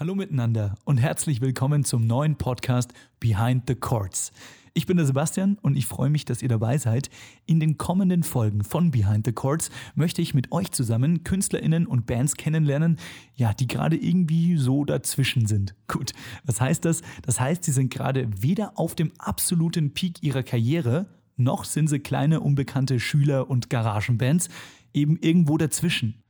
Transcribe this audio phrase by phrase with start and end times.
[0.00, 4.32] Hallo miteinander und herzlich willkommen zum neuen Podcast Behind the Chords.
[4.72, 7.10] Ich bin der Sebastian und ich freue mich, dass ihr dabei seid.
[7.44, 12.06] In den kommenden Folgen von Behind the Chords möchte ich mit euch zusammen KünstlerInnen und
[12.06, 12.96] Bands kennenlernen,
[13.34, 15.74] ja, die gerade irgendwie so dazwischen sind.
[15.86, 16.14] Gut,
[16.46, 17.02] was heißt das?
[17.20, 21.98] Das heißt, sie sind gerade weder auf dem absoluten Peak ihrer Karriere, noch sind sie
[21.98, 24.48] kleine unbekannte Schüler und Garagenbands,
[24.94, 26.22] eben irgendwo dazwischen.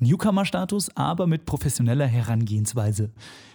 [0.00, 3.10] Newcomer-Status, aber mit professioneller Herangehensweise.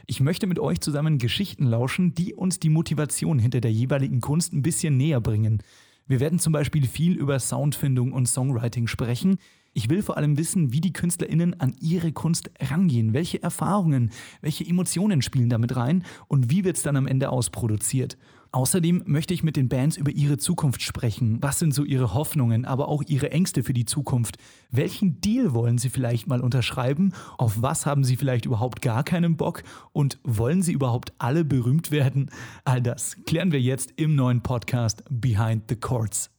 [0.07, 4.53] Ich möchte mit euch zusammen Geschichten lauschen, die uns die Motivation hinter der jeweiligen Kunst
[4.53, 5.61] ein bisschen näher bringen.
[6.07, 9.37] Wir werden zum Beispiel viel über Soundfindung und Songwriting sprechen.
[9.73, 14.09] Ich will vor allem wissen, wie die KünstlerInnen an ihre Kunst rangehen, welche Erfahrungen,
[14.41, 18.17] welche Emotionen spielen damit rein und wie wird es dann am Ende ausproduziert.
[18.53, 21.37] Außerdem möchte ich mit den Bands über ihre Zukunft sprechen.
[21.41, 24.37] Was sind so ihre Hoffnungen, aber auch ihre Ängste für die Zukunft?
[24.69, 27.13] Welchen Deal wollen sie vielleicht mal unterschreiben?
[27.37, 29.63] Auf was haben sie vielleicht überhaupt gar keinen Bock?
[29.93, 32.29] Und wollen sie überhaupt alle berühmt werden?
[32.65, 36.29] All das klären wir jetzt im neuen Podcast Behind the Chords.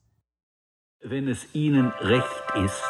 [1.03, 2.83] Wenn es Ihnen recht ist,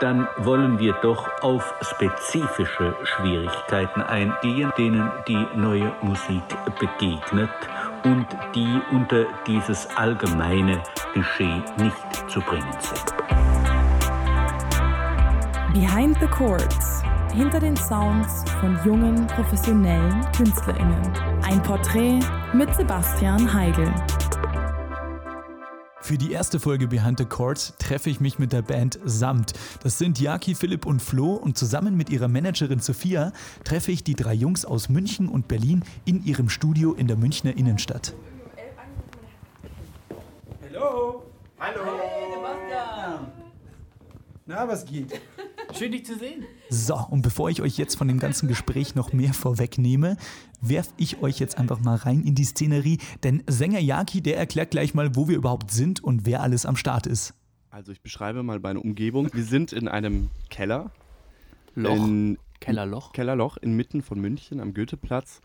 [0.00, 6.42] dann wollen wir doch auf spezifische Schwierigkeiten eingehen, denen die neue Musik
[6.78, 7.50] begegnet
[8.06, 10.80] und die unter dieses allgemeine
[11.12, 13.16] Geschehen nicht zu bringen sind.
[15.72, 17.02] Behind the Chords.
[17.34, 21.12] Hinter den Sounds von jungen, professionellen KünstlerInnen.
[21.42, 22.20] Ein Porträt
[22.54, 23.92] mit Sebastian Heigl.
[26.06, 29.54] Für die erste Folge Behind the Chords treffe ich mich mit der Band Samt.
[29.82, 33.32] Das sind Jaki, Philipp und Flo und zusammen mit ihrer Managerin Sophia
[33.64, 37.56] treffe ich die drei Jungs aus München und Berlin in ihrem Studio in der Münchner
[37.56, 38.14] Innenstadt.
[40.62, 41.24] Hallo.
[41.58, 41.82] Hallo.
[41.98, 43.45] Hey, Sebastian.
[44.48, 45.20] Na, was geht?
[45.76, 46.44] Schön, dich zu sehen.
[46.70, 50.16] So, und bevor ich euch jetzt von dem ganzen Gespräch noch mehr vorwegnehme,
[50.60, 54.70] werfe ich euch jetzt einfach mal rein in die Szenerie, denn Sänger Yaki, der erklärt
[54.70, 57.34] gleich mal, wo wir überhaupt sind und wer alles am Start ist.
[57.70, 59.28] Also ich beschreibe mal meine Umgebung.
[59.32, 60.92] Wir sind in einem Keller.
[61.74, 61.96] Loch.
[61.96, 63.12] In, Kellerloch.
[63.12, 65.40] Kellerloch inmitten von München am Goetheplatz.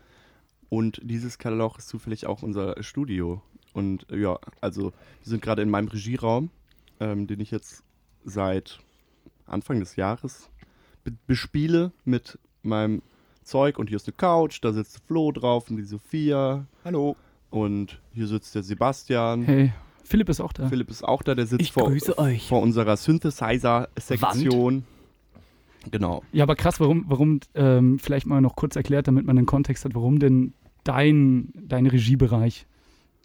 [0.68, 3.42] Und dieses Kellerloch ist zufällig auch unser Studio.
[3.72, 6.50] Und ja, also wir sind gerade in meinem Regieraum,
[7.00, 7.82] ähm, den ich jetzt
[8.24, 8.78] seit
[9.46, 10.48] Anfang des Jahres
[11.04, 13.02] be bespiele mit meinem
[13.42, 13.78] Zeug.
[13.78, 16.66] Und hier ist eine Couch, da sitzt Flo drauf und die Sophia.
[16.84, 17.16] Hallo.
[17.50, 19.42] Und hier sitzt der Sebastian.
[19.42, 19.72] Hey,
[20.04, 20.68] Philipp ist auch da.
[20.68, 22.48] Philipp ist auch da, der sitzt Ich vor, grüße euch.
[22.48, 24.84] vor unserer Synthesizer-Sektion.
[25.90, 26.22] Genau.
[26.32, 29.84] Ja, aber krass, warum, warum ähm, vielleicht mal noch kurz erklärt, damit man einen Kontext
[29.84, 30.54] hat, warum denn
[30.84, 32.66] dein, dein Regiebereich?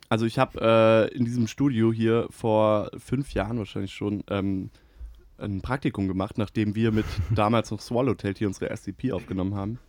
[0.10, 4.70] Also ich habe äh, in diesem Studio hier vor fünf Jahren wahrscheinlich schon ähm,
[5.40, 9.80] ein Praktikum gemacht, nachdem wir mit damals noch Swallowtail hier unsere erste EP aufgenommen haben.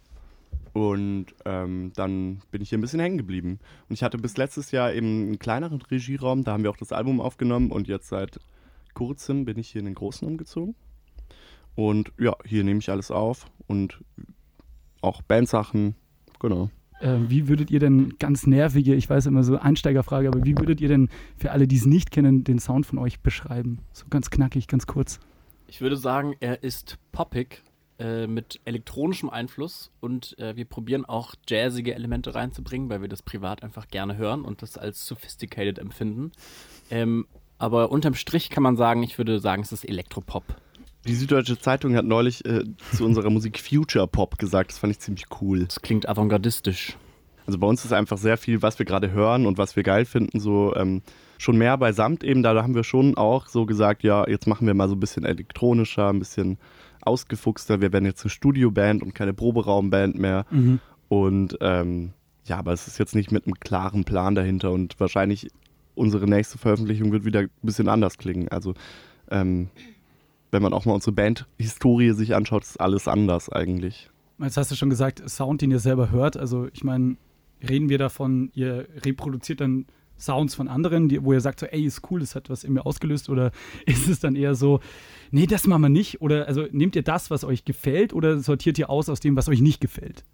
[0.73, 3.59] Und ähm, dann bin ich hier ein bisschen hängen geblieben.
[3.89, 6.93] Und ich hatte bis letztes Jahr eben einen kleineren Regieraum, da haben wir auch das
[6.93, 8.39] Album aufgenommen und jetzt seit
[8.95, 10.75] kurzem bin ich hier in den großen umgezogen.
[11.75, 14.01] Und ja, hier nehme ich alles auf und
[15.01, 15.95] auch Bandsachen,
[16.41, 16.71] genau.
[17.01, 20.81] Äh, wie würdet ihr denn ganz nervige, ich weiß immer so Einsteigerfrage, aber wie würdet
[20.81, 23.79] ihr denn für alle, die es nicht kennen, den Sound von euch beschreiben?
[23.93, 25.21] So ganz knackig, ganz kurz.
[25.69, 27.63] Ich würde sagen, er ist poppig
[27.99, 33.23] äh, mit elektronischem Einfluss und äh, wir probieren auch jazzige Elemente reinzubringen, weil wir das
[33.23, 36.33] privat einfach gerne hören und das als sophisticated empfinden.
[36.91, 37.27] Ähm,
[37.59, 40.45] aber unterm Strich kann man sagen, ich würde sagen, es ist Elektropop.
[41.07, 42.65] Die Süddeutsche Zeitung hat neulich äh,
[42.95, 44.71] zu unserer Musik Future Pop gesagt.
[44.71, 45.67] Das fand ich ziemlich cool.
[45.67, 46.97] Das klingt avantgardistisch.
[47.47, 50.07] Also bei uns ist einfach sehr viel, was wir gerade hören und was wir geil
[50.07, 51.03] finden, so ähm,
[51.39, 52.43] schon mehr beisammt eben.
[52.43, 55.25] Da haben wir schon auch so gesagt, ja, jetzt machen wir mal so ein bisschen
[55.25, 56.59] elektronischer, ein bisschen
[57.01, 57.81] ausgefuchster.
[57.81, 60.45] Wir werden jetzt eine Studioband und keine Proberaumband mehr.
[60.51, 60.81] Mhm.
[61.09, 62.13] Und ähm,
[62.45, 65.49] ja, aber es ist jetzt nicht mit einem klaren Plan dahinter und wahrscheinlich
[65.95, 68.49] unsere nächste Veröffentlichung wird wieder ein bisschen anders klingen.
[68.49, 68.75] Also
[69.31, 69.69] ähm,
[70.51, 74.11] wenn man auch mal unsere Bandhistorie sich anschaut, ist alles anders eigentlich.
[74.39, 76.37] Jetzt hast du schon gesagt, Sound, den ihr selber hört.
[76.37, 77.17] Also ich meine,
[77.67, 79.87] reden wir davon, ihr reproduziert dann
[80.19, 82.73] Sounds von anderen, die, wo ihr sagt, so, ey, ist cool, das hat was in
[82.73, 83.29] mir ausgelöst?
[83.29, 83.53] Oder
[83.87, 84.81] ist es dann eher so,
[85.31, 86.21] nee, das machen wir nicht?
[86.21, 89.49] Oder also nehmt ihr das, was euch gefällt, oder sortiert ihr aus aus dem, was
[89.49, 90.25] euch nicht gefällt?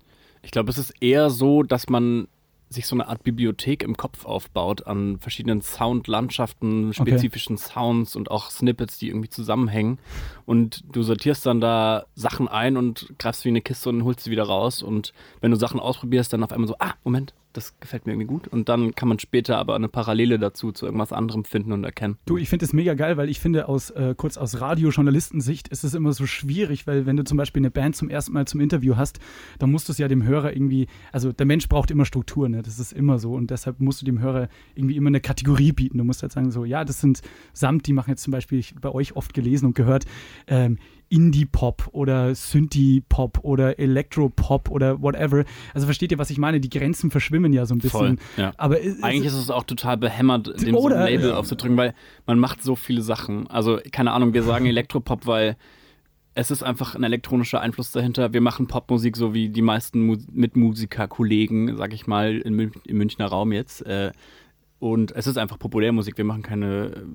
[0.42, 2.28] Ich glaube, es ist eher so, dass man
[2.68, 8.50] sich so eine Art Bibliothek im Kopf aufbaut an verschiedenen Soundlandschaften, spezifischen Sounds und auch
[8.50, 9.98] Snippets, die irgendwie zusammenhängen.
[10.44, 14.30] Und du sortierst dann da Sachen ein und greifst wie eine Kiste und holst sie
[14.30, 14.82] wieder raus.
[14.82, 18.26] Und wenn du Sachen ausprobierst, dann auf einmal so, ah, Moment, das gefällt mir irgendwie
[18.26, 18.48] gut.
[18.48, 22.18] Und dann kann man später aber eine Parallele dazu zu irgendwas anderem finden und erkennen.
[22.26, 25.84] Du, ich finde es mega geil, weil ich finde, aus, äh, kurz aus Radiojournalistensicht ist
[25.84, 28.60] es immer so schwierig, weil wenn du zum Beispiel eine Band zum ersten Mal zum
[28.60, 29.20] Interview hast,
[29.58, 32.62] dann musst du es ja dem Hörer irgendwie, also der Mensch braucht immer Struktur, ne?
[32.62, 35.98] das ist immer so und deshalb musst du dem Hörer irgendwie immer eine Kategorie bieten.
[35.98, 37.22] Du musst halt sagen, so, ja, das sind
[37.52, 40.04] Samt, die machen jetzt zum Beispiel, ich bei euch oft gelesen und gehört,
[40.48, 40.78] ähm,
[41.14, 45.44] Indie-Pop oder Synthie-Pop oder Elektro-Pop oder whatever.
[45.72, 46.60] Also versteht ihr, was ich meine?
[46.60, 48.18] Die Grenzen verschwimmen ja so ein bisschen.
[48.18, 48.52] Voll, ja.
[48.56, 51.94] Aber es, Eigentlich ist es auch total behämmert, dem so ein Oder- Label aufzudrücken, weil
[52.26, 53.46] man macht so viele Sachen.
[53.46, 55.56] Also, keine Ahnung, wir sagen Elektropop, weil
[56.34, 58.32] es ist einfach ein elektronischer Einfluss dahinter.
[58.32, 63.52] Wir machen Popmusik, so wie die meisten Mu Mitmusiker-Kollegen, sag ich mal, im Münchner Raum
[63.52, 63.86] jetzt.
[63.86, 64.10] Äh,
[64.78, 66.18] und es ist einfach Populärmusik.
[66.18, 67.06] Wir machen keine,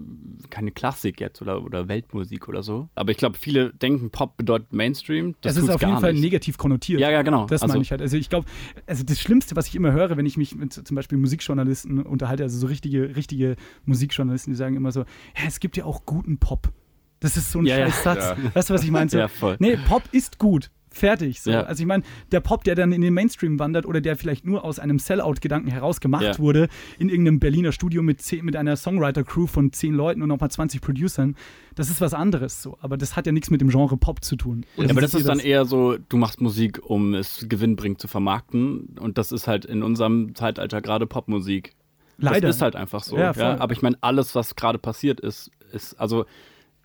[0.50, 2.90] keine Klassik jetzt oder, oder Weltmusik oder so.
[2.96, 5.36] Aber ich glaube, viele denken, Pop bedeutet Mainstream.
[5.42, 6.22] Das Das ist auf gar jeden Fall nicht.
[6.24, 7.00] negativ konnotiert.
[7.00, 7.46] Ja, ja, genau.
[7.46, 8.02] Das Also- meine ich halt.
[8.02, 8.48] Also ich glaube,
[8.88, 12.44] also das Schlimmste, was ich immer höre, wenn ich mich mit zum Beispiel Musikjournalisten unterhalte,
[12.44, 16.38] also so richtige, richtige Musikjournalisten, die sagen immer so, ja, es gibt ja auch guten
[16.40, 16.72] Pop.
[17.20, 17.86] Das ist so ein Ja, ja.
[17.88, 18.36] scheiß Satz.
[18.54, 19.10] Weißt du, was ich meine?
[19.10, 19.58] So, Ja, voll.
[19.60, 20.72] Nee, Pop ist gut.
[20.92, 21.42] Fertig.
[21.42, 21.52] So.
[21.52, 21.64] Ja.
[21.64, 24.64] Also ich meine, der Pop, der dann in den Mainstream wandert oder der vielleicht nur
[24.64, 26.40] aus einem Sellout-Gedanken heraus gemacht Ja.
[26.40, 30.50] wurde, in irgendeinem Berliner Studio mit, zehn, mit einer Songwriter-Crew von zehn Leuten und nochmal
[30.52, 31.36] 20 Producern,
[31.76, 32.78] das ist was anderes so.
[32.82, 34.66] Aber das hat ja nichts mit dem Genre Pop zu tun.
[34.78, 38.02] Ja, aber wie das ist ihr dann eher so, du machst Musik, um es gewinnbringend
[38.02, 38.98] zu vermarkten.
[39.00, 41.74] Und das ist halt in unserem Zeitalter gerade Popmusik.
[42.18, 42.48] Leider.
[42.48, 43.18] Das ist halt einfach so.
[43.18, 43.34] Ja.
[43.60, 46.26] Aber ich meine, alles, was gerade passiert ist, ist, also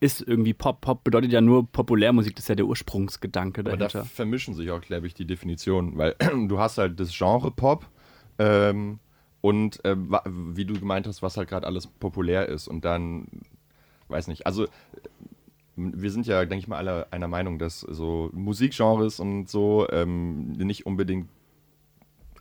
[0.04, 0.82] ist irgendwie Pop.
[0.82, 4.04] Pop bedeutet ja nur Populärmusik, das ist ja der Ursprungsgedanke Aber da dahinter.
[4.04, 6.14] vermischen sich auch, glaube ich, die Definitionen, weil
[6.48, 7.88] du hast halt das Genre Pop
[8.38, 8.98] ähm,
[9.40, 13.28] und äh, wie du gemeint hast, was halt gerade alles populär ist und dann,
[14.08, 14.68] weiß nicht, also äh,
[15.76, 20.52] wir sind ja, denke ich mal, alle einer Meinung, dass so Musikgenres und so ähm,
[20.52, 21.28] nicht unbedingt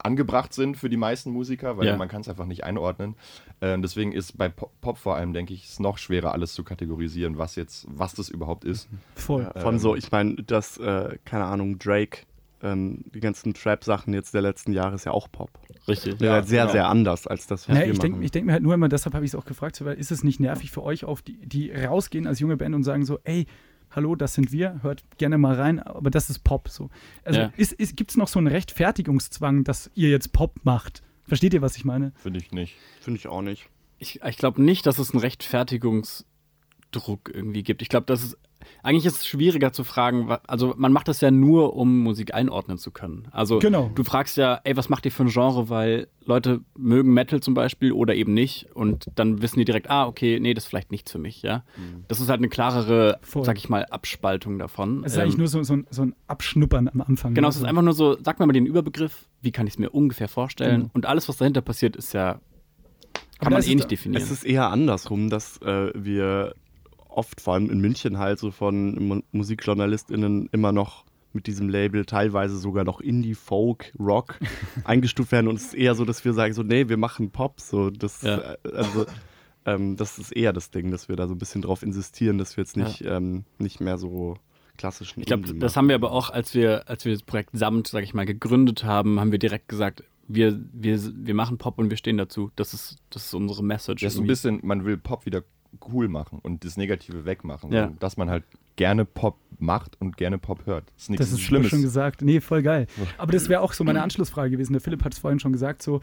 [0.03, 1.97] angebracht sind für die meisten Musiker, weil Ja.
[1.97, 3.15] man kann es einfach nicht einordnen.
[3.61, 7.37] Ähm, deswegen ist bei Pop, vor allem, denke ich, es noch schwerer, alles zu kategorisieren,
[7.37, 8.87] was jetzt, was das überhaupt ist.
[9.15, 9.49] Voll.
[9.57, 12.19] Von Ähm, so, ich meine, das, äh, keine Ahnung, Drake,
[12.61, 15.49] ähm, die ganzen Trap-Sachen jetzt der letzten Jahre ist ja auch Pop.
[15.87, 16.21] Richtig.
[16.21, 16.71] Ja, halt sehr, genau.
[16.71, 18.31] sehr anders als das, was Naja, wir ich denke machen.
[18.31, 20.23] denk mir halt nur immer, deshalb habe ich es auch gefragt, so, weil ist es
[20.23, 23.47] nicht nervig für euch, auf die, die rausgehen als junge Band und sagen so, ey,
[23.95, 26.69] hallo, das sind wir, hört gerne mal rein, aber das ist Pop.
[26.69, 26.89] So.
[27.23, 27.53] Also Ja.
[27.57, 31.03] ist, ist, gibt es noch so einen Rechtfertigungszwang, dass ihr jetzt Pop macht?
[31.27, 32.11] Versteht ihr, was ich meine?
[32.15, 32.75] Finde ich nicht.
[33.01, 33.69] Finde ich auch nicht.
[33.99, 37.81] Ich, ich glaube nicht, dass es einen Rechtfertigungsdruck irgendwie gibt.
[37.81, 38.37] Ich glaube, dass es
[38.83, 42.77] eigentlich ist es schwieriger zu fragen, also man macht das ja nur, um Musik einordnen
[42.77, 43.27] zu können.
[43.31, 43.91] Also Genau.
[43.95, 47.53] du fragst ja, ey, was macht ihr für ein Genre, weil Leute mögen Metal zum
[47.53, 50.91] Beispiel oder eben nicht und dann wissen die direkt, ah, okay, nee, das ist vielleicht
[50.91, 51.63] nichts für mich, ja.
[52.07, 53.43] Das ist halt eine klarere, Voll.
[53.43, 55.03] sag ich mal, Abspaltung davon.
[55.03, 57.33] Es ist eigentlich Ähm, nur so, so, ein, so ein Abschnuppern am Anfang.
[57.33, 57.49] Genau, ne?
[57.49, 59.79] es ist So- einfach nur so, sag mir mal den Überbegriff, wie kann ich es
[59.79, 60.91] mir ungefähr vorstellen Genau.
[60.93, 62.39] und alles, was dahinter passiert, ist ja,
[63.39, 64.23] kann man eh nicht definieren.
[64.23, 66.55] Es ist eher andersrum, dass äh, wir
[67.17, 72.05] oft, vor allem in München halt, so von Mu MusikjournalistInnen immer noch mit diesem Label
[72.05, 74.39] teilweise sogar noch Indie, Folk, Rock
[74.83, 77.59] eingestuft werden und es ist eher so, dass wir sagen so, nee, wir machen Pop,
[77.59, 78.53] so, das, Ja.
[78.53, 79.05] äh, also,
[79.65, 82.55] ähm, das ist eher das Ding, dass wir da so ein bisschen drauf insistieren, dass
[82.57, 84.37] wir jetzt nicht, ähm, nicht mehr so
[84.77, 87.87] klassischen Ich glaube, das haben wir aber auch, als wir, als wir das Projekt Samt,
[87.87, 91.89] sag ich mal, gegründet haben, haben wir direkt gesagt, wir, wir, wir machen Pop und
[91.89, 92.51] wir stehen dazu.
[92.55, 94.03] Das ist, das ist unsere Message.
[94.03, 95.43] Ja, so ein bisschen, man will Pop wieder
[95.91, 97.71] cool machen und das Negative wegmachen.
[97.71, 97.91] Ja.
[97.99, 98.43] Dass man halt
[98.75, 100.85] gerne Pop macht und gerne Pop hört.
[100.95, 101.69] Das ist nichts Das ist Schlimmes.
[101.69, 102.21] schon gesagt.
[102.21, 102.87] Nee, voll geil.
[103.17, 104.73] Aber das wäre auch so meine Anschlussfrage gewesen.
[104.73, 106.01] Der Philipp hat es vorhin schon gesagt, so,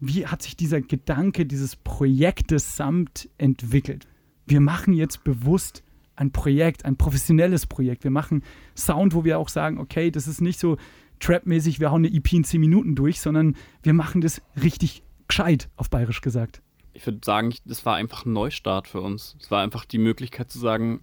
[0.00, 4.06] wie hat sich dieser Gedanke dieses Projektes samt entwickelt?
[4.46, 5.82] Wir machen jetzt bewusst
[6.16, 8.02] ein Projekt, ein professionelles Projekt.
[8.04, 8.42] Wir machen
[8.76, 10.76] Sound, wo wir auch sagen, okay, das ist nicht so
[11.20, 15.68] Trap-mäßig, wir hauen eine EP in 10 Minuten durch, sondern wir machen das richtig gescheit,
[15.76, 16.62] auf bayerisch gesagt.
[16.92, 19.36] Ich würde sagen, das war einfach ein Neustart für uns.
[19.40, 21.02] Es war einfach die Möglichkeit zu sagen,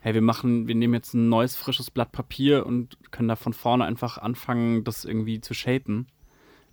[0.00, 3.52] hey, wir machen, wir nehmen jetzt ein neues, frisches Blatt Papier und können da von
[3.52, 6.08] vorne einfach anfangen, das irgendwie zu shapen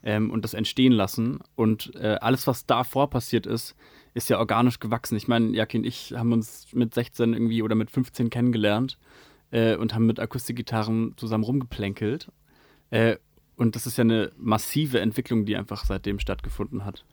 [0.03, 1.39] ähm, und das entstehen lassen.
[1.55, 3.75] Und äh, alles, was davor passiert ist,
[4.13, 5.15] ist ja organisch gewachsen.
[5.15, 8.97] Ich meine, Jaki und ich haben uns mit 16 irgendwie oder mit 15 kennengelernt
[9.51, 12.31] äh, und haben mit Akustikgitarren zusammen rumgeplänkelt.
[12.89, 13.17] Äh,
[13.55, 17.05] und das ist ja eine massive Entwicklung, die einfach seitdem stattgefunden hat.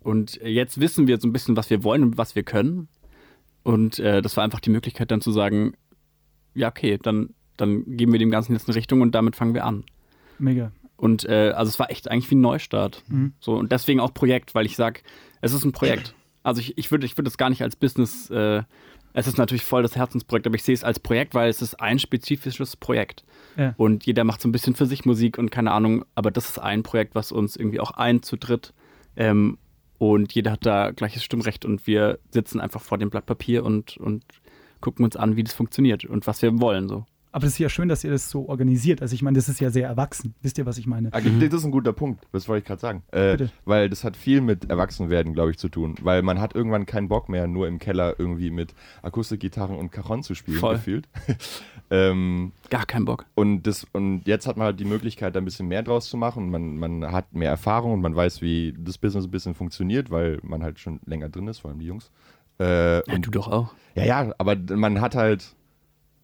[0.00, 2.88] Und jetzt wissen wir so ein bisschen, was wir wollen und was wir können.
[3.62, 5.74] Und äh, das war einfach die Möglichkeit dann zu sagen,
[6.54, 9.64] ja, okay, dann, dann geben wir dem Ganzen jetzt eine Richtung und damit fangen wir
[9.64, 9.84] an.
[10.38, 10.72] Mega.
[10.96, 13.04] Und äh, also es war echt eigentlich wie ein Neustart.
[13.08, 13.32] Mhm.
[13.40, 15.00] So, und deswegen auch Projekt, weil ich sage,
[15.40, 16.14] es ist ein Projekt.
[16.42, 18.62] Also ich, ich würde ich würd das gar nicht als Business äh,
[19.12, 21.80] Es ist natürlich voll das Herzensprojekt, aber ich sehe es als Projekt, weil es ist
[21.80, 23.24] ein spezifisches Projekt.
[23.56, 23.74] Ja.
[23.76, 26.58] Und jeder macht so ein bisschen für sich Musik und keine Ahnung, aber das ist
[26.58, 28.72] ein Projekt, was uns irgendwie auch ein zu dritt
[29.16, 29.58] ähm,
[30.00, 33.98] und jeder hat da gleiches Stimmrecht und wir sitzen einfach vor dem Blatt Papier und,
[33.98, 34.24] und
[34.80, 36.88] gucken uns an, wie das funktioniert und was wir wollen.
[36.88, 37.04] So.
[37.32, 39.02] Aber es ist ja schön, dass ihr das so organisiert.
[39.02, 40.34] Also ich meine, das ist ja sehr erwachsen.
[40.42, 41.10] Wisst ihr, was ich meine?
[41.12, 43.02] Ah, Das ist ein guter Punkt, das wollte ich gerade sagen.
[43.12, 43.50] Äh, Bitte.
[43.64, 45.94] weil das hat viel mit Erwachsenwerden, glaube ich, zu tun.
[46.02, 50.22] Weil man hat irgendwann keinen Bock mehr, nur im Keller irgendwie mit Akustikgitarren und Cajon
[50.24, 50.74] zu spielen, Voll.
[50.76, 51.08] gefühlt.
[51.90, 53.26] ähm, Gar keinen Bock.
[53.34, 56.16] und, das, und jetzt hat man halt die Möglichkeit, da ein bisschen mehr draus zu
[56.16, 56.50] machen.
[56.50, 60.38] Man, man hat mehr Erfahrung und man weiß, wie das Business ein bisschen funktioniert, weil
[60.42, 62.10] man halt schon länger drin ist, vor allem die Jungs.
[62.58, 63.74] Äh, Ja, und du doch auch.
[63.94, 65.54] ja, ja, aber man hat halt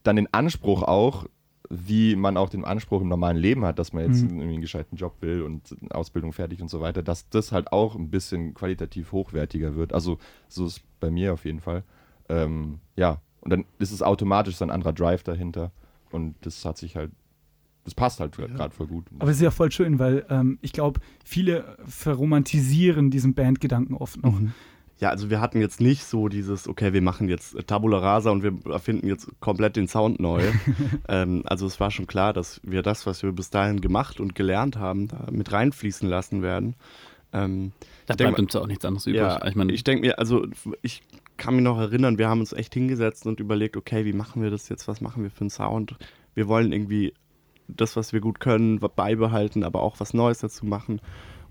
[0.07, 1.27] dann den Anspruch auch,
[1.69, 4.39] wie man auch den Anspruch im normalen Leben hat, dass man jetzt Mhm.
[4.39, 7.73] irgendwie einen gescheiten Job will und eine Ausbildung fertig und so weiter, dass das halt
[7.73, 9.93] auch ein bisschen qualitativ hochwertiger wird.
[9.93, 11.83] Also so ist bei mir auf jeden Fall.
[12.29, 15.73] Ähm, ja, und dann ist es automatisch so ein anderer Drive dahinter
[16.13, 17.11] und das hat sich halt,
[17.85, 19.07] das passt halt gerade voll gut.
[19.19, 24.23] Aber es ist ja voll schön, weil ähm, ich glaube, viele verromantisieren diesen Bandgedanken oft
[24.23, 24.41] noch.
[24.99, 28.43] Ja, also wir hatten jetzt nicht so dieses, okay, wir machen jetzt Tabula Rasa und
[28.43, 30.43] wir erfinden jetzt komplett den Sound neu.
[31.09, 34.35] ähm, also es war schon klar, dass wir das, was wir bis dahin gemacht und
[34.35, 36.77] gelernt haben, da mit reinfließen lassen werden.
[37.33, 37.73] Ähm,
[38.07, 39.21] Da bleibt uns ja auch nichts anderes übrig.
[39.21, 40.47] ja, ich meine, ich denke mir, also
[40.81, 41.03] ich
[41.37, 44.51] kann mich noch erinnern, wir haben uns echt hingesetzt und überlegt, okay, wie machen wir
[44.51, 45.97] das jetzt, was machen wir für einen Sound?
[46.35, 47.13] Wir wollen irgendwie
[47.69, 51.01] das, was wir gut können, beibehalten, aber auch was Neues dazu machen.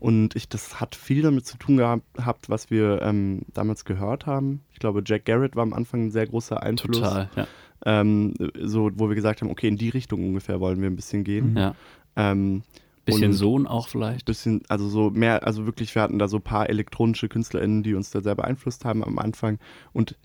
[0.05, 4.61] Und ich, das hat viel damit zu tun gehabt, was wir ähm, damals gehört haben.
[4.71, 6.99] Ich glaube, Jack Garrett war am Anfang ein sehr großer Einfluss.
[6.99, 7.27] total.
[7.35, 7.47] Ja.
[7.87, 11.23] Ähm, so, wo wir gesagt haben, okay, in die Richtung ungefähr wollen wir ein bisschen
[11.23, 11.57] gehen.
[11.57, 11.73] ja.
[12.15, 12.61] Ähm,
[13.03, 14.25] Bisschen Sohn auch vielleicht.
[14.25, 17.95] bisschen, also so mehr, also wirklich, wir hatten da so ein paar elektronische KünstlerInnen, die
[17.95, 19.57] uns da sehr beeinflusst haben am Anfang.
[19.91, 20.15] Und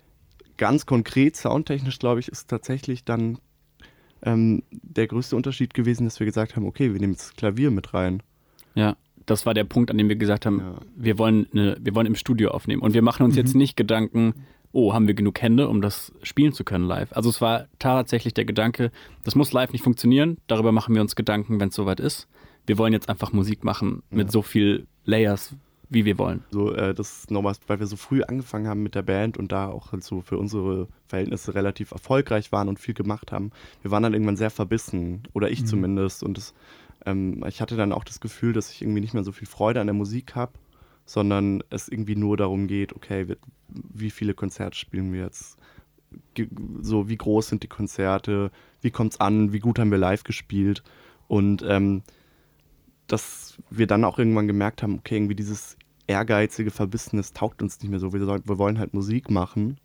[0.57, 3.39] ganz konkret, soundtechnisch, glaube ich, ist tatsächlich dann
[4.21, 7.71] ähm, der größte Unterschied gewesen, dass wir gesagt haben, okay, wir nehmen jetzt das Klavier
[7.71, 8.21] mit rein.
[8.75, 8.95] Ja.
[9.25, 10.75] Das war der Punkt, an dem wir gesagt haben, Ja.
[10.95, 12.81] wir, wollen eine, wir wollen im Studio aufnehmen.
[12.81, 14.33] Und wir machen uns jetzt nicht Gedanken,
[14.71, 17.11] oh, haben wir genug Hände, um das spielen zu können live.
[17.13, 18.91] Also es war tatsächlich der Gedanke,
[19.23, 20.37] das muss live nicht funktionieren.
[20.47, 22.27] Darüber machen wir uns Gedanken, wenn es soweit ist.
[22.65, 25.55] Wir wollen jetzt einfach Musik machen mit so viel Layers,
[25.89, 26.43] wie wir wollen.
[26.51, 29.51] So, äh, das ist nochmal, weil wir so früh angefangen haben mit der Band und
[29.51, 33.51] da auch halt so für unsere Verhältnisse relativ erfolgreich waren und viel gemacht haben.
[33.81, 36.23] Wir waren dann irgendwann sehr verbissen, oder ich zumindest.
[36.23, 36.53] Und das,
[37.05, 39.81] ähm, ich hatte dann auch das Gefühl, dass ich irgendwie nicht mehr so viel Freude
[39.81, 40.53] an der Musik habe,
[41.05, 43.35] sondern es irgendwie nur darum geht, okay,
[43.67, 45.57] wie viele Konzerte spielen wir jetzt?
[46.81, 48.51] So, wie groß sind die Konzerte?
[48.81, 49.53] Wie kommt's an?
[49.53, 50.83] Wie gut haben wir live gespielt?
[51.27, 52.03] Und ähm,
[53.07, 55.77] dass wir dann auch irgendwann gemerkt haben, okay, irgendwie dieses
[56.07, 58.13] ehrgeizige Verbissenes taugt uns nicht mehr so.
[58.13, 59.79] Wir, soll, wir wollen halt Musik machen.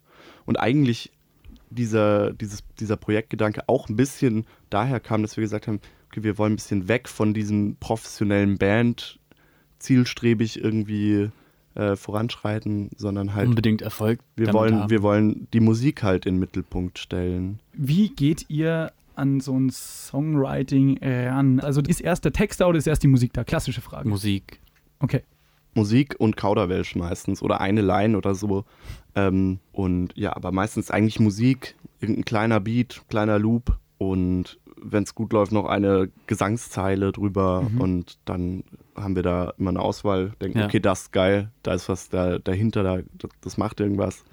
[0.45, 1.11] Und eigentlich
[1.69, 6.37] dieser, dieses, dieser Projektgedanke auch ein bisschen daher kam, dass wir gesagt haben, okay, wir
[6.37, 9.19] wollen ein bisschen weg von diesem professionellen Band
[9.79, 11.29] zielstrebig irgendwie
[11.75, 14.19] äh, voranschreiten, sondern halt Unbedingt Erfolg.
[14.35, 14.89] wir damit wollen, haben.
[14.89, 17.59] wir wollen die Musik halt in den Mittelpunkt stellen.
[17.73, 21.59] Wie geht ihr an so ein Songwriting ran?
[21.59, 23.43] Also ist erst der Text da oder ist erst die Musik da?
[23.43, 24.09] Klassische Frage.
[24.09, 24.59] Musik.
[24.99, 25.21] Okay.
[25.77, 28.65] Musik und Kauderwelsch meistens oder eine Line oder so.
[29.15, 35.15] Ähm, und ja, aber meistens eigentlich Musik, irgendein kleiner Beat, kleiner Loop und wenn es
[35.15, 38.63] gut läuft, noch eine Gesangszeile drüber und dann
[38.95, 40.65] haben wir da immer eine Auswahl, denken, Ja.
[40.65, 44.23] okay, das ist geil, da ist was da, dahinter, da, das, das macht irgendwas.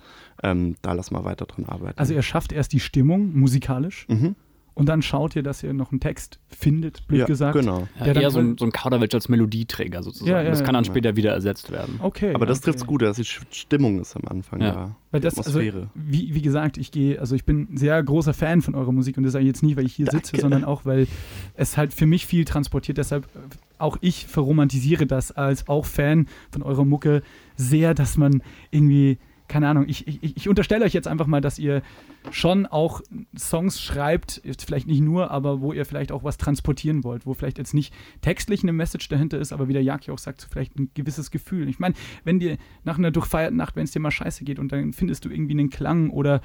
[0.43, 1.99] Ähm, da lass mal weiter dran arbeiten.
[1.99, 4.35] Also ihr schafft erst die Stimmung musikalisch mhm.
[4.75, 7.57] Und dann schaut ihr, dass ihr noch einen Text findet, blöd ja, gesagt.
[7.59, 7.87] genau.
[8.01, 10.31] Ja, eher so ein, so ein Kauderwelsch als Melodieträger sozusagen.
[10.31, 10.91] Ja, ja, das kann dann ja.
[10.91, 12.01] später wieder ersetzt werden.
[12.01, 12.35] Okay.
[12.35, 12.65] Aber das okay.
[12.65, 14.97] trifft's gut, dass die Stimmung ist am Anfang Ja.
[15.13, 15.91] Weil das, also, Atmosphäre.
[15.95, 19.17] wie, wie gesagt, ich gehe, also ich bin ein sehr großer Fan von eurer Musik
[19.17, 20.41] und das sage ich jetzt nicht, weil ich hier sitze, Danke.
[20.41, 21.07] sondern auch, weil
[21.55, 22.99] es halt für mich viel transportiert.
[22.99, 23.39] Deshalb äh,
[23.79, 27.23] auch ich verromantisiere das als auch Fan von eurer Mucke
[27.57, 31.59] sehr, dass man irgendwie, keine Ahnung, ich, ich, ich unterstelle euch jetzt einfach mal, dass
[31.59, 31.83] ihr
[32.31, 33.03] schon auch
[33.37, 37.59] Songs schreibt, vielleicht nicht nur, aber wo ihr vielleicht auch was transportieren wollt, wo vielleicht
[37.59, 40.79] jetzt nicht textlich eine Message dahinter ist, aber wie der Jaki auch sagt, so vielleicht
[40.79, 41.69] ein gewisses Gefühl.
[41.69, 44.73] Ich meine, wenn dir nach einer durchfeierten Nacht, wenn es dir mal scheiße geht und
[44.73, 46.41] dann findest du irgendwie einen Klang oder,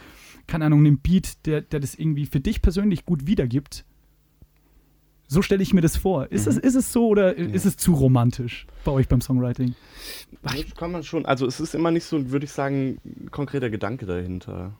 [0.48, 3.86] keine Ahnung, einen Beat, der, der das irgendwie für dich persönlich gut wiedergibt,
[5.32, 6.32] so stelle ich mir das vor.
[6.32, 9.76] Ist, es, ist es so oder ist es zu romantisch bei euch beim Songwriting?
[10.42, 13.70] Das kann man schon, also es ist immer nicht so, würde ich sagen, ein konkreter
[13.70, 14.74] Gedanke dahinter.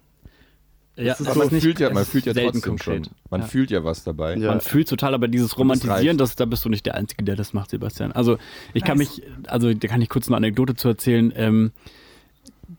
[0.96, 2.70] Ja, ist es Aber aber man nicht- fühlt ja, man ist fühlt ja selten trotzdem
[2.72, 3.06] konkret.
[3.06, 3.16] schon.
[3.30, 3.48] Man Ja.
[3.48, 4.36] fühlt ja was dabei.
[4.36, 4.50] Ja.
[4.50, 7.54] Man fühlt total, aber dieses Romantisieren, das, da bist du nicht der Einzige, der das
[7.54, 8.12] macht, Sebastian.
[8.12, 8.38] Also
[8.74, 9.18] ich kann Nice.
[9.20, 11.32] mich, also da kann ich kurz eine Anekdote zu erzählen.
[11.36, 11.72] Ähm,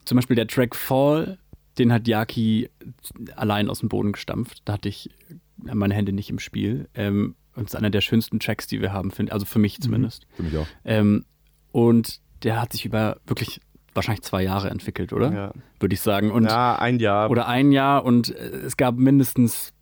[0.05, 1.39] zum Beispiel der Track Fall,
[1.79, 2.69] den hat Yaki
[3.37, 4.61] allein aus dem Boden gestampft.
[4.67, 5.11] Da hatte ich
[5.63, 6.89] meine Hände nicht im Spiel.
[6.95, 9.81] Ähm, und es ist einer der schönsten Tracks, die wir haben, find, also für mich
[9.81, 10.27] zumindest.
[10.35, 10.67] Für mich auch.
[10.85, 11.25] Ähm,
[11.73, 13.61] und der hat sich über wirklich
[13.95, 15.33] wahrscheinlich zwei Jahre entwickelt, oder?
[15.33, 15.53] Ja.
[15.79, 16.31] Würde ich sagen.
[16.31, 17.31] Und, ja, ein Jahr.
[17.31, 19.73] Oder ein Jahr und äh, es gab mindestens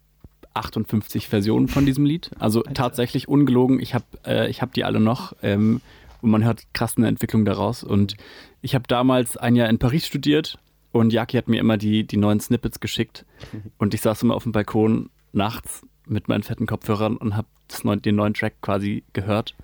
[0.54, 2.30] 58 Versionen von diesem Lied.
[2.38, 3.80] Also tatsächlich ungelogen.
[3.80, 5.80] Ich habe äh, ich hab die alle noch ähm,
[6.20, 7.84] und man hört krass eine Entwicklung daraus.
[7.84, 8.16] Und
[8.60, 10.58] ich habe damals ein Jahr in Paris studiert
[10.90, 13.24] und Jaki hat mir immer die, die neuen Snippets geschickt.
[13.78, 17.48] Und ich saß immer auf dem Balkon nachts mit meinen fetten Kopfhörern und habe
[17.82, 19.54] neu, den neuen Track quasi gehört.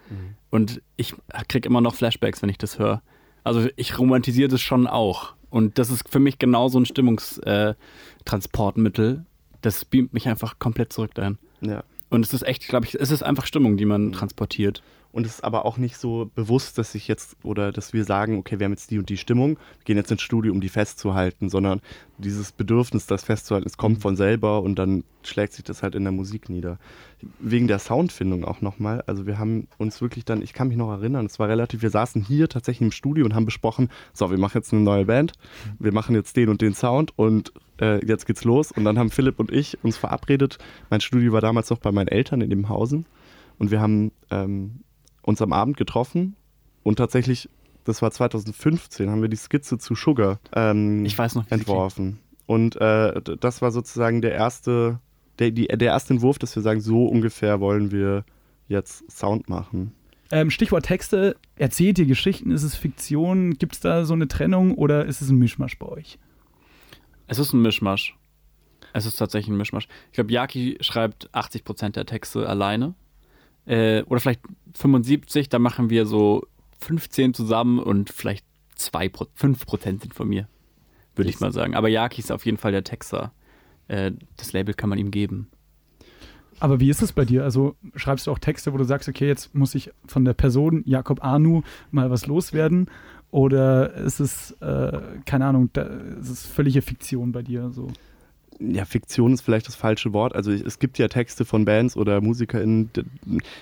[0.51, 1.15] Und ich
[1.49, 3.03] kriege immer noch Flashbacks, wenn ich das höre.
[3.43, 5.35] Also ich romantisiere das schon auch.
[5.51, 9.25] Und das ist für mich genau so ein Stimmungstransportmittel.
[9.63, 11.39] das beamt mich einfach komplett zurück dahin.
[11.61, 11.83] Ja.
[12.11, 14.83] Und es ist echt, glaube ich, es ist einfach Stimmung, die man transportiert.
[15.15, 18.37] Und es ist aber auch nicht so bewusst, dass ich jetzt oder dass wir sagen,
[18.37, 20.69] okay, wir haben jetzt die und die Stimmung, wir gehen jetzt ins Studio, um die
[20.69, 21.81] festzuhalten, sondern
[22.19, 26.03] dieses Bedürfnis, das festzuhalten, es kommt von selber und dann schlägt sich das halt in
[26.03, 26.81] der Musik nieder.
[27.39, 29.05] Wegen der Soundfindung auch nochmal.
[29.07, 31.91] Also wir haben uns wirklich dann, ich kann mich noch erinnern, es war relativ, wir
[31.91, 35.35] saßen hier tatsächlich im Studio und haben besprochen, so, wir machen jetzt eine neue Band,
[35.79, 38.73] wir machen jetzt den und den Sound und äh, jetzt geht's los.
[38.73, 40.59] Und dann haben Philipp und ich uns verabredet.
[40.91, 43.07] Mein Studio war damals noch bei meinen Eltern in dem Hausen
[43.59, 44.81] und wir haben ähm,
[45.25, 46.37] uns am Abend getroffen
[46.83, 47.49] und tatsächlich,
[47.85, 52.21] das war 2015, haben wir die Skizze zu Sugar ähm, Ich weiß noch, entworfen.
[52.47, 55.01] Und äh, das war sozusagen der erste,
[55.39, 58.25] der, die, der erste Entwurf, dass wir sagen, so ungefähr wollen wir
[58.69, 59.93] jetzt Sound machen.
[60.31, 61.37] Ähm, Stichwort Texte.
[61.57, 62.51] Erzählt ihr Geschichten?
[62.51, 63.55] Ist es Fiktion?
[63.55, 66.19] Gibt es da so eine Trennung oder ist es ein Mischmasch bei euch?
[67.27, 68.17] Es ist ein Mischmasch.
[68.93, 69.89] Es ist tatsächlich ein Mischmasch.
[70.09, 72.95] Ich glaube, Yaki schreibt 80% der Texte alleine.
[73.67, 74.43] Äh, oder vielleicht
[74.75, 76.47] 75, da machen wir so
[76.81, 78.45] 15 zusammen und vielleicht
[78.77, 80.49] 2, 5% sind von mir.
[81.17, 81.75] Würde ich mal sagen.
[81.75, 83.33] Aber Yaki ist auf jeden Fall der Texter.
[83.89, 85.49] Äh, das Label kann man ihm geben.
[86.61, 87.45] Aber wie ist es bei dir?
[87.45, 90.83] Also schreibst du auch Texte, wo du sagst, okay, jetzt muss ich von der Person
[90.87, 92.89] Jakob Arnu mal was loswerden?
[93.31, 97.71] Oder ist es, äh, keine Ahnung, da, ist es völlige Fiktion bei dir?
[97.71, 97.89] So?
[98.61, 100.35] Ja, Fiktion ist vielleicht das falsche Wort.
[100.35, 102.91] Also es gibt ja Texte von Bands oder MusikerInnen,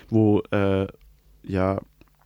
[0.09, 0.87] wo äh,
[1.43, 1.81] ja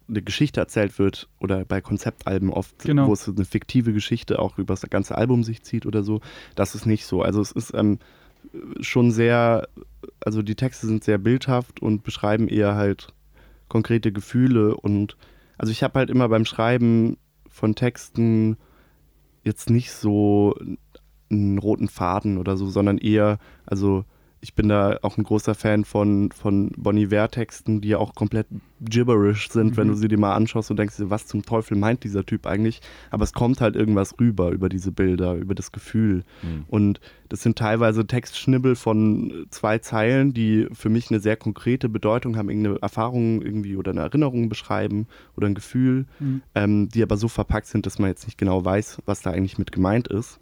[0.09, 3.07] eine Geschichte erzählt wird oder bei Konzeptalben oft, Genau.
[3.07, 6.21] wo es eine fiktive Geschichte auch über das ganze Album sich zieht oder so.
[6.55, 7.21] Das ist nicht so.
[7.21, 7.99] Also es ist ähm,
[8.79, 9.67] schon sehr,
[10.23, 13.09] also die Texte sind sehr bildhaft und beschreiben eher halt
[13.67, 15.17] konkrete Gefühle und
[15.57, 17.17] also ich habe halt immer beim Schreiben
[17.49, 18.57] von Texten
[19.43, 20.55] jetzt nicht so
[21.29, 24.05] einen roten Faden oder so, sondern eher, also
[24.39, 28.45] ich bin da auch ein großer Fan von, von Bon Iver-Texten, die ja auch komplett
[28.79, 32.23] gibberish sind, wenn du sie dir mal anschaust und denkst, was zum Teufel meint dieser
[32.23, 32.81] Typ eigentlich?
[33.09, 36.23] Aber es kommt halt irgendwas rüber über diese Bilder, über das Gefühl.
[36.67, 42.37] Und das sind teilweise Textschnibbel von zwei Zeilen, die für mich eine sehr konkrete Bedeutung
[42.37, 46.41] haben, irgendeine Erfahrung irgendwie oder eine Erinnerung beschreiben oder ein Gefühl, Mhm.
[46.53, 49.57] ähm, die aber so verpackt sind, dass man jetzt nicht genau weiß, was da eigentlich
[49.57, 50.39] mit gemeint ist.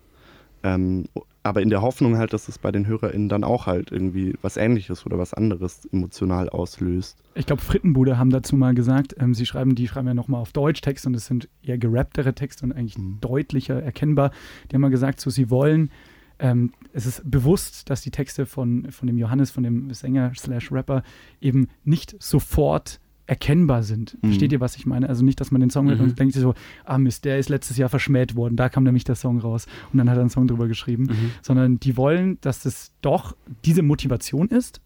[0.66, 1.06] Ähm,
[1.44, 4.58] aber in der Hoffnung halt, dass es bei den HörerInnen dann auch halt irgendwie was
[4.58, 7.20] Ähnliches oder was anderes emotional auslöst.
[7.36, 10.54] Ich glaube, Frittenbude haben dazu mal gesagt, ähm, sie schreiben, die schreiben ja nochmal auf
[10.54, 13.20] Deutsch Texte und es sind eher gerapptere Texte und eigentlich Mhm.
[13.22, 14.32] deutlicher erkennbar.
[14.72, 15.92] Die haben mal gesagt, so sie wollen,
[16.40, 20.72] ähm, es ist bewusst, dass die Texte von, von dem Johannes, von dem Sänger slash
[20.72, 21.04] Rapper
[21.42, 24.18] eben nicht sofort erkennbar sind.
[24.22, 24.28] Mhm.
[24.28, 25.10] Versteht ihr, was ich meine?
[25.10, 26.06] Also nicht, dass man den Song hört Mhm.
[26.06, 29.04] und denkt sich so, ah Mist, der ist letztes Jahr verschmäht worden, da kam nämlich
[29.04, 31.10] der Song raus und dann hat er einen Song drüber geschrieben,
[31.42, 33.36] sondern die wollen, dass es doch
[33.66, 34.82] diese Motivation ist,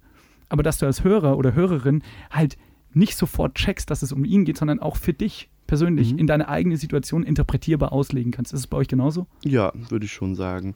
[0.48, 2.58] aber dass du als Hörer oder Hörerin halt
[2.94, 6.20] nicht sofort checkst, dass es um ihn geht, sondern auch für dich persönlich Mhm.
[6.20, 8.54] in deine eigene Situation interpretierbar auslegen kannst.
[8.54, 9.28] Ist es bei euch genauso?
[9.46, 10.76] Ja, würde ich schon sagen.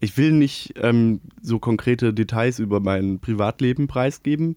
[0.00, 4.56] Ich will nicht ähm, so konkrete Details über mein Privatleben preisgeben,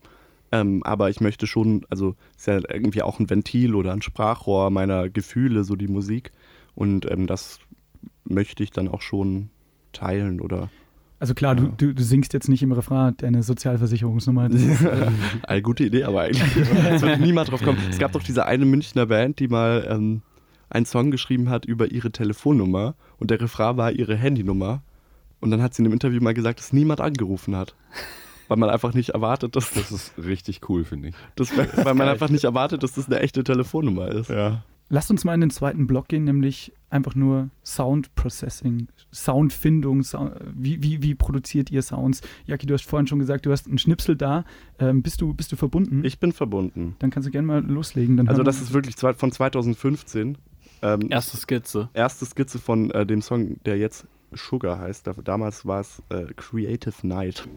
[0.51, 4.69] ähm, aber ich möchte schon, also ist ja irgendwie auch ein Ventil oder ein Sprachrohr
[4.69, 6.31] meiner Gefühle, so die Musik.
[6.75, 7.59] Und ähm, das
[8.23, 9.49] möchte ich dann auch schon
[9.91, 10.69] teilen oder
[11.19, 14.49] Also klar, du, du, du singst jetzt nicht im Refrain deine Sozialversicherungsnummer.
[14.49, 15.11] Äh,
[15.43, 17.79] Eine gute Idee, aber eigentlich es wird niemand drauf kommen.
[17.89, 20.21] Es gab doch diese eine Münchner Band, die mal ähm,
[20.69, 24.81] einen Song geschrieben hat über ihre Telefonnummer und der Refrain war ihre Handynummer.
[25.41, 27.75] Und dann hat sie in einem Interview mal gesagt, dass niemand angerufen hat.
[28.49, 31.15] Weil man einfach nicht erwartet, dass Das ist richtig cool, finde ich.
[31.35, 34.29] das, weil man einfach nicht erwartet, dass das eine echte Telefonnummer ist.
[34.29, 34.63] Ja.
[34.91, 40.01] Lasst uns mal in den zweiten Block gehen, nämlich einfach nur Sound Processing, Soundfindung.
[40.03, 42.21] Sound, wie, wie, wie produziert ihr Sounds?
[42.47, 44.45] Jaki, du hast vorhin schon gesagt, du hast einen Schnipsel da.
[44.79, 46.03] Ähm, bist, du, bist du verbunden?
[46.03, 46.95] Ich bin verbunden.
[46.97, 48.17] Dann kannst du gerne mal loslegen.
[48.17, 50.37] Dann Also das ist wirklich zwei- von 2015.
[50.81, 51.89] Ähm, Erste Skizze.
[51.93, 55.07] erste Skizze von äh, dem Song, der jetzt Sugar heißt.
[55.07, 57.47] Da- Damals war es äh, Creative Night.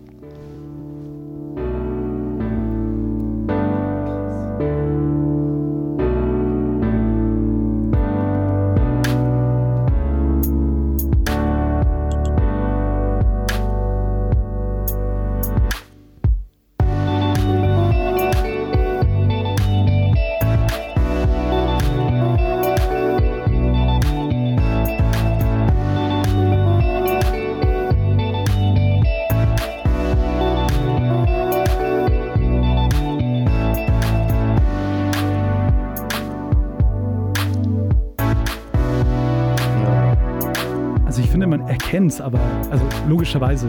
[42.12, 42.38] Es, aber
[42.70, 43.68] also logischerweise.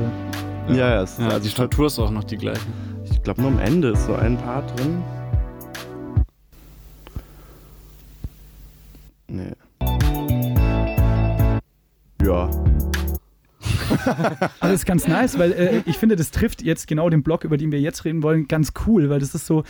[0.69, 2.61] Ja, ja, es, Ja, also die Struktur ist auch noch die gleiche.
[3.09, 5.03] ich glaube nur am Ende ist so ein Part drin.
[9.27, 9.53] Nee.
[12.23, 12.49] Ja.
[14.73, 17.71] Ist ganz nice, weil äh, ich finde, das trifft jetzt genau den Block, über den
[17.71, 19.63] wir jetzt reden wollen, ganz cool, weil das ist so,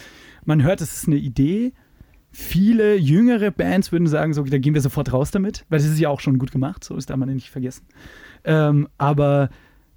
[0.45, 1.73] man hört, es ist eine Idee.
[2.31, 5.99] Viele jüngere Bands würden sagen, so, da gehen wir sofort raus damit, weil das ist
[5.99, 7.85] ja auch schon gut gemacht, so ist darf man nicht vergessen.
[8.43, 9.49] Ähm, aber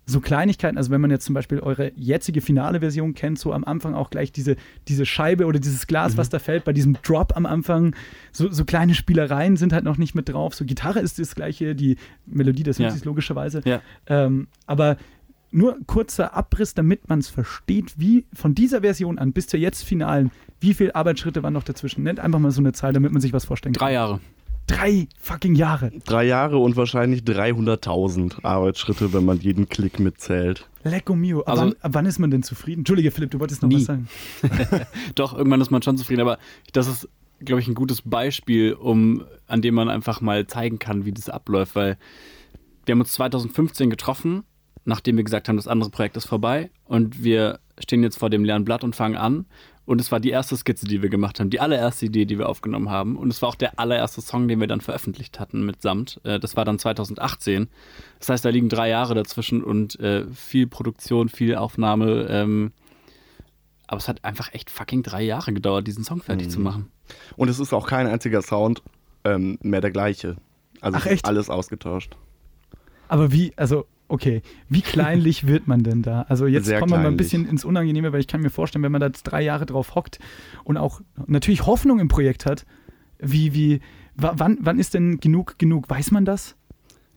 [0.08, 3.64] so Kleinigkeiten, also wenn man jetzt zum Beispiel eure jetzige finale Version kennt, so am
[3.64, 4.54] Anfang auch gleich diese,
[4.86, 7.94] diese Scheibe oder dieses Glas, was da fällt, bei diesem Drop am Anfang,
[8.30, 10.54] so, so kleine Spielereien sind halt noch nicht mit drauf.
[10.54, 12.90] So Gitarre ist das gleiche, die Melodie des Ja.
[12.90, 13.62] Songs logischerweise.
[13.64, 13.80] Ja.
[14.06, 14.96] Ähm, aber
[15.50, 19.82] nur kurzer Abriss, damit man es versteht, wie von dieser Version an bis zur jetzt
[19.82, 20.30] finalen,
[20.60, 22.04] wie viele Arbeitsschritte waren noch dazwischen?
[22.04, 23.88] Nennt einfach mal so eine Zahl, damit man sich was vorstellen kann.
[23.88, 24.20] Drei Jahre.
[24.66, 25.92] Drei fucking Jahre.
[26.04, 30.68] Drei Jahre und wahrscheinlich 300.000 Arbeitsschritte, wenn man jeden Klick mitzählt.
[30.84, 31.40] Lecco mio.
[31.42, 32.80] Ab, Also- wann, ab wann ist man denn zufrieden?
[32.80, 33.76] Entschuldige, Philipp, du wolltest noch Nie.
[33.76, 34.08] was sagen.
[35.14, 36.38] Doch, irgendwann ist man schon zufrieden, aber
[36.72, 37.08] das ist,
[37.40, 41.28] glaube ich, ein gutes Beispiel, um, an dem man einfach mal zeigen kann, wie das
[41.28, 41.96] abläuft, weil
[42.86, 44.44] wir haben uns 2015 getroffen,
[44.84, 48.44] nachdem wir gesagt haben, das andere Projekt ist vorbei und wir stehen jetzt vor dem
[48.44, 49.46] leeren Blatt und fangen an.
[49.86, 52.48] Und es war die erste Skizze, die wir gemacht haben, die allererste Idee, die wir
[52.48, 53.16] aufgenommen haben.
[53.16, 56.20] Und es war auch der allererste Song, den wir dann veröffentlicht hatten mit Samt.
[56.24, 57.68] Äh, Das war dann 2018.
[58.18, 62.26] Das heißt, da liegen drei Jahre dazwischen und äh, viel Produktion, viel Aufnahme.
[62.28, 62.72] Ähm,
[63.86, 66.50] aber es hat einfach echt fucking drei Jahre gedauert, diesen Song fertig Mhm.
[66.50, 66.90] zu machen.
[67.36, 68.82] Und es ist auch kein einziger Sound
[69.24, 70.36] ähm, mehr der gleiche.
[70.80, 71.24] Also Ach, echt?
[71.24, 72.16] alles ausgetauscht.
[73.06, 76.22] Aber wie, also, okay, wie kleinlich wird man denn da?
[76.28, 78.82] Also jetzt Sehr kommen wir mal ein bisschen ins Unangenehme, weil ich kann mir vorstellen,
[78.84, 80.18] wenn man da jetzt drei Jahre drauf hockt
[80.64, 82.66] und auch natürlich Hoffnung im Projekt hat,
[83.18, 83.80] wie, wie,
[84.14, 85.88] wa- wann, wann ist denn genug genug?
[85.90, 86.56] Weiß man das?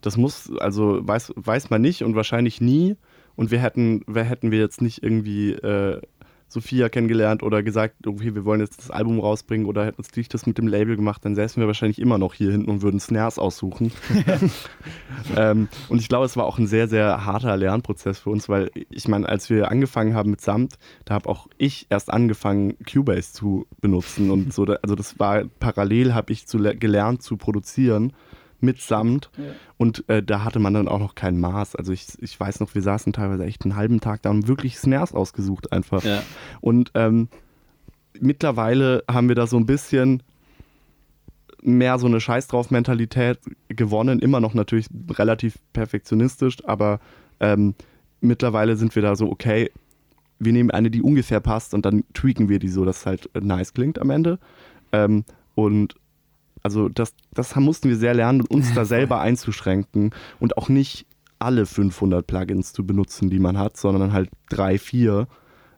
[0.01, 2.95] Das muss, also weiß, weiß man nicht und wahrscheinlich nie.
[3.35, 6.01] Und wir hätten, wir hätten wir jetzt nicht irgendwie äh,
[6.49, 10.33] Sophia kennengelernt oder gesagt, okay, wir wollen jetzt das Album rausbringen oder hätten uns nicht
[10.33, 12.99] das mit dem Label gemacht, dann säßen wir wahrscheinlich immer noch hier hinten und würden
[12.99, 13.91] Snares aussuchen.
[15.37, 18.71] ähm, und ich glaube, es war auch ein sehr, sehr harter Lernprozess für uns, weil
[18.89, 23.31] ich meine, als wir angefangen haben mit Samt, da habe auch ich erst angefangen, Cubase
[23.33, 24.65] zu benutzen und so.
[24.65, 28.13] Also das war parallel, habe ich zu, le- gelernt zu produzieren
[28.61, 29.29] mit Samt.
[29.77, 31.75] Und äh, da hatte man dann auch noch kein Maß.
[31.75, 34.77] Also ich, ich weiß noch, wir saßen teilweise echt einen halben Tag da und wirklich
[34.77, 36.03] Snares ausgesucht einfach.
[36.03, 36.21] Ja.
[36.61, 37.29] Und ähm,
[38.19, 40.23] mittlerweile haben wir da so ein bisschen
[41.61, 44.19] mehr so eine Scheiß drauf Mentalität gewonnen.
[44.19, 46.99] Immer noch natürlich relativ perfektionistisch, aber
[47.39, 47.75] ähm,
[48.21, 49.71] mittlerweile sind wir da so, okay,
[50.39, 53.29] wir nehmen eine, die ungefähr passt und dann tweaken wir die so, dass es halt
[53.41, 54.39] nice klingt am Ende.
[54.91, 55.95] Ähm, und
[56.63, 61.05] also das, das mussten wir sehr lernen, uns da selber einzuschränken und auch nicht
[61.39, 65.27] alle 500 Plugins zu benutzen, die man hat, sondern halt drei, vier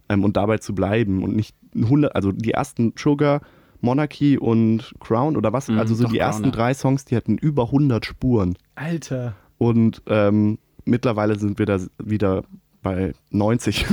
[0.09, 3.41] ähm, und dabei zu bleiben und nicht 100, also die ersten Sugar,
[3.79, 7.37] Monarchy und Crown oder was, Mhm, also so die Crown, ersten drei Songs, die hatten
[7.37, 9.35] über 100 Spuren Alter.
[9.57, 12.43] und ähm, mittlerweile sind wir da wieder
[12.81, 13.85] bei 90.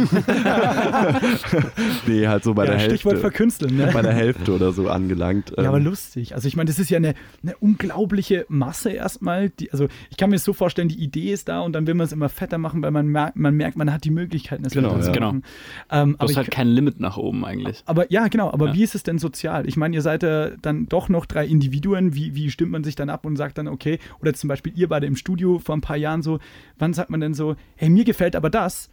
[2.07, 3.21] nee, halt so bei ja, der Stichwort Hälfte.
[3.31, 3.91] verkünsteln, ne?
[3.93, 5.53] Bei der Hälfte oder so angelangt.
[5.57, 6.35] Ja, aber Ähm, lustig.
[6.35, 9.51] Also ich meine, das ist ja eine, eine unglaubliche Masse erstmal.
[9.51, 11.95] Die, also ich kann mir das so vorstellen, die Idee ist da und dann will
[11.95, 14.73] man es immer fetter machen, weil man merkt, man, merkt, man hat die Möglichkeiten, es
[14.73, 15.15] Genau, fetter zu ja.
[15.15, 15.27] Genau.
[15.29, 15.43] machen.
[15.91, 17.83] Ähm, Du aber hast ich, halt kein Limit nach oben eigentlich.
[17.87, 18.51] aber ja, genau.
[18.53, 18.75] Aber Ja.
[18.75, 19.67] wie ist es denn sozial?
[19.69, 22.15] Ich meine, ihr seid ja dann doch noch drei Individuen.
[22.15, 24.89] Wie, wie stimmt man sich dann ab und sagt dann, okay, oder zum Beispiel ihr
[24.89, 26.39] beide im Studio vor ein paar Jahren so,
[26.79, 28.91] wann sagt man denn so, hey, mir gefällt aber das,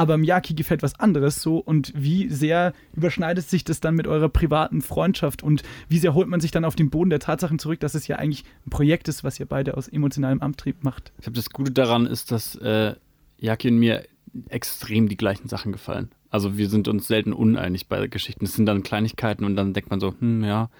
[0.00, 4.30] aber Miyaki gefällt was anderes so und wie sehr überschneidet sich das dann mit eurer
[4.30, 7.80] privaten Freundschaft und wie sehr holt man sich dann auf den Boden der Tatsachen zurück,
[7.80, 11.12] dass es ja eigentlich ein Projekt ist, was ihr beide aus emotionalem Antrieb macht?
[11.18, 12.94] Ich glaube, das Gute daran ist, dass äh,
[13.36, 14.06] Jaki und mir
[14.48, 16.08] extrem die gleichen Sachen gefallen.
[16.30, 18.46] Also wir sind uns selten uneinig bei Geschichten.
[18.46, 20.70] Es sind dann Kleinigkeiten und dann denkt man so, hm, ja,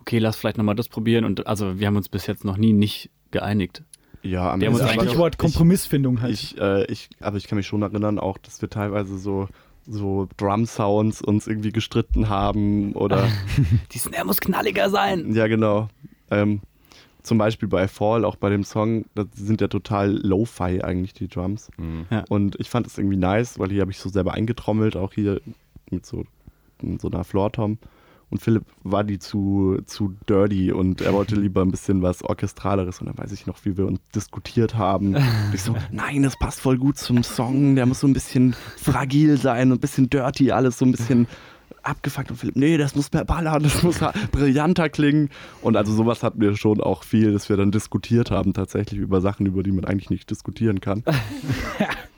[0.00, 1.24] okay, lass vielleicht nochmal das probieren.
[1.24, 3.82] Und also wir haben uns bis jetzt noch nie nicht geeinigt.
[4.22, 6.32] Ja, am uns Ende- eigentlich- Stichwort Kompromissfindung halt.
[6.32, 9.48] Ich, äh, ich, aber ich kann mich schon erinnern, auch, dass wir teilweise so,
[9.86, 13.28] so Drum-Sounds uns irgendwie gestritten haben oder.
[13.92, 15.34] Die Snare muss knalliger sein.
[15.34, 15.88] ja, genau.
[16.30, 16.60] Ähm,
[17.24, 21.28] zum Beispiel bei Fall, auch bei dem Song, da sind ja total Lo-Fi eigentlich die
[21.28, 21.70] Drums.
[21.76, 22.06] Mhm.
[22.10, 22.24] Ja.
[22.28, 25.40] Und ich fand es irgendwie nice, weil hier habe ich so selber eingetrommelt, auch hier
[25.90, 26.24] mit so,
[26.80, 27.78] mit so einer Floor-Tom.
[28.32, 33.00] Und Philipp war die zu, zu dirty und er wollte lieber ein bisschen was Orchestraleres.
[33.00, 35.14] Und dann weiß ich noch, wie wir uns diskutiert haben.
[35.14, 37.76] Und ich so, nein, das passt voll gut zum Song.
[37.76, 41.26] Der muss so ein bisschen fragil sein und ein bisschen dirty, alles so ein bisschen
[41.82, 42.30] abgefuckt.
[42.30, 44.00] Und Philipp, nee, das muss mehr ballern, das muss
[44.32, 45.28] brillanter klingen.
[45.60, 49.20] Und also sowas hatten wir schon auch viel, dass wir dann diskutiert haben, tatsächlich über
[49.20, 51.04] Sachen, über die man eigentlich nicht diskutieren kann.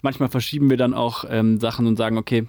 [0.03, 2.47] Manchmal verschieben wir dann auch ähm, Sachen und sagen, okay,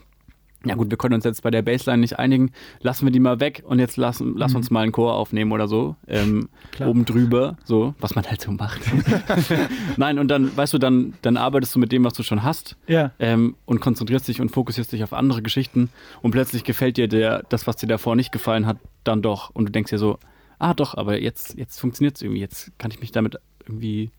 [0.66, 2.52] ja gut, wir können uns jetzt bei der Baseline nicht einigen,
[2.82, 5.68] lassen wir die mal weg und jetzt lassen, lass uns mal einen Chor aufnehmen oder
[5.68, 5.96] so.
[6.08, 6.50] Ähm,
[6.80, 8.82] oben drüber, so, was man halt so macht.
[9.98, 12.76] Nein, und dann, weißt du, dann, dann arbeitest du mit dem, was du schon hast
[12.88, 13.12] ja.
[13.20, 15.90] ähm, und konzentrierst dich und fokussierst dich auf andere Geschichten
[16.22, 19.50] und plötzlich gefällt dir der, das, was dir davor nicht gefallen hat, dann doch.
[19.52, 20.20] Und du denkst dir so,
[20.60, 24.12] ah doch, aber jetzt, jetzt funktioniert es irgendwie, jetzt kann ich mich damit irgendwie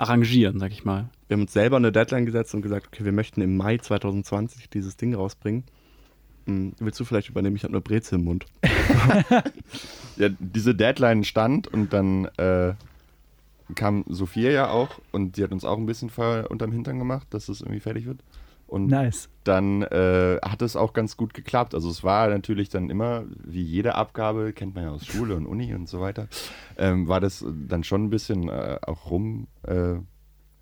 [0.00, 1.10] arrangieren, sag ich mal.
[1.28, 4.70] Wir haben uns selber eine Deadline gesetzt und gesagt, okay, wir möchten im Mai 2020
[4.70, 5.64] dieses Ding rausbringen.
[6.46, 7.56] Hm, willst du vielleicht übernehmen?
[7.56, 8.46] Ich habe eine Brezel im Mund.
[10.16, 12.74] Ja, diese Deadline stand und dann äh,
[13.74, 17.26] kam Sophia ja auch und die hat uns auch ein bisschen Feuer unterm Hintern gemacht,
[17.30, 18.20] dass es irgendwie fertig wird.
[18.66, 19.28] Und Nice.
[19.44, 21.74] dann äh, hat es auch ganz gut geklappt.
[21.74, 25.46] Also es war natürlich dann immer, wie jede Abgabe, kennt man ja aus Schule und
[25.46, 26.28] Uni und so weiter,
[26.76, 29.94] ähm, war das dann schon ein bisschen äh, auch rum, äh,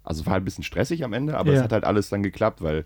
[0.04, 1.56] also war halt ein bisschen stressig am Ende, aber Ja.
[1.58, 2.84] es hat halt alles dann geklappt, weil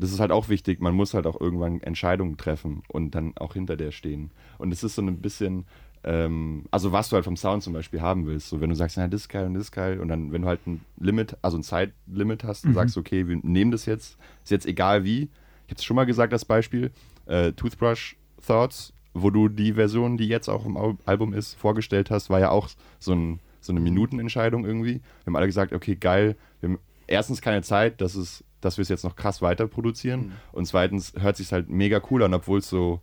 [0.00, 3.54] das ist halt auch wichtig, man muss halt auch irgendwann Entscheidungen treffen und dann auch
[3.54, 4.30] hinter der stehen.
[4.58, 5.66] Und es ist so ein bisschen,
[6.04, 8.96] ähm, also was du halt vom Sound zum Beispiel haben willst, so wenn du sagst,
[8.96, 10.00] na, das ist geil und das ist geil.
[10.00, 13.38] Und dann, wenn du halt ein Limit, also ein Zeitlimit hast und sagst, okay, wir
[13.42, 15.28] nehmen das jetzt, ist jetzt egal wie.
[15.66, 16.90] Ich habe es schon mal gesagt als Beispiel,
[17.26, 22.10] äh, Toothbrush Thoughts, wo du die Version, die jetzt auch im Al- Album ist, vorgestellt
[22.10, 24.94] hast, war ja auch so, ein, so eine Minutenentscheidung irgendwie.
[24.94, 28.82] Wir haben alle gesagt, okay, geil, wir haben erstens keine Zeit, dass, es, dass wir
[28.82, 32.58] es jetzt noch krass weiter produzieren und zweitens hört sich halt mega cool an, obwohl
[32.58, 33.00] es so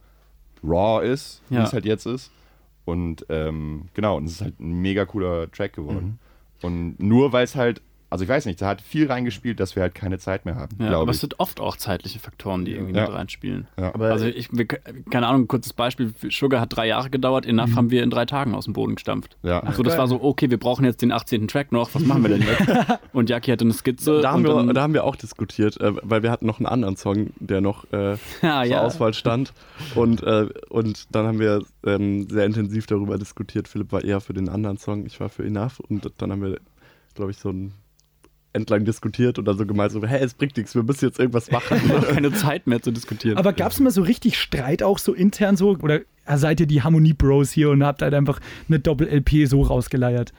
[0.64, 1.64] raw ist, wie Ja.
[1.64, 2.32] es halt jetzt ist.
[2.86, 6.20] Und ähm, genau, und es ist halt ein mega cooler Track geworden.
[6.62, 9.84] Und nur weil es halt, also ich weiß nicht, da hat viel reingespielt, dass wir
[9.84, 11.16] halt keine Zeit mehr haben, Ja, aber ich.
[11.18, 13.04] es sind oft auch zeitliche Faktoren, die irgendwie Ja.
[13.08, 13.68] mit reinspielen.
[13.78, 13.94] Ja.
[13.94, 16.14] Aber Also ich, wir, keine Ahnung, ein kurzes Beispiel.
[16.30, 19.38] Sugar hat drei Jahre gedauert, Enough haben wir in drei Tagen aus dem Boden gestampft.
[19.44, 19.62] ja.
[19.74, 21.48] So, das war so, okay, wir brauchen jetzt den 18.
[21.48, 23.00] Track noch, was machen wir denn jetzt?
[23.14, 24.22] Und Jackie hatte eine Skizze.
[24.22, 26.60] Da haben, und wir, dann, da haben wir auch diskutiert, äh, weil wir hatten noch
[26.60, 28.18] einen anderen Song, der noch äh, ja,
[28.64, 28.82] zur ja.
[28.84, 29.54] Auswahl stand.
[29.96, 33.68] Und, äh, und dann haben wir ähm, sehr intensiv darüber diskutiert.
[33.68, 35.80] Philipp war eher für den anderen Song, ich war für Enough.
[35.82, 36.60] Und dann haben wir,
[37.16, 37.74] glaube ich, so ein
[38.58, 41.50] entlang diskutiert und dann so gemeint so, hey, es bringt nichts, wir müssen jetzt irgendwas
[41.52, 41.80] machen.
[42.10, 43.38] keine Zeit mehr zu diskutieren.
[43.38, 45.78] Aber gab es mal so richtig Streit auch so intern so?
[45.82, 46.02] Oder
[46.36, 50.34] seid ihr die Harmonie-Bros hier und habt halt einfach eine Doppel-LP so rausgeleiert?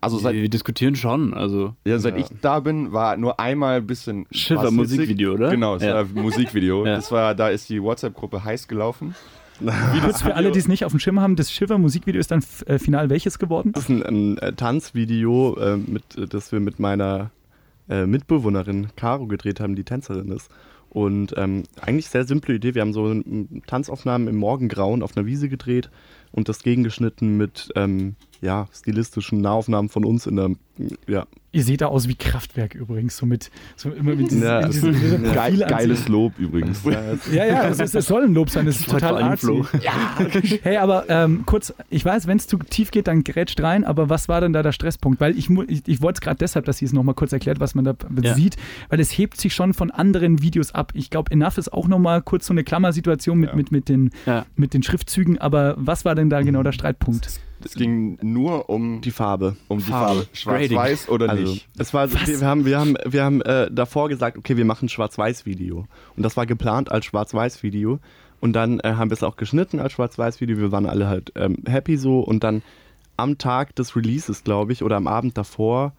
[0.00, 1.74] Also seit, wir diskutieren schon, also.
[1.86, 4.70] ja, seit ich da bin, war nur einmal ein bisschen witzig.
[4.70, 5.50] Musikvideo, oder?
[5.50, 5.94] Genau, es Ja.
[5.94, 6.84] war ein Musikvideo.
[6.86, 6.96] Ja.
[6.96, 9.14] Das war, da ist die WhatsApp-Gruppe heiß gelaufen.
[10.02, 12.78] Kurz für alle, die es nicht auf dem Schirm haben, das Shiver-Musikvideo ist dann äh,
[12.78, 13.72] final welches geworden?
[13.72, 17.30] Das ist ein, ein äh, Tanzvideo, äh, mit, äh, das wir mit meiner
[17.88, 20.50] äh, Mitbewohnerin Caro gedreht haben, die Tänzerin ist.
[20.90, 22.74] Und ähm, eigentlich sehr simple Idee.
[22.74, 23.12] Wir haben so
[23.66, 25.90] Tanzaufnahmen im Morgengrauen auf einer Wiese gedreht
[26.30, 28.14] und das gegengeschnitten mit ähm,
[28.44, 30.50] ja, stilistischen Nahaufnahmen von uns in der
[31.06, 34.58] ja, Ihr seht da aus wie Kraftwerk übrigens, so mit, so immer mit diesen, Ja,
[34.58, 36.82] in diesen, diese Geil, geiles Lob übrigens.
[37.32, 39.62] Ja, ja, es, ist, es soll ein Lob sein, es ist total artsy.
[39.80, 39.92] Ja.
[40.64, 44.08] Hey, aber ähm, kurz, ich weiß, wenn es zu tief geht, dann grätscht rein, aber
[44.08, 45.20] was war denn da der Stresspunkt?
[45.20, 47.60] Weil ich, mu- ich, ich wollte es gerade deshalb, dass sie es nochmal kurz erklärt,
[47.60, 48.34] was man da Ja.
[48.34, 48.56] sieht,
[48.88, 50.90] weil es hebt sich schon von anderen Videos ab.
[50.94, 53.54] Ich glaube, Enough ist auch nochmal kurz so eine Klammersituation mit, Ja.
[53.56, 54.44] mit, mit, den, Ja.
[54.56, 57.38] mit den Schriftzügen, aber was war denn da genau der Streitpunkt?
[57.64, 59.56] Es ging nur um die Farbe.
[59.68, 60.22] um die Farbe.
[60.22, 60.28] Farbe.
[60.32, 61.68] Schwarz-Weiß oder Also, nicht.
[61.78, 64.86] es war, wir, wir haben, wir haben, wir haben äh, davor gesagt, okay, wir machen
[64.86, 65.86] ein Schwarz-Weiß-Video.
[66.16, 67.98] Und das war geplant als Schwarz-Weiß-Video.
[68.40, 70.58] Und dann äh, haben wir es auch geschnitten als Schwarz-Weiß-Video.
[70.58, 72.20] Wir waren alle halt ähm, happy so.
[72.20, 72.62] Und dann
[73.16, 75.92] am Tag des Releases, glaube ich, oder am Abend davor,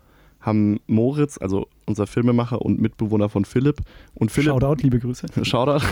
[0.46, 3.78] haben Moritz, also unser Filmemacher und Mitbewohner von Philipp,
[4.14, 4.50] und Philipp.
[4.52, 5.28] Shoutout, liebe Grüße.
[5.44, 5.84] Shoutout.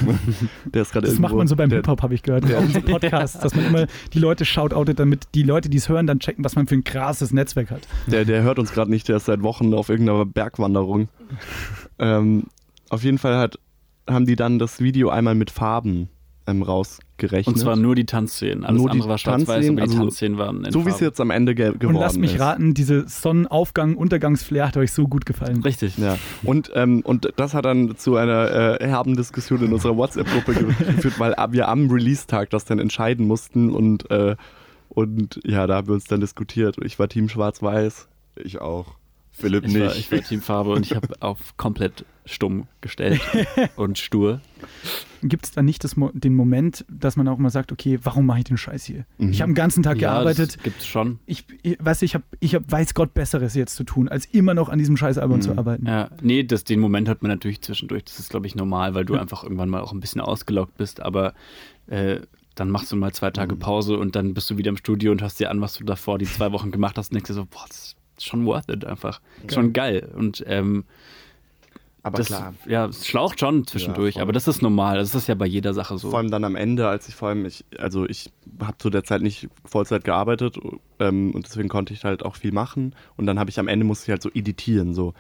[0.65, 2.57] Der ist gerade Das irgendwo- macht man so beim der, Hip-Hop, habe ich gehört, bei
[2.57, 6.19] unserem Podcast, dass man immer die Leute shoutoutet, damit die Leute, die es hören, dann
[6.19, 7.87] checken, was man für ein krasses Netzwerk hat.
[8.07, 11.09] Der, der hört uns gerade nicht, der ist seit Wochen auf irgendeiner Bergwanderung.
[11.99, 12.43] ähm,
[12.89, 13.57] auf jeden Fall hat,
[14.07, 16.09] haben die dann das Video einmal mit Farben
[16.47, 17.47] ähm, rausgerechnet.
[17.47, 18.65] Und zwar nur die Tanzszenen.
[18.65, 20.89] Alles Nur die andere war schwarz-weiß, Tanzszenen, aber die also Tanzszenen waren in so wie
[20.89, 22.41] es jetzt am Ende ge geworden Und lasst mich ist.
[22.41, 25.61] raten, diese Sonnenaufgang-Untergangsflair hat euch so gut gefallen.
[25.63, 25.97] Richtig.
[25.97, 30.53] Ja, und, ähm, und das hat dann zu einer äh, herben Diskussion in unserer WhatsApp-Gruppe
[30.53, 34.35] ge geführt, weil wir am Release-Tag das dann entscheiden mussten und, äh,
[34.89, 36.77] und ja, da haben wir uns dann diskutiert.
[36.83, 38.07] Ich war Team Schwarz-Weiß.
[38.35, 38.95] Ich auch.
[39.35, 39.81] Philipp Ich nicht.
[39.83, 43.19] war, ich war Team Farbe und ich habe auf komplett stumm gestellt
[43.75, 44.39] und stur.
[45.23, 48.25] Gibt es da nicht das Mo den Moment, dass man auch mal sagt, okay, warum
[48.25, 49.05] mache ich den Scheiß hier?
[49.17, 49.31] Mhm.
[49.31, 50.55] Ich habe den ganzen Tag gearbeitet.
[50.57, 51.19] Das gibt's schon.
[51.25, 54.53] Ich, ich weiß, ich habe, ich hab, weiß Gott Besseres jetzt zu tun, als immer
[54.53, 55.41] noch an diesem Scheißalbum Mhm.
[55.41, 55.85] zu arbeiten.
[55.87, 58.03] Ja, nee, das, den Moment hat man natürlich zwischendurch.
[58.05, 61.01] Das ist, glaube ich, normal, weil du einfach irgendwann mal auch ein bisschen ausgelaugt bist.
[61.01, 61.33] Aber
[61.87, 62.19] äh,
[62.55, 63.33] dann machst du mal zwei Mhm.
[63.33, 65.83] Tage Pause und dann bist du wieder im Studio und hast dir an, was du
[65.83, 68.69] davor die zwei Wochen gemacht hast und denkst dir so, boah, das ist schon worth
[68.69, 69.21] it einfach.
[69.45, 70.09] Ist Schon geil.
[70.15, 70.83] Und ähm,
[72.03, 74.21] Aber das, klar, ja, es schlaucht schon zwischendurch, voll.
[74.23, 74.97] aber das ist normal.
[74.97, 76.09] Das ist ja bei jeder Sache so.
[76.09, 78.29] vor allem dann am Ende, als ich vor allem, ich, also ich
[78.61, 80.57] habe zu der Zeit nicht Vollzeit gearbeitet
[80.99, 83.85] ähm, und deswegen konnte ich halt auch viel machen und dann habe ich am Ende
[83.85, 85.13] musste ich halt so editieren, so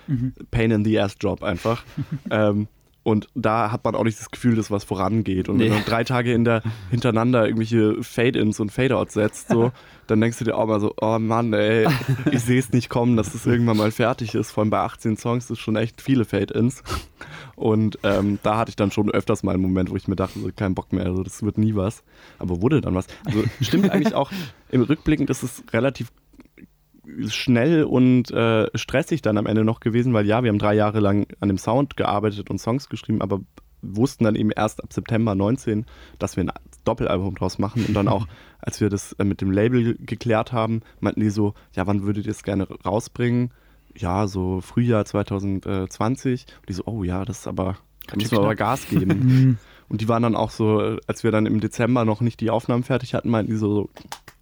[0.51, 1.83] Pain in the Ass Job einfach.
[2.29, 2.67] ähm,
[3.05, 5.49] und da hat man auch nicht das Gefühl, dass was vorangeht.
[5.49, 5.77] Und wenn Nee.
[5.79, 9.73] du drei Tage in der, hintereinander irgendwelche Fade-Ins und Fade-Outs setzt, so,
[10.07, 11.87] dann denkst du dir auch mal so, oh Mann, ey,
[12.31, 14.51] ich sehe es nicht kommen, dass das irgendwann mal fertig ist.
[14.51, 16.83] Vor allem bei 18 Songs ist schon echt viele Fade-Ins.
[17.55, 20.39] Und ähm, da hatte ich dann schon öfters mal einen Moment, wo ich mir dachte,
[20.39, 22.03] so, kein Bock mehr, also das wird nie was.
[22.39, 23.07] Aber wurde dann was.
[23.25, 24.31] Also stimmt eigentlich auch,
[24.69, 26.11] im Rückblickend ist es relativ
[27.27, 30.99] schnell und äh, stressig dann am Ende noch gewesen, weil ja, wir haben drei Jahre
[30.99, 33.41] lang an dem Sound gearbeitet und Songs geschrieben, aber
[33.83, 35.85] wussten dann eben erst ab September 19,
[36.19, 36.51] dass wir ein
[36.85, 38.27] Doppelalbum draus machen und dann auch,
[38.59, 42.25] als wir das äh, mit dem Label geklärt haben, meinten die so, ja, wann würdet
[42.25, 43.51] ihr es gerne rausbringen?
[43.95, 46.45] Ja, so Frühjahr 2020.
[46.59, 49.07] Und die so, oh ja, das ist aber, da müssen wir aber Gas geben.
[49.19, 49.57] Mhm.
[49.89, 52.83] Und die waren dann auch so, als wir dann im Dezember noch nicht die Aufnahmen
[52.83, 53.89] fertig hatten, meinten die so, so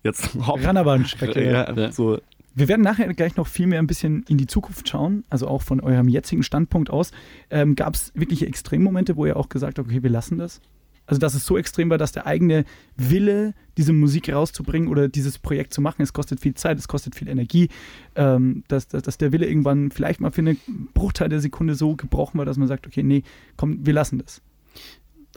[0.04, 0.64] jetzt hopp.
[0.64, 1.44] Ran aber ein Strecke.
[1.52, 1.92] Ja, Ja.
[1.92, 2.20] so,
[2.54, 5.62] Wir werden nachher gleich noch viel mehr ein bisschen in die Zukunft schauen, also auch
[5.62, 7.12] von eurem jetzigen Standpunkt aus.
[7.50, 10.62] Ähm, Gab es wirkliche Extremmomente, wo ihr auch gesagt habt, okay, wir lassen das?
[11.08, 12.64] Also, dass es so extrem war, dass der eigene
[12.96, 17.16] Wille, diese Musik rauszubringen oder dieses Projekt zu machen, es kostet viel Zeit, es kostet
[17.16, 17.70] viel Energie,
[18.16, 20.58] ähm, dass, dass, dass der Wille irgendwann vielleicht mal für einen
[20.94, 23.24] Bruchteil der Sekunde so gebrochen war, dass man sagt, okay, nee,
[23.58, 24.42] komm, wir lassen das.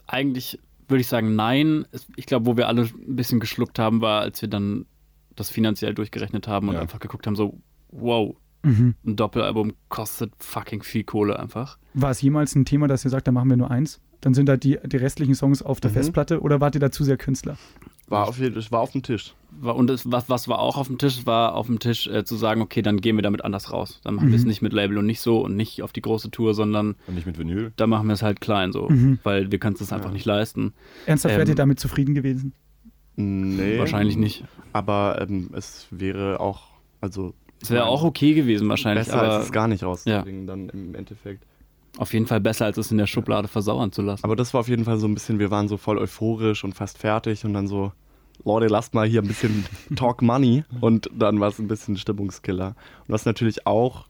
[0.06, 1.86] Eigentlich würde ich sagen, nein.
[2.16, 4.86] Ich glaube, wo wir alle ein bisschen geschluckt haben, war, als wir dann
[5.36, 6.80] das finanziell durchgerechnet haben und Ja.
[6.80, 7.58] einfach geguckt haben, so,
[7.90, 8.94] wow, Mhm.
[9.06, 11.78] ein Doppelalbum kostet fucking viel Kohle einfach.
[11.92, 14.00] War es jemals ein Thema, dass ihr sagt, da machen wir nur eins?
[14.22, 15.94] Dann sind da die, die restlichen Songs auf der Mhm.
[15.96, 17.56] Festplatte oder wart ihr da zu sehr Künstler?
[18.06, 19.34] war auf, jeden- es war auf dem Tisch.
[19.50, 22.22] War, und es, was, was war auch auf dem Tisch, war auf dem Tisch äh,
[22.24, 24.00] zu sagen, okay, dann gehen wir damit anders raus.
[24.04, 24.48] Dann machen wir es Mhm.
[24.48, 27.26] nicht mit Label und nicht so und nicht auf die große Tour, sondern Und nicht
[27.26, 27.72] mit Vinyl.
[27.76, 29.18] da machen wir es halt klein so, Mhm.
[29.24, 30.74] weil wir können es einfach nicht leisten.
[31.06, 32.52] Ernsthaft, wärt ihr Ähm, damit zufrieden gewesen?
[33.16, 33.78] Nee.
[33.78, 34.44] Wahrscheinlich nicht.
[34.72, 36.62] Aber ähm, es wäre auch,
[37.00, 40.68] also Es wäre auch okay gewesen wahrscheinlich, besser, aber als es gar nicht rauszubringen dann
[40.70, 41.44] im Endeffekt.
[41.98, 44.24] auf jeden Fall besser, als es in der Schublade versauern zu lassen.
[44.24, 46.74] Aber das war auf jeden Fall so ein bisschen, wir waren so voll euphorisch und
[46.74, 47.92] fast fertig und dann so,
[48.44, 49.64] Leute, lasst mal hier ein bisschen
[49.96, 52.74] Talk Money und dann war es ein bisschen Stimmungskiller.
[53.06, 54.06] Und was natürlich auch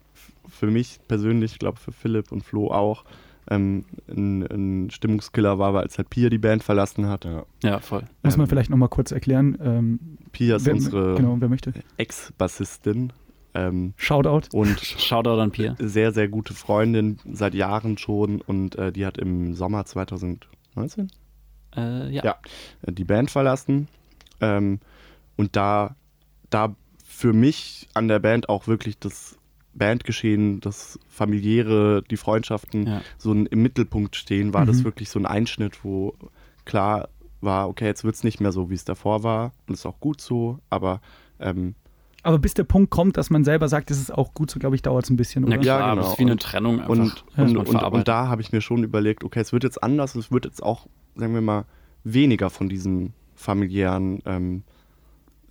[0.49, 3.05] für mich persönlich, ich glaube für Philipp und Flo auch,
[3.51, 7.25] ähm, ein, ein Stimmungskiller war, war, als halt Pia die Band verlassen hat.
[7.25, 7.45] Ja.
[7.63, 8.05] ja, voll.
[8.23, 9.59] Muss man ähm, vielleicht nochmal kurz erklären.
[9.61, 9.99] Ähm,
[10.33, 11.39] Pia ist wer, unsere Genau.
[11.97, 13.13] Ex-Bassistin
[13.55, 14.49] ähm, Shoutout.
[14.57, 15.77] und Shoutout an Pierre.
[15.79, 21.11] sehr, sehr gute Freundin seit Jahren schon und äh, die hat im Sommer 2019
[21.77, 22.25] Äh, ja.
[22.25, 22.37] Ja.
[22.87, 23.89] die Band verlassen.
[24.41, 24.81] Ähm,
[25.37, 25.95] und da,
[26.51, 29.39] da für mich an der Band auch wirklich das
[29.75, 33.01] Bandgeschehen, das familiäre, die Freundschaften Ja.
[33.19, 34.85] so ein, im Mittelpunkt stehen, war das Mhm.
[34.85, 36.15] wirklich so ein Einschnitt, wo
[36.65, 37.09] klar
[37.41, 39.53] war, okay, jetzt wird es nicht mehr so, wie es davor war.
[39.67, 41.01] Und ist auch gut so, aber
[41.41, 41.75] ähm,
[42.23, 44.77] Aber bis der Punkt kommt, dass man selber sagt, das ist auch gut so, glaube
[44.77, 45.59] ich, dauert es ein bisschen, Na oder?
[45.59, 46.07] klar, Ja, aber genau.
[46.07, 46.89] es ist wie eine Und- Trennung einfach.
[46.89, 50.15] und, und, und, und da habe ich mir schon überlegt, okay, es wird jetzt anders,
[50.15, 51.67] es wird jetzt auch, sagen wir mal,
[52.03, 54.63] weniger von diesen familiären, ähm,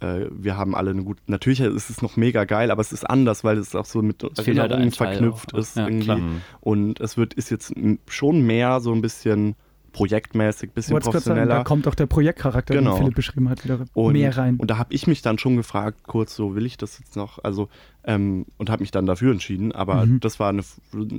[0.04, 3.10] äh, wir haben alle eine gute, natürlich ist es noch mega geil, aber es ist
[3.10, 5.60] anders, weil es auch so mit Es halt Erinnerungen Teil verknüpft auch.
[5.60, 6.04] ist Ja, irgendwie.
[6.06, 6.18] klar.
[6.18, 6.42] Mhm.
[6.62, 7.74] Und es wird, ist jetzt
[8.08, 9.56] schon mehr so ein bisschen
[9.94, 11.64] projektmäßig, bisschen Wollte gerade sagen, da professioneller.
[11.66, 12.94] kommt auch der Projektcharakter, Genau.
[12.96, 14.58] den Philipp beschrieben hat, wieder Und, mehr rein.
[14.58, 17.38] und da habe ich mich dann schon gefragt, kurz so, will ich das jetzt noch?
[17.44, 17.70] Also,
[18.04, 19.72] ähm, und habe mich dann dafür entschieden.
[19.72, 20.20] Aber Mhm.
[20.20, 20.64] das war eine,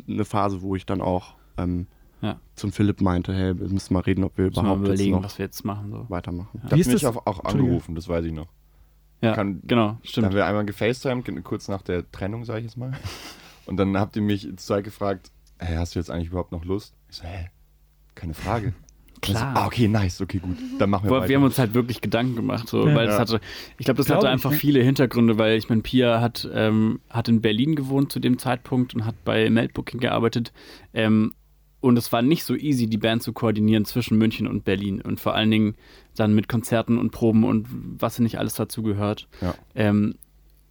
[0.09, 1.87] eine Phase, wo ich dann auch ähm,
[2.20, 2.40] Ja.
[2.57, 4.95] zum Philipp meinte, hey, wir müssen mal reden, ob wir Müssen wir überhaupt mal jetzt
[4.99, 5.91] überlegen, noch was wir jetzt machen.
[5.93, 6.07] So.
[6.09, 6.49] weitermachen.
[6.55, 8.49] Ich Wie habe ist mich das- auch, angerufen, das weiß ich noch.
[9.25, 10.27] Ja, Kann- genau, Da stimmt.
[10.27, 12.93] haben wir einmal gefacetimed, ge- kurz nach der Trennung, sage ich jetzt mal.
[13.66, 16.64] Und dann habt ihr mich zur Zeit gefragt, hey, hast du jetzt eigentlich überhaupt noch
[16.64, 16.95] Lust?
[17.11, 17.49] Ich so, hä?
[18.14, 18.75] Keine Frage.
[19.22, 19.57] Klar.
[19.57, 20.59] Ah, okay, nice, okay, gut.
[20.79, 21.29] Dann machen wir Wir, weiter.
[21.31, 22.95] wir haben uns halt wirklich Gedanken gemacht, so, Ja.
[22.95, 23.20] weil es Ja.
[23.20, 23.41] hatte,
[23.79, 24.57] ich glaube, das Glaube hatte ich, einfach ne?
[24.59, 28.95] viele Hintergründe, weil ich meine, Pia hat, ähm, hat in Berlin gewohnt zu dem Zeitpunkt
[28.95, 30.53] und hat bei Meldbooking gearbeitet.
[30.93, 31.33] Ähm,
[31.81, 35.20] und es war nicht so easy, die Band zu koordinieren zwischen München und Berlin und
[35.20, 35.75] vor allen Dingen
[36.15, 39.29] dann mit Konzerten und Proben und was nicht alles dazu gehört.
[39.41, 39.55] Ja.
[39.75, 40.15] Ähm,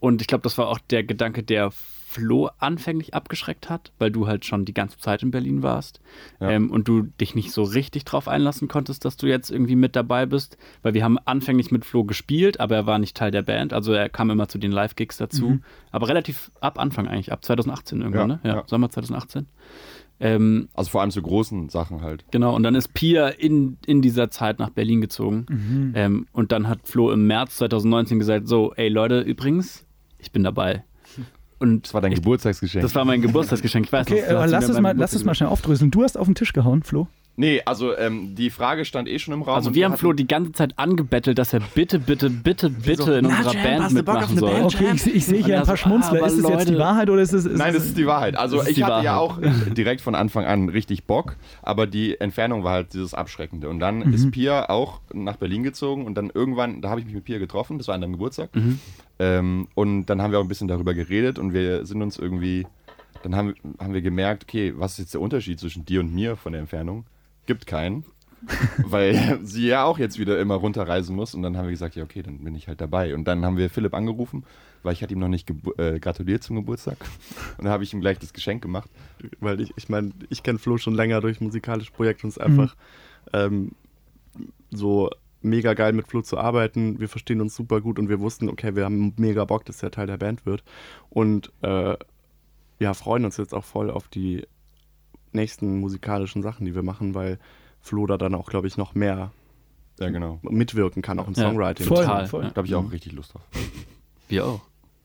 [0.00, 4.28] und ich glaube, das war auch der Gedanke, der Flo anfänglich abgeschreckt hat, weil du
[4.28, 6.00] halt schon die ganze Zeit in Berlin warst
[6.38, 6.50] Ja.
[6.50, 9.96] ähm, und du dich nicht so richtig drauf einlassen konntest, dass du jetzt irgendwie mit
[9.96, 13.42] dabei bist, weil wir haben anfänglich mit Flo gespielt, aber er war nicht Teil der
[13.42, 15.62] Band, also er kam immer zu den Live-Gigs dazu, Mhm.
[15.90, 18.40] aber relativ ab Anfang eigentlich, ab 2018 irgendwann, Ja, ne?
[18.44, 18.62] Ja, ja.
[18.66, 19.46] Sommer 2018.
[20.24, 22.24] Ähm, Also vor allem zu großen Sachen halt.
[22.30, 25.44] Genau, und dann ist Pia in, in dieser Zeit nach Berlin gezogen.
[25.48, 25.92] Mhm.
[25.94, 29.84] Ähm, und dann hat Flo im März 2019 gesagt: So, ey Leute, übrigens,
[30.18, 30.82] ich bin dabei.
[31.60, 32.82] Und Das war dein ich, Geburtstagsgeschenk.
[32.82, 33.86] das war mein Geburtstagsgeschenk.
[33.86, 35.90] Ich weiß Okay, noch, lass es, mal, lass es mal schnell aufdröseln.
[35.90, 37.06] Du hast auf den Tisch gehauen, Flo.
[37.36, 39.54] Nee, also ähm, die Frage stand eh schon im Raum.
[39.54, 43.24] Also wir haben Flo die ganze Zeit angebettelt, dass er bitte, bitte, bitte, bitte in
[43.26, 44.50] "Na, unserer Jam, Band hast du Bock auf mitmachen eine soll.
[44.70, 44.74] Band?
[44.74, 46.26] Okay, ich, ich sehe hier er ein paar so, Schmunzler.
[46.26, 47.44] ist es jetzt die Wahrheit oder ist es.
[47.44, 48.36] Ist Nein, es das ist die Wahrheit.
[48.36, 49.76] Also ich hatte ja auch Wahrheit.
[49.76, 53.68] direkt von Anfang an richtig Bock, aber die Entfernung war halt dieses Abschreckende.
[53.68, 54.12] Und dann Mhm.
[54.14, 57.38] ist Pia auch nach Berlin gezogen und dann irgendwann, da habe ich mich mit Pia
[57.38, 58.54] getroffen, das war an deinem Geburtstag.
[58.54, 58.78] Mhm.
[59.18, 62.66] Ähm, und dann haben wir auch ein bisschen darüber geredet und wir sind uns irgendwie,
[63.22, 66.36] dann haben, haben wir gemerkt, okay, was ist jetzt der Unterschied zwischen dir und mir
[66.36, 67.04] von der Entfernung?
[67.46, 68.04] Gibt keinen.
[68.78, 71.34] weil sie ja auch jetzt wieder immer runterreisen muss.
[71.34, 73.14] Und dann haben wir gesagt, ja, okay, dann bin ich halt dabei.
[73.14, 74.44] Und dann haben wir Philipp angerufen,
[74.82, 76.98] weil ich hatte ihm noch nicht äh, gratuliert zum Geburtstag.
[77.58, 78.90] Und dann habe ich ihm gleich das Geschenk gemacht.
[79.40, 82.42] Weil ich, ich meine, ich kenne Flo schon länger durch musikalische Projekte und es ist
[82.42, 82.76] einfach
[83.32, 83.72] ähm,
[84.70, 87.00] so mega geil mit Flo zu arbeiten.
[87.00, 89.90] Wir verstehen uns super gut und wir wussten, okay, wir haben mega Bock, dass er
[89.90, 90.64] Teil der Band wird.
[91.10, 91.96] Und äh,
[92.78, 94.44] ja, freuen uns jetzt auch voll auf die
[95.34, 97.38] nächsten musikalischen Sachen, die wir machen, weil
[97.80, 99.32] Flo da dann auch, glaube ich, noch mehr
[100.00, 100.38] Ja, genau.
[100.42, 101.86] mitwirken kann, auch im Ja, Songwriting.
[101.86, 102.42] voll, Total, voll.
[102.44, 103.42] Da habe ich auch richtig Lust drauf.
[104.28, 104.60] Wir auch.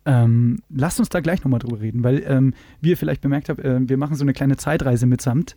[0.06, 3.60] Ähm, lasst uns da gleich nochmal drüber reden, weil, ähm, wie ihr vielleicht bemerkt habt,
[3.60, 5.56] äh, wir machen so eine kleine Zeitreise mitsamt.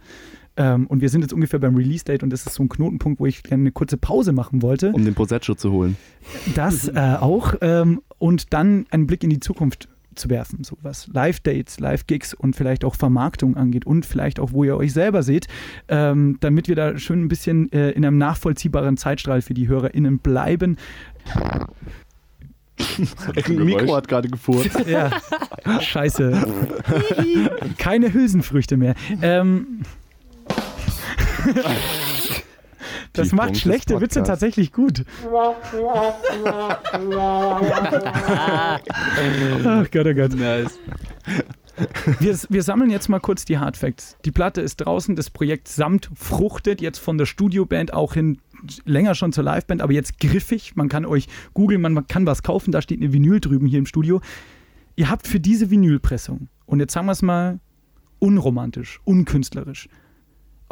[0.56, 3.24] Ähm, und wir sind jetzt ungefähr beim Release-Date und das ist so ein Knotenpunkt, wo
[3.26, 4.90] ich gerne eine kurze Pause machen wollte.
[4.92, 5.96] Um den Prosecco zu holen.
[6.54, 7.54] Das äh, auch.
[7.62, 12.56] Ähm, und dann einen Blick in die Zukunft zu werfen, so was Live-Dates, Live-Gigs und
[12.56, 15.46] vielleicht auch Vermarktung angeht und vielleicht auch, wo ihr euch selber seht,
[15.88, 20.18] ähm, damit wir da schön ein bisschen äh, in einem nachvollziehbaren Zeitstrahl für die HörerInnen
[20.18, 20.76] bleiben.
[23.46, 24.70] Ein Mikro hat gerade gefurzt.
[24.86, 25.10] Ja,
[25.80, 26.44] scheiße.
[27.78, 28.94] Keine Hülsenfrüchte mehr.
[29.20, 29.82] Ähm,
[33.12, 35.04] das macht schlechte Witze tatsächlich gut.
[39.64, 40.34] Ach Gott, oh Gott.
[40.34, 40.78] Nice.
[42.20, 44.16] Wir, wir sammeln jetzt mal kurz die Hard Facts.
[44.24, 48.38] Die Platte ist draußen, das Projekt Samt fruchtet jetzt von der Studioband auch hin
[48.84, 50.76] länger schon zur Liveband, aber jetzt griffig.
[50.76, 53.86] Man kann euch googeln, man kann was kaufen, da steht eine Vinyl drüben hier im
[53.86, 54.20] Studio.
[54.94, 57.58] Ihr habt für diese Vinylpressung, und jetzt sagen wir es mal
[58.18, 59.88] unromantisch, unkünstlerisch,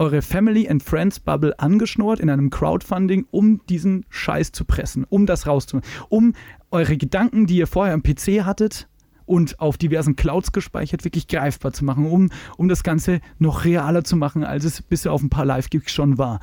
[0.01, 5.27] eure Family and Friends Bubble angeschnurrt in einem Crowdfunding, um diesen Scheiß zu pressen, um
[5.27, 6.33] das rauszuholen, um
[6.71, 8.89] eure Gedanken, die ihr vorher am PC hattet
[9.27, 14.03] und auf diversen Clouds gespeichert, wirklich greifbar zu machen, um, um das Ganze noch realer
[14.03, 16.41] zu machen, als es bisher auf ein paar Live-Gigs schon war.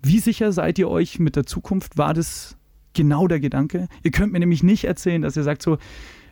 [0.00, 1.98] Wie sicher seid ihr euch mit der Zukunft?
[1.98, 2.56] War das
[2.92, 3.88] genau der Gedanke?
[4.04, 5.78] Ihr könnt mir nämlich nicht erzählen, dass ihr sagt so,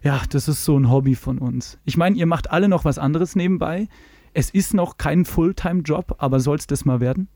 [0.04, 1.78] ja, das ist so ein Hobby von uns.
[1.84, 3.88] Ich meine, ihr macht alle noch was anderes nebenbei.
[4.34, 7.28] Es ist noch kein Fulltime-Job, aber soll es das mal werden?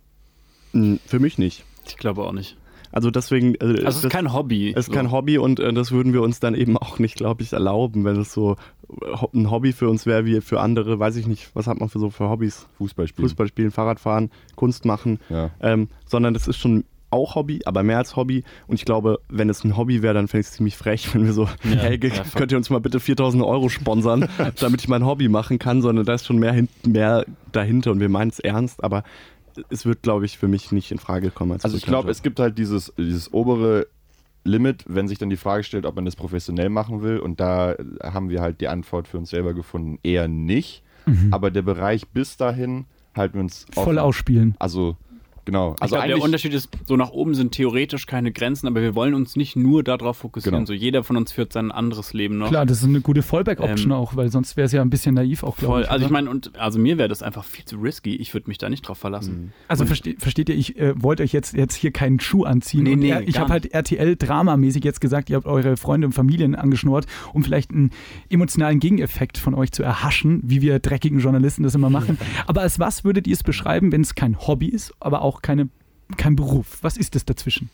[0.72, 1.64] Mm, Für mich nicht.
[1.86, 2.56] Ich glaube auch nicht.
[2.92, 3.54] Also deswegen.
[3.56, 4.70] äh, Also es das- ist kein Hobby.
[4.70, 4.92] Es ist so.
[4.92, 8.04] kein Hobby und äh, das würden wir uns dann eben auch nicht, glaube ich, erlauben,
[8.04, 8.52] wenn es so
[8.88, 11.88] äh, ein Hobby für uns wäre wie für andere, weiß ich nicht, was hat man
[11.90, 12.66] für so für Hobbys?
[12.78, 13.28] Fußball spielen.
[13.28, 15.50] Fußball spielen, Fahrrad fahren, Kunst machen, Ja.
[15.60, 16.84] ähm, sondern das ist schon
[17.16, 18.44] auch Hobby, aber mehr als Hobby.
[18.66, 21.24] Und ich glaube, wenn es ein Hobby wäre, dann fände ich es ziemlich frech, wenn
[21.24, 24.28] wir so, Ja, hey, ja, könnt ihr uns mal bitte 4000 Euro sponsern,
[24.60, 28.00] damit ich mein Hobby machen kann, sondern da ist schon mehr, hin mehr dahinter und
[28.00, 29.02] wir meinen es ernst, aber
[29.70, 31.52] es wird, glaube ich, für mich nicht in Frage kommen.
[31.52, 33.86] Als Also ich glaube, es gibt halt dieses, dieses obere
[34.44, 37.18] Limit, wenn sich dann die Frage stellt, ob man das professionell machen will.
[37.18, 40.82] Und da haben wir halt die Antwort für uns selber gefunden, eher nicht.
[41.30, 42.84] Aber der Bereich bis dahin
[43.16, 43.98] halten wir uns Voll offen.
[43.98, 44.54] ausspielen.
[44.58, 44.96] Also
[45.46, 45.72] genau.
[45.76, 48.94] Ich Also glaube, der Unterschied ist, so nach oben sind theoretisch keine Grenzen, aber wir
[48.94, 50.58] wollen uns nicht nur darauf fokussieren.
[50.58, 50.66] Genau.
[50.66, 52.48] So jeder von uns führt sein anderes Leben noch.
[52.48, 55.14] Klar, das ist eine gute Fallback-Option Ähm, auch, weil sonst wäre es ja ein bisschen
[55.14, 55.82] naiv auch, glaube Voll.
[55.82, 55.90] ich.
[55.90, 58.16] Also ich meine, und also mir wäre das einfach viel zu risky.
[58.16, 59.52] Ich würde mich da nicht drauf verlassen.
[59.68, 62.82] Also verste versteht ihr, ich äh, wollte euch jetzt, jetzt hier keinen Schuh anziehen.
[62.82, 67.06] Nee, nee, ich habe halt RTL-dramamäßig jetzt gesagt, ihr habt eure Freunde und Familien angeschnurrt,
[67.32, 67.90] um vielleicht einen
[68.28, 72.18] emotionalen Gegeneffekt von euch zu erhaschen, wie wir dreckigen Journalisten das immer machen.
[72.46, 75.42] aber als was würdet ihr es beschreiben, wenn es kein Hobby ist, aber auch auch
[75.42, 75.68] keine,
[76.16, 76.78] kein Beruf.
[76.82, 77.68] Was ist das dazwischen?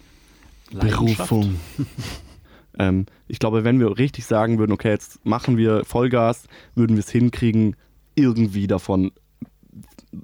[0.72, 1.56] Berufung.
[2.78, 6.44] ähm, ich glaube, wenn wir richtig sagen würden, okay, jetzt machen wir Vollgas,
[6.74, 7.76] würden wir es hinkriegen,
[8.14, 9.12] irgendwie davon.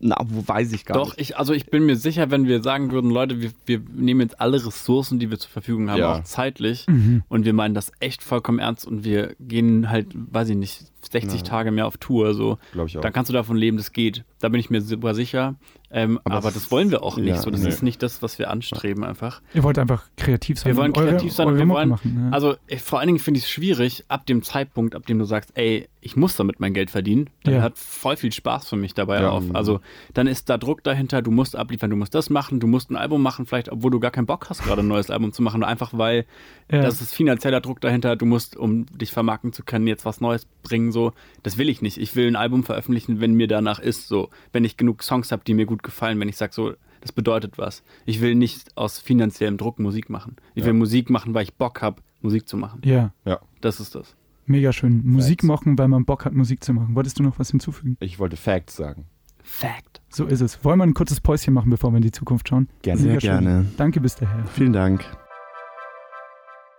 [0.00, 1.20] Na, wo weiß ich gar Doch, nicht.
[1.30, 4.38] ich, also ich bin mir sicher, wenn wir sagen würden, Leute, wir, wir nehmen jetzt
[4.38, 6.16] alle Ressourcen, die wir zur Verfügung haben, Ja.
[6.18, 7.22] auch zeitlich, Mhm.
[7.28, 11.40] und wir meinen das echt vollkommen ernst und wir gehen halt, weiß ich nicht, 60
[11.40, 11.46] Ja.
[11.46, 13.02] Tage mehr auf Tour, so, Glaube ich auch.
[13.02, 14.24] dann kannst du davon leben, das geht.
[14.40, 15.54] Da bin ich mir super sicher.
[15.90, 17.50] Ähm, Aber aber, das wollen wir auch nicht ja, so.
[17.50, 17.68] Das nee.
[17.70, 19.40] ist nicht das, was wir anstreben einfach.
[19.54, 20.72] Ihr wollt einfach kreativ sein.
[20.72, 22.24] Wir wollen und eure- kreativ sein und eure wir wollen, machen.
[22.26, 22.30] Ja.
[22.30, 25.24] also ich, vor allen Dingen finde ich es schwierig, ab dem Zeitpunkt, ab dem du
[25.24, 27.62] sagst, ey, ich muss damit mein Geld verdienen, dann Ja.
[27.62, 29.30] hat voll viel Spaß für mich dabei Ja.
[29.30, 29.44] auf.
[29.54, 29.80] Also
[30.12, 32.96] dann ist da Druck dahinter, du musst abliefern, du musst das machen, du musst ein
[32.96, 35.64] Album machen, vielleicht, obwohl du gar keinen Bock hast, gerade ein neues Album zu machen,
[35.64, 36.26] einfach weil
[36.70, 36.82] Ja.
[36.82, 40.46] das ist finanzieller Druck dahinter, du musst, um dich vermarkten zu können, jetzt was Neues
[40.62, 41.12] bringen, so.
[41.42, 41.98] Das will ich nicht.
[41.98, 44.30] Ich will ein Album veröffentlichen, wenn mir danach ist, so.
[44.52, 47.58] Wenn ich genug Songs habe, die mir gut gefallen, wenn ich sage, so, das bedeutet
[47.58, 47.82] was.
[48.06, 50.36] Ich will nicht aus finanziellem Druck Musik machen.
[50.54, 52.80] Ich will Musik machen, weil ich Bock habe, Musik zu machen.
[52.84, 53.12] ja,
[53.60, 54.16] Das ist das.
[54.46, 55.02] mega schön.
[55.06, 55.44] Musik Facts.
[55.46, 56.94] machen, weil man Bock hat, Musik zu machen.
[56.96, 57.96] Wolltest du noch was hinzufügen?
[58.00, 59.04] Ich wollte Facts sagen.
[59.44, 60.00] Fact.
[60.10, 60.62] So ist es.
[60.64, 62.68] Wollen wir ein kurzes Päuschen machen, bevor wir in die Zukunft schauen?
[62.82, 63.00] Gerne.
[63.00, 63.66] Sehr gerne.
[63.76, 64.44] Danke bis daher.
[64.46, 65.04] Vielen Dank.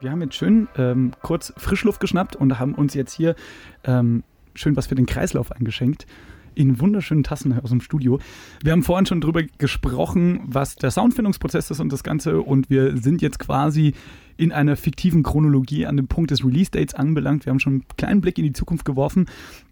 [0.02, 3.36] Wir haben jetzt schön ähm, kurz Frischluft geschnappt und haben uns jetzt hier
[3.84, 4.24] ähm,
[4.54, 6.08] schön was für den Kreislauf eingeschenkt.
[6.56, 8.20] In wunderschönen Tassen aus dem Studio.
[8.64, 12.42] Wir haben vorhin schon drüber gesprochen, was der Soundfindungsprozess ist und das Ganze.
[12.42, 13.94] Und wir sind jetzt quasi
[14.38, 17.46] in einer fiktiven Chronologie an dem Punkt des Release-Dates anbelangt.
[17.46, 19.26] Wir haben schon einen kleinen Blick in die Zukunft geworfen.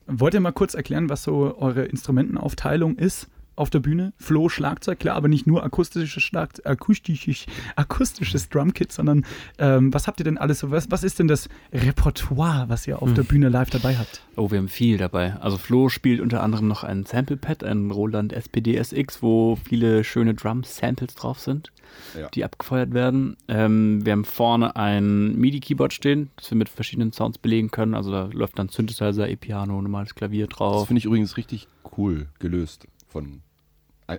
[0.08, 4.14] Wollt ihr mal kurz erklären, was so eure Instrumentenaufteilung ist auf der Bühne?
[4.18, 7.46] Flo, Schlagzeug, klar, aber nicht nur akustisches, Schlag akustisches,
[7.76, 9.26] akustisches Drumkit, sondern
[9.58, 10.72] ähm, was habt ihr denn alles so?
[10.72, 14.22] Was, was ist denn das Repertoire, was ihr auf der Bühne live dabei habt?
[14.36, 15.36] Oh, wir haben viel dabei.
[15.38, 20.34] Also Flo spielt unter anderem noch ein Sample-Pad, ein Roland SPD SX, wo viele schöne
[20.36, 21.72] Drum-Samples drauf sind,
[22.20, 22.30] Ja.
[22.30, 23.38] die abgefeuert werden.
[23.48, 27.96] Ähm, wir haben vorne ein MIDI-Keyboard stehen, das wir mit verschiedenen Sounds belegen können.
[27.96, 30.88] Also da läuft dann Synthesizer, E-Piano, normales Klavier Das drauf.
[30.88, 33.42] finde ich übrigens richtig cool gelöst von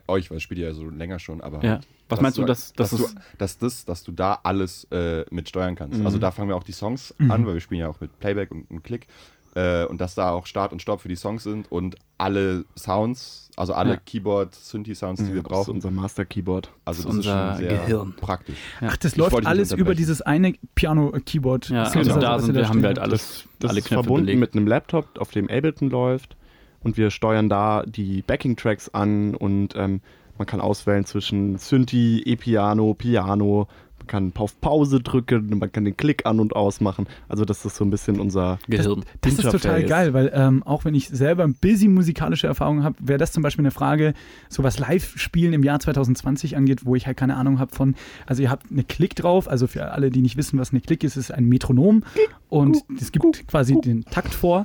[0.09, 1.81] euch, weil das spielt ihr ja so länger schon, aber Ja.
[2.09, 3.07] Was dass meinst du, dass, dass, dass, du,
[3.39, 5.99] dass, das, dass du da alles äh, mit steuern kannst.
[5.99, 6.07] Mhm.
[6.07, 7.31] Also da fangen wir auch die Songs Mhm.
[7.31, 9.07] an, weil wir spielen ja auch mit Playback und, und Klick.
[9.55, 13.51] Äh, und dass da auch Start und Stopp für die Songs sind und alle Sounds,
[13.57, 13.97] also alle Ja.
[14.05, 15.75] Keyboard, Synthi-Sounds, die wir Das ist brauchen.
[15.75, 16.71] unser Master-Keyboard.
[16.85, 18.15] Also das ist unser Gehirn.
[18.17, 18.57] praktisch.
[18.81, 18.89] Ja.
[18.93, 21.71] Ach, das Ich läuft alles über dieses eine Piano-Keyboard.
[21.71, 24.27] Ja, also da was sind wir, haben wir halt alles, Das alle ist Knöpfe verbunden
[24.27, 24.41] belegt.
[24.41, 26.37] mit einem Laptop, auf dem Ableton läuft.
[26.83, 30.01] Und wir steuern da die Backing-Tracks an und ähm,
[30.39, 33.67] man kann auswählen zwischen Synthi, E-Piano, Piano.
[33.99, 37.09] Man kann auf Pause drücken, man kann den Klick an- und ausmachen.
[37.29, 39.05] Also das ist so ein bisschen unser Gehirn.
[39.21, 42.95] Das ist total geil, weil ähm, auch wenn ich selber ein busy musikalische Erfahrung habe,
[43.01, 44.15] wäre das zum Beispiel eine Frage,
[44.49, 48.41] so was Live-Spielen im Jahr 2020 angeht, wo ich halt keine Ahnung habe von, also
[48.41, 51.17] ihr habt eine Klick drauf, also für alle, die nicht wissen, was eine Klick ist,
[51.17, 52.05] ist ein Metronom
[52.49, 54.65] und es gibt quasi den Takt vor,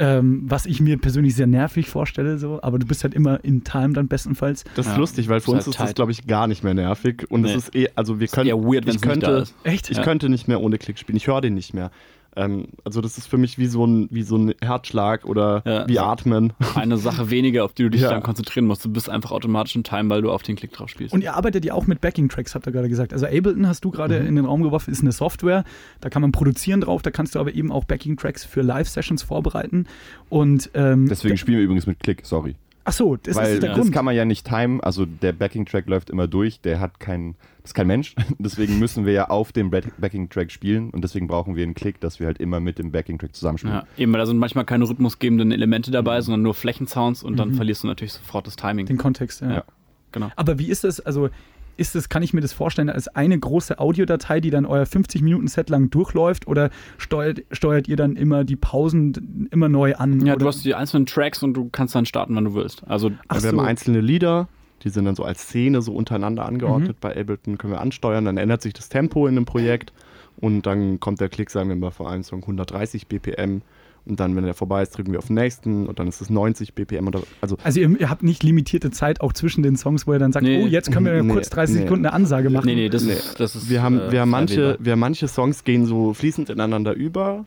[0.00, 3.62] ähm, was ich mir persönlich sehr nervig vorstelle, so, aber du bist halt immer in
[3.64, 4.64] Time dann bestenfalls.
[4.74, 4.98] Das ist Ja.
[4.98, 5.96] lustig, weil für Ist uns halt ist das, tight.
[5.96, 7.26] glaube ich, gar nicht mehr nervig.
[7.30, 7.56] Und es Nee.
[7.58, 9.54] ist eh, also wir Ist können, eher weird, wenn ich es nicht da könnte, ist.
[9.62, 9.90] Echt?
[9.90, 10.02] ich Ja.
[10.02, 11.16] könnte nicht mehr ohne Klick spielen.
[11.16, 11.90] Ich höre den nicht mehr.
[12.36, 15.88] Ähm, also das ist für mich wie so ein, wie so ein Herzschlag oder Ja.
[15.88, 16.52] wie Atmen.
[16.76, 18.10] Eine Sache weniger, auf die du dich Ja.
[18.10, 18.84] dann konzentrieren musst.
[18.84, 21.12] Du bist einfach automatisch in Time, weil du auf den Klick drauf spielst.
[21.12, 23.12] Und ihr arbeitet ja auch mit Backing-Tracks, habt ihr gerade gesagt.
[23.12, 25.64] Also Ableton hast du gerade in den Raum geworfen, ist eine Software.
[26.00, 29.86] Da kann man produzieren drauf, da kannst du aber eben auch Backing-Tracks für Live-Sessions vorbereiten.
[30.28, 32.54] Und ähm, Deswegen spielen wir übrigens mit Klick, sorry.
[32.84, 33.92] Ach so, das Weil ist der das Grund.
[33.92, 37.70] kann man ja nicht timen, also der Backing-Track läuft immer durch, der hat keinen, das
[37.70, 41.56] ist kein Mensch, deswegen müssen wir ja auf dem Back- Backing-Track spielen und deswegen brauchen
[41.56, 43.76] wir einen Klick, dass wir halt immer mit dem Backing-Track zusammenspielen.
[43.76, 47.50] Ja, eben, weil da sind manchmal keine rhythmusgebenden Elemente dabei, sondern nur Flächensounds und dann
[47.50, 47.54] Mhm.
[47.54, 48.86] verlierst du natürlich sofort das Timing.
[48.86, 49.50] Den Kontext, ja.
[49.52, 49.64] Ja.
[50.12, 50.30] Genau.
[50.36, 51.30] Aber wie ist das, also
[51.76, 55.70] ist das, kann ich mir das vorstellen, als eine große Audiodatei, die dann euer 50-Minuten-Set
[55.70, 60.24] lang durchläuft oder steuert, steuert ihr dann immer die Pausen immer neu an?
[60.24, 60.40] Ja, oder?
[60.40, 62.82] du hast die einzelnen Tracks und du kannst dann starten, wann du willst.
[62.86, 63.48] Also Ach wir so.
[63.48, 64.48] haben einzelne Lieder,
[64.82, 66.96] die sind dann so als Szene so untereinander angeordnet.
[66.96, 67.00] Mhm.
[67.00, 69.92] Bei Ableton können wir ansteuern, dann ändert sich das Tempo in einem Projekt
[70.36, 73.62] und dann kommt der Klick, sagen wir mal, vor einem Song 130 BPM
[74.10, 76.28] und dann, wenn der vorbei ist, drücken wir auf den nächsten und dann ist es
[76.28, 77.06] 90 BPM.
[77.08, 80.18] Oder, also Also ihr, ihr habt nicht limitierte Zeit auch zwischen den Songs, wo ihr
[80.18, 80.62] dann sagt, Nee.
[80.62, 81.82] oh, jetzt können wir Nee, kurz 30 nee.
[81.82, 82.66] Sekunden eine Ansage machen.
[82.66, 83.12] nee, nee, das, Nee.
[83.12, 83.70] Ist, das ist.
[83.70, 87.46] wir haben, äh, wir haben manche, wir haben manche Songs gehen so fließend ineinander über.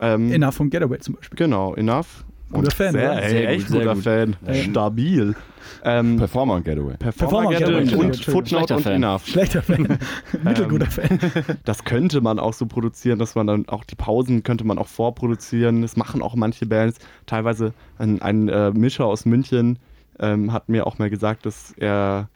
[0.00, 1.36] Ähm, Enough von Getaway zum Beispiel.
[1.36, 2.24] Genau, enough.
[2.52, 3.22] Guter Fan, Sehr, oder?
[3.22, 4.04] ey, Sehr echt gut, sehr guter gut.
[4.04, 4.36] Fan.
[4.46, 4.54] Ja.
[4.54, 5.34] Stabil.
[5.84, 6.96] Ähm, Performer und Getaway.
[6.96, 8.16] Performer Performer, Getaway Getaway, und.
[8.24, 8.92] Footnote Schlechter und Fan.
[8.94, 9.26] Enough.
[9.26, 9.98] Schlechter Fan.
[10.44, 11.18] Mittelguter Fan.
[11.64, 14.88] Das könnte man auch so produzieren, dass man dann auch die Pausen könnte man auch
[14.88, 15.82] vorproduzieren.
[15.82, 16.98] Das machen auch manche Bands.
[17.26, 19.78] Teilweise ein, ein äh, Mischer aus München
[20.20, 22.28] ähm, hat mir auch mal gesagt, dass er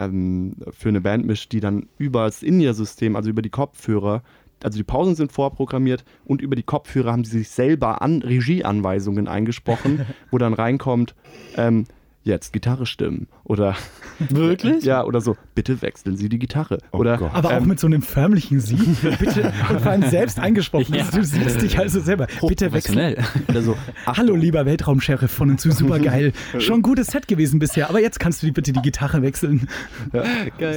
[0.00, 4.22] ähm, für eine Band mischt, die dann über das In-Ear-System, also über die Kopfhörer,
[4.62, 9.28] also die Pausen sind vorprogrammiert und über die Kopfhörer haben sie sich selber an Regieanweisungen
[9.28, 11.14] eingesprochen, wo dann reinkommt,
[11.56, 11.86] ähm,
[12.24, 13.74] jetzt Gitarre stimmen oder
[14.28, 14.84] Wirklich?
[14.84, 17.30] ja oder so bitte wechseln Sie die Gitarre Oh oder Gott.
[17.32, 18.76] Aber auch ähm, mit so einem förmlichen Sie.
[19.18, 20.94] Bitte, und vor allem selbst eingesprochen.
[20.94, 21.04] Ja.
[21.06, 22.26] Also du siehst dich also selber.
[22.46, 23.16] Bitte wechseln.
[23.48, 26.32] Oder so Hallo, lieber Weltraumsheriff von und zu, super geil.
[26.58, 29.68] Schon ein gutes Set gewesen bisher, aber jetzt kannst du die bitte die Gitarre wechseln.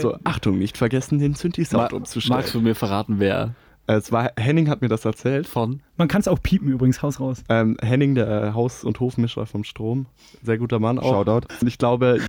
[0.01, 2.37] so Achtung nicht vergessen den Synthi-Sound Ma umzustellen.
[2.37, 3.55] magst du mir verraten, wer
[3.97, 5.81] es war Henning hat mir das erzählt von?
[5.97, 7.43] Man kann es auch piepen übrigens, Haus raus.
[7.49, 10.05] Ähm, Henning, der äh, Haus- und Hofmischer vom Strom.
[10.43, 11.25] Sehr guter Mann auch.
[11.25, 11.47] Shoutout.
[11.61, 12.19] Und ich glaube,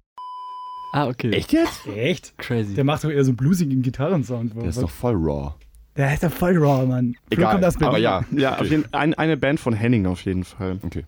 [0.95, 1.31] Ah, okay.
[1.31, 1.87] Echt jetzt?
[1.87, 2.37] Echt?
[2.37, 2.75] Crazy.
[2.75, 4.55] Der macht doch eher so einen bluesigen Gitarrensound.
[4.55, 5.55] Der ist doch voll raw.
[5.97, 7.15] Der ist doch voll raw, Mann.
[7.31, 7.83] Egal, Berlin.
[7.83, 8.25] aber ja.
[8.31, 8.61] ja, Okay.
[8.61, 10.79] auf jeden, ein, eine Band von Henning auf jeden Fall.
[10.83, 11.05] Okay.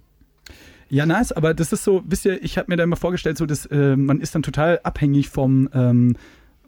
[0.89, 3.47] Ja, nice, aber das ist so, wisst ihr, ich habe mir da immer vorgestellt, so,
[3.47, 6.17] dass äh, man ist dann total abhängig vom, ähm,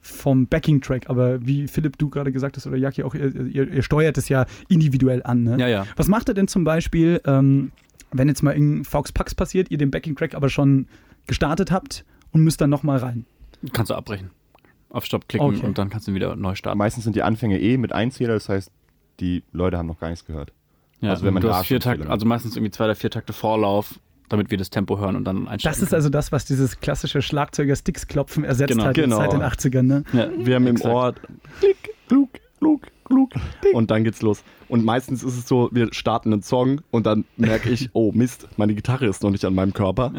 [0.06, 3.82] vom Backing-Track, aber wie Philipp, du gerade gesagt hast, oder Jaki auch, ihr, ihr, ihr
[3.82, 5.56] steuert es ja individuell an, ne?
[5.58, 5.86] Ja, ja.
[5.96, 7.72] Was macht ihr denn zum Beispiel, ähm,
[8.12, 10.86] wenn jetzt mal irgendein Fox Pax passiert, ihr den Backing-Track aber schon
[11.26, 13.26] gestartet habt und müsst dann nochmal rein?
[13.72, 14.30] Kannst du abbrechen.
[14.90, 15.66] Auf Stopp klicken Okay.
[15.66, 16.78] und dann kannst du wieder neu starten.
[16.78, 18.70] Meistens sind die Anfänge eh mit Einzähler, das heißt,
[19.20, 20.52] die Leute haben noch gar nichts gehört.
[21.00, 23.32] Ja, Also wenn man du hast vier Takte, also meistens irgendwie zwei oder vier Takte
[23.32, 23.98] Vorlauf,
[24.28, 25.78] damit wir das Tempo hören und dann einsteigen.
[25.78, 29.16] Das ist also das, was dieses klassische Schlagzeuger-Sticks-Klopfen ersetzt Genau, hat genau.
[29.18, 30.04] seit den 80ern, ne?
[30.12, 30.80] ja, Wir haben im.
[30.82, 31.14] Ohr
[31.60, 31.76] klick,
[32.08, 33.32] klug, klug, klug,
[33.72, 34.42] und dann geht's los.
[34.68, 38.48] Und meistens ist es so, wir starten einen Song und dann merke ich, oh Mist,
[38.56, 40.12] meine Gitarre ist noch nicht an meinem Körper.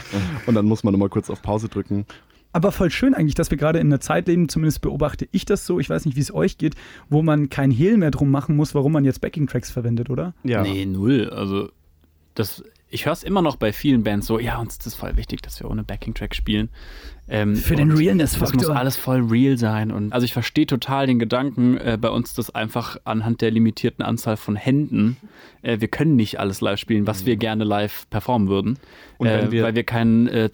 [0.46, 2.06] und dann muss man nochmal kurz auf Pause drücken.
[2.52, 5.66] Aber voll schön eigentlich, dass wir gerade in einer Zeit leben, zumindest beobachte ich das
[5.66, 6.76] so, ich weiß nicht, wie es euch geht,
[7.10, 10.34] wo man kein Hehl mehr drum machen muss, warum man jetzt Backing-Tracks verwendet, oder?
[10.44, 10.62] Ja.
[10.62, 11.30] Nee, null.
[11.30, 11.70] Also,
[12.34, 12.62] das,
[12.94, 15.42] ich höre es immer noch bei vielen Bands so, ja, uns ist das voll wichtig,
[15.42, 16.68] dass wir ohne Backing-Track spielen.
[17.28, 18.58] Ähm, Für den Realness-Faktor.
[18.60, 19.90] Das muss alles voll real sein.
[19.90, 24.04] Und also ich verstehe total den Gedanken äh, bei uns, dass einfach anhand der limitierten
[24.04, 25.16] Anzahl von Händen,
[25.62, 28.78] äh, wir können nicht alles live spielen, was wir gerne live performen würden.
[29.18, 30.50] Und wenn äh, wir- weil wir keinen, äh,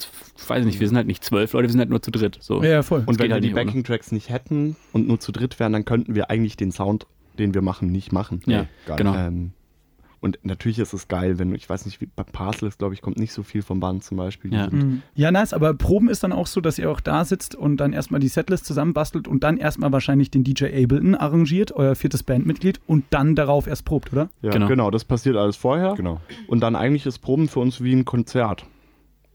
[0.46, 2.38] weiß nicht, wir sind halt nicht zwölf Leute, wir sind halt nur zu dritt.
[2.40, 2.62] So.
[2.62, 3.00] Ja, voll.
[3.00, 3.50] Und geht wenn wir halt die.
[3.50, 7.06] Backing-Tracks nicht hätten und nur zu dritt wären, dann könnten wir eigentlich den Sound,
[7.38, 8.42] den wir machen, nicht machen.
[8.46, 9.14] Ja, gar genau.
[9.16, 9.52] Ähm,
[10.22, 13.00] und natürlich ist es geil, wenn, ich weiß nicht, wie bei Parcel ist, glaube ich,
[13.00, 14.52] kommt nicht so viel vom Band zum Beispiel.
[14.52, 14.68] Ja.
[14.68, 15.00] Mhm.
[15.14, 17.94] Ja, nice, aber Proben ist dann auch so, dass ihr auch da sitzt und dann
[17.94, 22.80] erstmal die Setlist zusammenbastelt und dann erstmal wahrscheinlich den DJ Ableton arrangiert, euer viertes Bandmitglied,
[22.86, 24.28] und dann darauf erst probt, oder?
[24.42, 24.66] Ja, Genau.
[24.68, 24.90] genau.
[24.90, 25.94] das passiert alles vorher.
[25.94, 26.20] Genau.
[26.48, 28.66] Und dann eigentlich ist Proben für uns wie ein Konzert,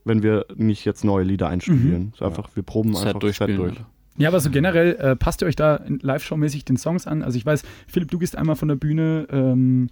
[0.04, 2.10] wenn wir nicht jetzt neue Lieder einstudieren.
[2.14, 3.74] Es ist einfach, wir proben Set einfach das Set durch.
[4.18, 7.22] Ja, aber so generell äh, passt ihr euch da in Live-Show-mäßig den Songs an?
[7.22, 9.26] Also ich weiß, Philipp, du gehst einmal von der Bühne.
[9.30, 9.90] Ähm,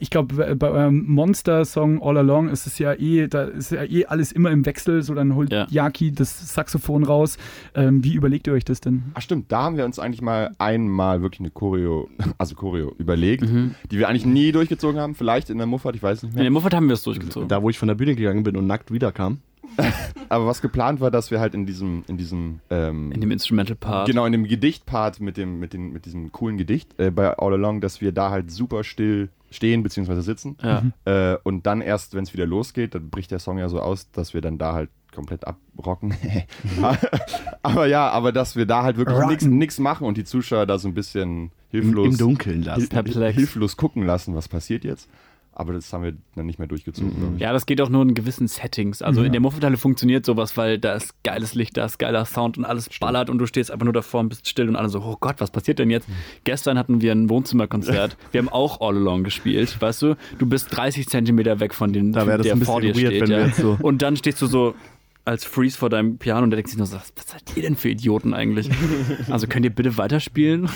[0.00, 4.06] ich glaube, bei, eurem Monster-Song All Along ist es ja eh, da ist ja eh
[4.06, 5.02] alles immer im Wechsel.
[5.02, 5.66] So, dann holt Ja.
[5.70, 7.36] Yaki das Saxophon raus.
[7.74, 9.02] Ähm, wie überlegt ihr euch das denn?
[9.14, 12.08] Ach stimmt, da haben wir uns eigentlich mal einmal wirklich eine Choreo,
[12.38, 13.74] also Choreo überlegt, Mhm.
[13.90, 15.14] die wir eigentlich nie durchgezogen haben.
[15.14, 16.44] Vielleicht in der Muffat, ich weiß nicht In mehr.
[16.44, 17.48] dem Muffat haben wir es durchgezogen.
[17.48, 19.38] Da, wo ich von der Bühne gegangen bin und nackt wiederkam.
[20.28, 24.06] Aber was geplant war, dass wir halt in diesem, in diesem, ähm, In dem Instrumental-Part.
[24.06, 27.54] genau in dem Gedichtpart mit dem, mit dem, mit diesem coolen Gedicht äh, bei All
[27.54, 30.20] Along, dass wir da halt super still stehen bzw.
[30.20, 30.56] sitzen.
[30.62, 30.82] Ja.
[31.04, 34.10] Äh, und dann erst, wenn es wieder losgeht, dann bricht der Song ja so aus,
[34.10, 36.14] dass wir dann da halt komplett abrocken.
[37.62, 40.88] aber ja, aber dass wir da halt wirklich nichts machen und die Zuschauer da so
[40.88, 42.90] ein bisschen Im, hilflos, Im Dunkeln lassen.
[43.34, 45.08] Hilflos gucken lassen, was passiert jetzt.
[45.56, 47.40] Aber das haben wir dann nicht mehr durchgezogen, glaube ich.
[47.40, 49.02] Ja, das geht auch nur in gewissen Settings.
[49.02, 49.26] Also Ja.
[49.26, 52.64] in der Muffethalle funktioniert sowas, weil da ist geiles Licht, da ist geiler Sound und
[52.64, 55.16] alles ballert und du stehst einfach nur davor und bist still und alle so, oh
[55.20, 56.08] Gott, was passiert denn jetzt?
[56.42, 58.16] Gestern hatten wir ein Wohnzimmerkonzert.
[58.32, 60.16] wir haben auch All Along gespielt, weißt du?
[60.38, 62.94] Du bist 30 Zentimeter weg von dem, Da wär das der ein bisschen vor dir
[62.96, 63.20] weird, steht.
[63.22, 63.46] wenn wir ja.
[63.46, 64.74] jetzt so- Und dann stehst du so
[65.26, 67.76] als Freeze vor deinem Piano und da denkst du nur so, was seid ihr denn
[67.76, 68.68] für Idioten eigentlich?
[69.30, 70.68] also könnt ihr bitte weiterspielen?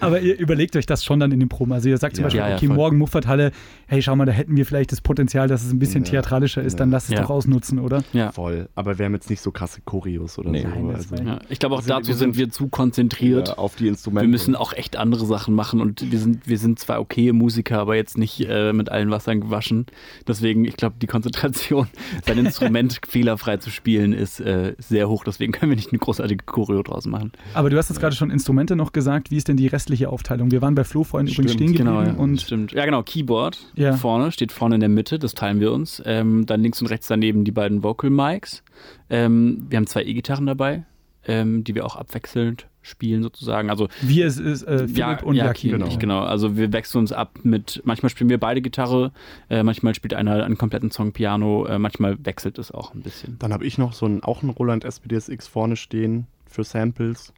[0.00, 1.72] Aber ihr überlegt euch das schon dann in den Proben.
[1.72, 2.26] Also ihr sagt zum Ja.
[2.26, 2.76] Beispiel, Ja, ja, okay, voll.
[2.76, 3.52] morgen Muffathalle,
[3.86, 6.80] hey, schau mal, da hätten wir vielleicht das Potenzial, dass es ein bisschen theatralischer ist,
[6.80, 7.22] dann lass es Ja.
[7.22, 8.02] doch ausnutzen, oder?
[8.12, 8.32] Ja.
[8.32, 8.68] Voll.
[8.74, 10.62] Aber wir haben jetzt nicht so krasse Choreos oder Nee.
[10.62, 10.68] so.
[10.68, 11.38] Nein, also, ja.
[11.48, 13.48] Ich glaube auch sind- dazu wir sind sind- wir zu konzentriert.
[13.48, 14.24] ja, auf die Instrumente.
[14.26, 17.78] Wir müssen auch echt andere Sachen machen und wir sind, wir sind zwar okay Musiker,
[17.78, 19.86] aber jetzt nicht äh, mit allen Wassern gewaschen.
[20.26, 21.88] Deswegen, ich glaube, die Konzentration,
[22.26, 25.24] sein Instrument fehlerfrei zu spielen, ist äh, sehr hoch.
[25.24, 27.32] Deswegen können wir nicht eine großartige Choreo draus machen.
[27.54, 29.30] Aber du hast jetzt gerade schon Instrumente noch gesagt.
[29.30, 30.50] Wie ist denn die restliche Aufteilung?
[30.50, 31.88] Wir waren bei Flo vorhin übrigens stehen geblieben.
[31.88, 32.12] Genau, ja.
[32.12, 32.72] und Stimmt.
[32.72, 33.02] Ja, genau.
[33.02, 33.94] Keyboard Ja.
[33.94, 36.02] vorne, steht vorne in der Mitte, das teilen wir uns.
[36.04, 38.62] Ähm, dann links und rechts daneben die beiden Vocal Mics.
[39.10, 40.84] Ähm, wir haben zwei E-Gitarren dabei,
[41.26, 43.70] ähm, die wir auch abwechselnd spielen sozusagen.
[43.70, 45.70] Also wir ist, ist äh, Philipp und Jaki.
[45.70, 45.88] genau.
[45.98, 46.20] genau.
[46.20, 49.12] Also wir wechseln uns ab mit, manchmal spielen wir beide Gitarre,
[49.50, 53.38] äh, manchmal spielt einer einen kompletten Song Piano, äh, manchmal wechselt es auch ein bisschen.
[53.38, 57.32] Dann habe ich noch so einen, auch einen Roland SPDSX vorne stehen für Samples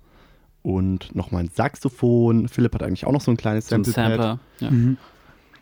[0.62, 2.49] und noch mein Saxophon.
[2.49, 4.38] Philipp hat eigentlich auch noch so ein kleines So ein Sample-Pad.
[4.61, 4.70] Ja.
[4.70, 4.96] Mhm.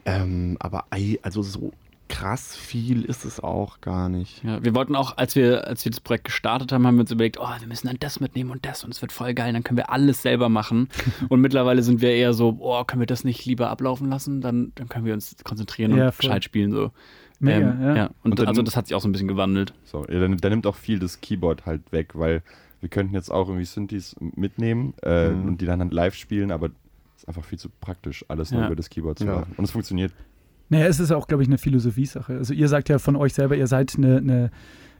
[0.04, 0.86] Ähm, aber
[1.22, 1.72] also so
[2.08, 4.42] krass viel ist es auch gar nicht.
[4.44, 7.10] Ja, wir wollten auch, als wir, als wir das Projekt gestartet haben, haben wir uns
[7.10, 9.62] überlegt, oh, wir müssen dann das mitnehmen und das und es wird voll geil, dann
[9.64, 10.88] können wir alles selber machen.
[11.28, 14.40] und mittlerweile sind wir eher so, oh, können wir das nicht lieber ablaufen lassen?
[14.40, 16.28] Dann, dann können wir uns konzentrieren Ja, und voll.
[16.28, 16.72] gescheit spielen.
[16.72, 16.90] So.
[17.38, 18.06] Mega, Ähm, ja.
[18.22, 19.74] Und, Und dann- also das hat sich auch so ein bisschen gewandelt.
[19.84, 22.42] So, ja, dann, dann nimmt auch viel das Keyboard halt weg, weil
[22.80, 25.48] wir könnten jetzt auch irgendwie Synthes mitnehmen äh, Mhm.
[25.48, 26.66] und die dann, dann live spielen, aber
[27.16, 28.66] es ist einfach viel zu praktisch, alles nur Ja.
[28.68, 29.34] über das Keyboard zu Ja.
[29.40, 29.54] machen.
[29.56, 30.12] Und es funktioniert.
[30.68, 32.34] Naja, es ist auch, glaube ich, eine Philosophiesache.
[32.34, 34.50] Also ihr sagt ja von euch selber, ihr seid eine, eine,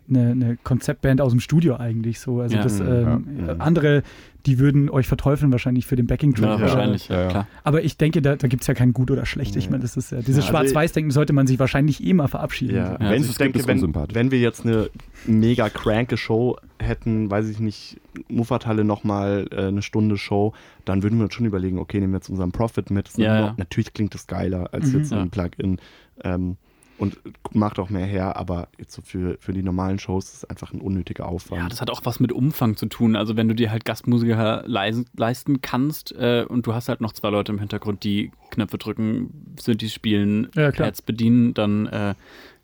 [0.09, 2.41] eine, eine Konzeptband aus dem Studio eigentlich so.
[2.41, 2.63] Also Ja.
[2.63, 3.53] das, Mhm, ähm, ja.
[3.59, 4.03] Andere,
[4.47, 6.45] die würden euch verteufeln wahrscheinlich für den Backing-Track.
[6.45, 7.29] Ja, aber- wahrscheinlich, Ja, ja.
[7.29, 7.47] klar.
[7.65, 9.57] Aber ich denke, da, da gibt es ja kein gut oder schlecht.
[9.57, 12.29] Ich meine, das ist ja, dieses Ja, also Schwarz-Weiß-Denken sollte man sich wahrscheinlich eh mal
[12.29, 12.77] verabschieden.
[12.77, 13.83] Ja, Ja, wenn also ich denke, wenn,
[14.15, 14.89] wenn wir jetzt eine
[15.27, 17.99] mega cranke Show hätten, weiß ich nicht,
[18.29, 20.53] Muffathalle nochmal äh, eine Stunde Show,
[20.85, 23.11] dann würden wir uns schon überlegen, okay, nehmen wir jetzt unseren Profit mit.
[23.17, 23.55] Ja, ja.
[23.57, 24.99] Natürlich klingt das geiler als Mhm.
[24.99, 25.27] jetzt ein Ja.
[25.27, 25.79] Plugin.
[26.23, 26.57] Ähm,
[26.99, 27.19] und
[27.53, 30.73] macht auch mehr her, aber jetzt so für, für die normalen Shows ist es einfach
[30.73, 31.63] ein unnötiger Aufwand.
[31.63, 33.17] Ja, das hat auch was mit Umfang zu tun.
[33.17, 37.13] Also wenn du dir halt Gastmusiker leisen, leisten kannst äh, und du hast halt noch
[37.13, 40.71] zwei Leute im Hintergrund, die Knöpfe drücken, Synthes spielen, Ja.
[40.71, 42.15] Pads bedienen, dann äh,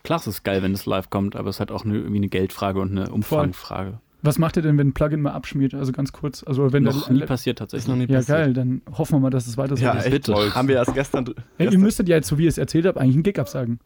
[0.03, 2.16] klar, es ist geil, wenn es live kommt, aber es ist halt auch eine, irgendwie
[2.16, 4.01] eine Geldfrage und eine Umfangfrage.
[4.24, 5.74] Was macht ihr denn, wenn ein Plugin mal abschmiert?
[5.74, 6.45] Also ganz kurz.
[6.45, 7.89] Also wenn Noch der, nie passiert tatsächlich.
[7.89, 8.39] noch nie Ja, passiert.
[8.39, 10.05] geil, dann hoffen wir mal, dass es weiter so Ja, ist.
[10.05, 10.33] echt Bitte.
[10.33, 10.53] toll.
[10.55, 11.35] Haben wir erst gestern.
[11.59, 13.80] Ja, ihr müsstet ja jetzt, so wie ihr es erzählt habt, eigentlich einen Gig absagen.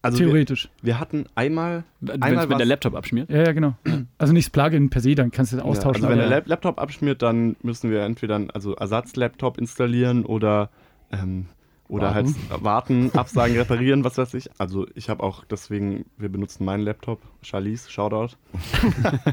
[0.00, 0.68] Also wir, Theoretisch.
[0.80, 1.84] wir hatten einmal.
[2.00, 3.30] Wenn, Einmal wenn der Laptop abschmiert.
[3.30, 3.74] Ja, ja, genau.
[4.16, 6.04] Also nicht das Plugin per se, dann kannst du es austauschen.
[6.04, 10.24] Ja, also wenn der Lap Laptop abschmiert, dann müssen wir entweder einen also Ersatz-Laptop installieren
[10.24, 10.70] oder,
[11.10, 11.46] ähm,
[11.88, 12.34] oder Warten.
[12.50, 14.50] halt warten, absagen, reparieren, was weiß ich.
[14.58, 18.36] Also ich habe auch deswegen, wir benutzen meinen Laptop, Charlize, Shoutout.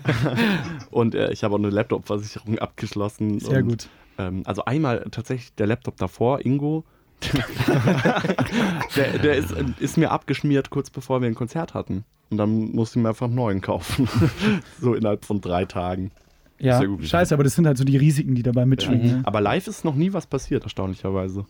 [0.89, 3.39] und äh, ich habe auch eine Laptop-Versicherung abgeschlossen.
[3.39, 3.89] Sehr und, gut.
[4.17, 6.85] Ähm, also einmal tatsächlich der Laptop davor, Ingo.
[8.95, 12.03] der der ist, ist mir abgeschmiert, kurz bevor wir ein Konzert hatten.
[12.29, 14.07] Und dann musste ich mir einfach einen neuen kaufen.
[14.79, 16.11] so innerhalb von drei Tagen.
[16.57, 19.07] Ja, scheiße, aber das sind halt so die Risiken, die dabei mitschwingen.
[19.07, 19.21] Ne?
[19.25, 21.45] Aber live ist noch nie was passiert, erstaunlicherweise.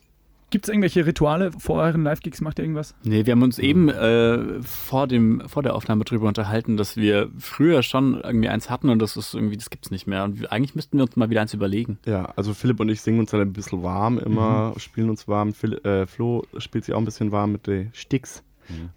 [0.52, 2.40] Gibt es irgendwelche Rituale vor euren Live-Gigs?
[2.40, 2.94] Macht ihr irgendwas?
[3.04, 7.30] Nee, wir haben uns eben äh, vor, dem, vor der Aufnahme drüber unterhalten, dass wir
[7.40, 10.24] früher schon irgendwie eins hatten und das ist irgendwie, das gibt's nicht mehr.
[10.24, 11.98] Und wir, eigentlich müssten wir uns mal wieder eins überlegen.
[12.06, 15.52] Ja, also Philipp und ich singen uns dann ein bisschen warm immer, spielen uns warm.
[15.54, 18.44] Phil, äh, Flo spielt sich auch ein bisschen warm mit den Sticks.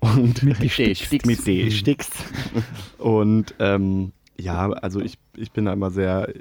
[0.00, 1.10] Und Mit die Sticks.
[1.26, 2.10] Mit den Sticks.
[2.98, 6.32] und ähm, ja, also ich, ich bin da immer sehr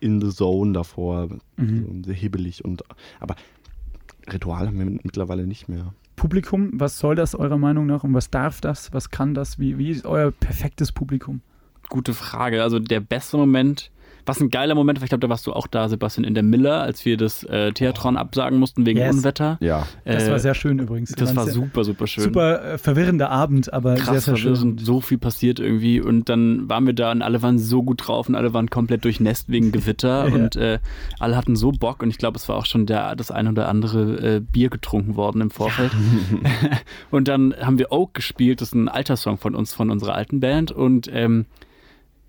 [0.00, 1.86] in the zone davor, Mhm.
[2.02, 2.82] so sehr hibbelig und
[3.20, 3.36] aber
[4.30, 5.94] Ritual haben wir mittlerweile nicht mehr.
[6.16, 8.92] Publikum, was soll das eurer Meinung nach und was darf das?
[8.92, 9.58] Was kann das?
[9.58, 11.40] Wie, wie ist euer perfektes Publikum?
[11.88, 12.62] Gute Frage.
[12.62, 13.90] Also der beste Moment,
[14.26, 16.42] was ein geiler Moment war, ich glaube, da warst du auch da, Sebastian, in der
[16.42, 19.16] Miller, als wir das äh, Theatron absagen mussten wegen Yes.
[19.16, 19.58] Unwetter.
[19.60, 19.86] Ja.
[20.04, 21.12] Das Äh, war sehr schön übrigens.
[21.12, 22.24] Das war sehr, super, super schön.
[22.24, 24.54] Super äh, verwirrender Abend, aber sehr, krass sehr schön.
[24.56, 28.06] verwirrend, so viel passiert irgendwie und dann waren wir da und alle waren so gut
[28.06, 30.34] drauf und alle waren komplett durchnässt wegen Gewitter Ja.
[30.34, 30.78] und äh,
[31.18, 33.68] alle hatten so Bock und ich glaube, es war auch schon der, das ein oder
[33.68, 35.92] andere äh, Bier getrunken worden im Vorfeld.
[37.10, 40.14] und dann haben wir Oak gespielt, das ist ein alter Song von uns, von unserer
[40.14, 41.46] alten Band und ähm,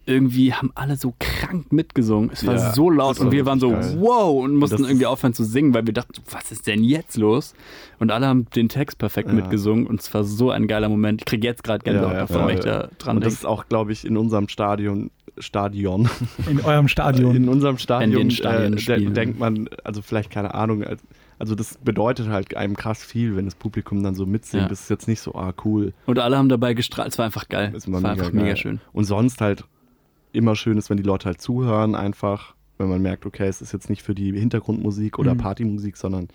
[0.05, 2.29] irgendwie haben alle so krank mitgesungen.
[2.33, 3.97] Es war Ja, so laut war und wir waren so geil.
[3.99, 7.15] wow und mussten das irgendwie aufhören zu singen, weil wir dachten, was ist denn jetzt
[7.17, 7.53] los?
[7.99, 9.35] Und alle haben den Text perfekt Ja.
[9.35, 11.21] mitgesungen und es war so ein geiler Moment.
[11.21, 12.47] Ich kriege jetzt gerade Gänsehaut Ja, ja, davon, voll.
[12.49, 13.41] wenn ich da dran und das denke.
[13.41, 16.09] ist auch, glaube ich, in unserem Stadion, Stadion,
[16.49, 17.35] In eurem Stadion.
[17.35, 21.01] in unserem Stadion, in Stadien äh, denkt man, also vielleicht keine Ahnung, als-
[21.39, 24.63] also das bedeutet halt einem krass viel, wenn das Publikum dann so mitsingt.
[24.63, 24.69] Ja.
[24.69, 25.91] Das ist jetzt nicht so, ah, cool.
[26.05, 27.11] Und alle haben dabei gestrahlt.
[27.11, 27.71] Es war einfach geil.
[27.73, 28.57] Das Es war war mega einfach mega geil.
[28.57, 28.79] schön.
[28.93, 29.65] Und sonst halt
[30.33, 33.71] immer schön ist, wenn die Leute halt zuhören, einfach, wenn man merkt, okay, es ist
[33.71, 35.39] jetzt nicht für die Hintergrundmusik oder Mhm.
[35.39, 36.27] Partymusik, sondern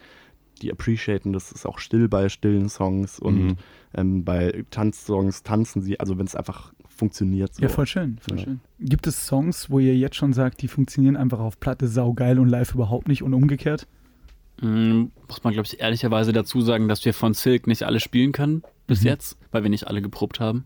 [0.62, 3.56] die appreciaten, das ist auch still bei stillen Songs und Mhm.
[3.94, 7.54] ähm, bei Tanzsongs tanzen sie, also wenn es einfach funktioniert.
[7.54, 7.62] So.
[7.62, 8.44] Ja, voll schön, voll Ja.
[8.44, 8.60] schön.
[8.80, 12.48] Gibt es Songs, wo ihr jetzt schon sagt, die funktionieren einfach auf Platte saugeil und
[12.48, 13.86] live überhaupt nicht und umgekehrt?
[14.60, 18.32] Mm, muss man, glaube ich, ehrlicherweise dazu sagen, dass wir von Silk nicht alle spielen
[18.32, 19.06] können bis Mhm.
[19.08, 20.64] jetzt, weil wir nicht alle geprobt haben.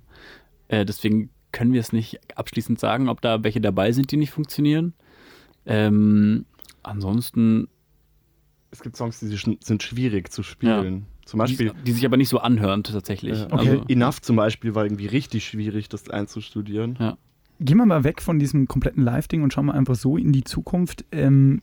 [0.68, 4.30] Äh, deswegen können wir es nicht abschließend sagen, ob da welche dabei sind, die nicht
[4.30, 4.94] funktionieren.
[5.66, 6.44] Ähm,
[6.82, 7.68] ansonsten,
[8.70, 9.26] Es gibt Songs, die
[9.60, 11.06] sind schwierig zu spielen.
[11.24, 13.38] Zum Beispiel die, die sich aber nicht so anhören tatsächlich.
[13.40, 13.68] äh, Okay.
[13.70, 16.98] Also, Enough zum Beispiel war irgendwie richtig schwierig, das einzustudieren.
[17.60, 20.42] Gehen wir mal weg von diesem kompletten Live-Ding und schauen mal einfach so in die
[20.42, 21.04] Zukunft.
[21.12, 21.62] Ähm,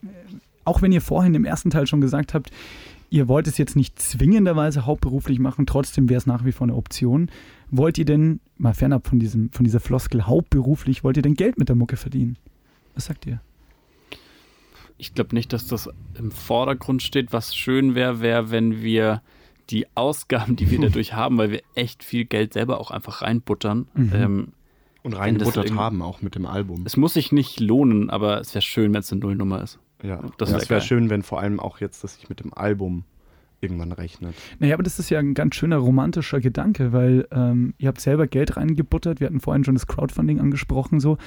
[0.63, 2.51] auch wenn ihr vorhin im ersten Teil schon gesagt habt,
[3.09, 6.75] ihr wollt es jetzt nicht zwingenderweise hauptberuflich machen, trotzdem wäre es nach wie vor eine
[6.75, 7.29] Option.
[7.71, 11.57] Wollt ihr denn, mal fernab von, diesem, von dieser Floskel hauptberuflich, wollt ihr denn Geld
[11.57, 12.37] mit der Mucke verdienen?
[12.95, 13.41] Was sagt ihr?
[14.97, 17.31] Ich glaube nicht, dass das im Vordergrund steht.
[17.31, 19.21] Was schön wäre, wäre, wenn wir
[19.69, 23.87] die Ausgaben, die wir dadurch haben, weil wir echt viel Geld selber auch einfach reinbuttern.
[23.93, 24.11] Mhm.
[24.13, 24.47] Ähm,
[25.03, 26.83] Und reingebuttert irgendwie- haben, auch mit dem Album.
[26.85, 29.79] es muss sich nicht lohnen, aber es wäre schön, wenn es eine Nullnummer ist.
[30.01, 32.39] Ja, Das das, wär das wäre schön, wenn vor allem auch jetzt, dass sich mit
[32.39, 33.03] dem Album
[33.61, 34.33] irgendwann rechnet.
[34.59, 38.25] Naja, aber das ist ja ein ganz schöner romantischer Gedanke, weil ähm, ihr habt selber
[38.27, 39.19] Geld reingebuttert.
[39.19, 41.01] Wir hatten vorhin schon das Crowdfunding angesprochen.
[41.01, 41.17] So,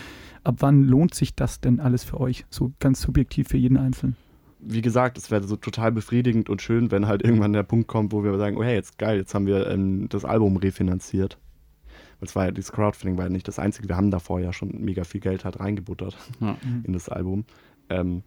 [0.42, 2.46] ab wann lohnt sich das denn alles für euch?
[2.48, 4.16] So ganz subjektiv für jeden Einzelnen.
[4.60, 8.12] Wie gesagt, es wäre so total befriedigend und schön, wenn halt irgendwann der Punkt kommt,
[8.12, 11.36] wo wir sagen, oh hey, jetzt geil, jetzt haben wir ähm, das Album refinanziert.
[12.20, 14.52] Weil es war ja, dieses Crowdfunding war ja nicht das Einzige, wir haben davor ja
[14.52, 16.56] schon mega viel Geld halt reingebuttert Ja.
[16.84, 17.44] in das Album.
[17.90, 18.22] Ähm,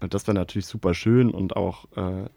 [0.00, 2.28] und das wäre natürlich super schön und auch äh,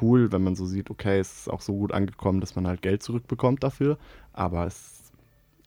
[0.00, 2.82] cool, wenn man so sieht, okay, es ist auch so gut angekommen, dass man halt
[2.82, 3.98] Geld zurückbekommt dafür.
[4.32, 5.12] Aber es,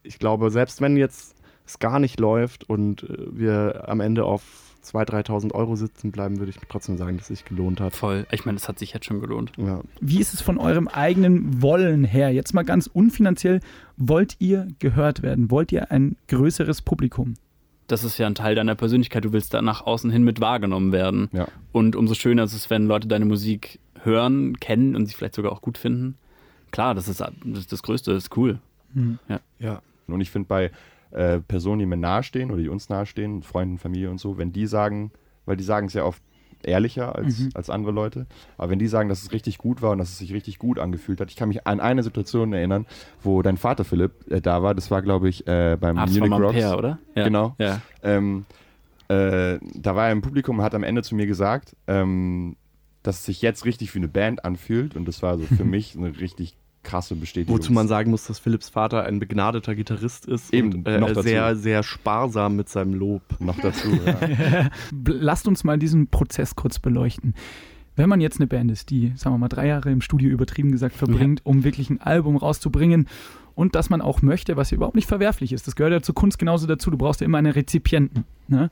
[0.04, 4.44] ich glaube, selbst wenn jetzt es gar nicht läuft und äh, wir am Ende auf
[4.84, 7.96] 2.000, 3.000 Euro sitzen bleiben, würde ich trotzdem sagen, dass es sich gelohnt hat.
[7.96, 8.26] Voll.
[8.32, 9.52] Ich meine, das hat sich jetzt schon gelohnt.
[9.58, 9.82] Ja.
[10.00, 12.32] Wie ist es von eurem eigenen Wollen her?
[12.32, 13.60] Jetzt mal ganz unfinanziell.
[13.98, 15.52] Wollt ihr gehört werden?
[15.52, 17.36] Wollt ihr ein größeres Publikum?
[17.92, 19.26] Das ist ja ein Teil deiner Persönlichkeit.
[19.26, 21.30] Du willst da nach außen hin mit wahrgenommen werden.
[21.32, 21.48] Ja.
[21.72, 25.52] Und umso schöner ist es, wenn Leute deine Musik hören, kennen und sie vielleicht sogar
[25.52, 26.16] auch gut finden.
[26.72, 28.60] Klar, das ist das, ist das Größte, das ist cool.
[29.60, 29.82] ja.
[30.08, 30.72] Und ich finde bei
[31.12, 34.66] äh, Personen, die mir nahestehen oder die uns nahestehen, Freunden, Familie und so, wenn die
[34.66, 35.12] sagen,
[35.46, 36.22] weil die sagen es ja oft
[36.64, 37.50] ehrlicher als, Mhm.
[37.54, 38.26] als andere Leute,
[38.58, 40.80] aber wenn die sagen, dass es richtig gut war und dass es sich richtig gut
[40.80, 42.86] angefühlt hat, ich kann mich an eine Situation erinnern,
[43.24, 46.28] wo dein Vater Philipp äh, da war, das war glaube ich äh, beim das war
[46.28, 46.54] Munich Rocks.
[46.56, 47.00] Pair, oder?
[47.16, 47.24] Ja.
[47.24, 47.56] Genau.
[47.58, 47.82] Ja.
[48.04, 48.46] Ähm,
[49.08, 52.56] äh, da war er im Publikum und hat am Ende zu mir gesagt, ähm,
[53.04, 55.96] dass es sich jetzt richtig wie eine Band anfühlt und das war so für mich
[55.98, 57.56] eine richtig krasse Bestätigung.
[57.58, 61.10] Wozu man sagen muss, dass Philipps Vater ein begnadeter Gitarrist ist Eben, und äh, noch
[61.10, 61.22] dazu.
[61.22, 63.22] sehr, sehr sparsam mit seinem Lob.
[63.40, 63.88] noch dazu.
[64.06, 64.70] Ja.
[65.06, 67.36] Lasst uns mal diesen Prozess kurz beleuchten.
[67.96, 70.72] Wenn man jetzt eine Band ist, die, sagen wir mal, drei Jahre im Studio übertrieben
[70.72, 73.08] gesagt verbringt, um wirklich ein Album rauszubringen
[73.54, 75.68] und dass man auch möchte, was ja überhaupt nicht verwerflich ist.
[75.68, 76.90] Das gehört ja zur Kunst genauso dazu.
[76.90, 78.24] Du brauchst ja immer einen Rezipienten.
[78.48, 78.72] Ne?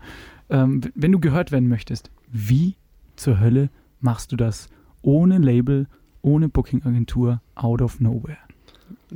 [0.49, 2.75] Ähm, wenn du gehört werden möchtest, wie
[3.15, 4.69] zur Hölle machst du das
[5.01, 5.87] ohne Label,
[6.21, 8.37] ohne Booking-Agentur, out of nowhere?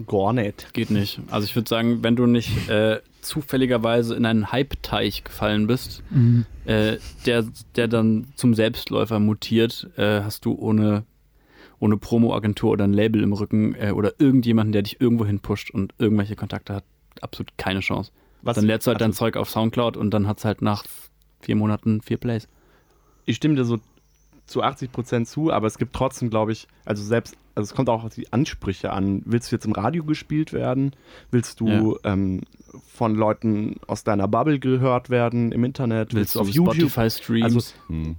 [0.07, 0.73] Gar nicht.
[0.73, 1.19] Geht nicht.
[1.29, 6.45] Also ich würde sagen, wenn du nicht äh, zufälligerweise in einen Hype-Teich gefallen bist, Mhm.
[6.65, 7.45] äh, der,
[7.75, 11.03] der dann zum Selbstläufer mutiert, äh, hast du ohne,
[11.79, 15.71] ohne Promo-Agentur oder ein Label im Rücken äh, oder irgendjemanden, der dich irgendwo hin pusht
[15.71, 16.83] und irgendwelche Kontakte hat,
[17.21, 18.11] absolut keine Chance.
[18.41, 20.61] Was, dann lädst du halt dein also, Zeug auf Soundcloud und dann hat es halt
[20.61, 20.83] nach
[21.39, 22.47] vier Monaten vier Plays.
[23.25, 23.79] Ich stimme dir so
[24.45, 27.89] zu 80 Prozent zu, aber es gibt trotzdem, glaube ich, also selbst, also es kommt
[27.89, 29.21] auch auf die Ansprüche an.
[29.25, 30.91] Willst du jetzt im Radio gespielt werden?
[31.31, 32.41] Willst du ähm,
[32.87, 36.13] von Leuten aus deiner Bubble gehört werden im Internet?
[36.13, 36.73] Willst du auf YouTube?
[36.91, 37.43] Spotify-Streams?
[37.43, 38.15] Also Hm.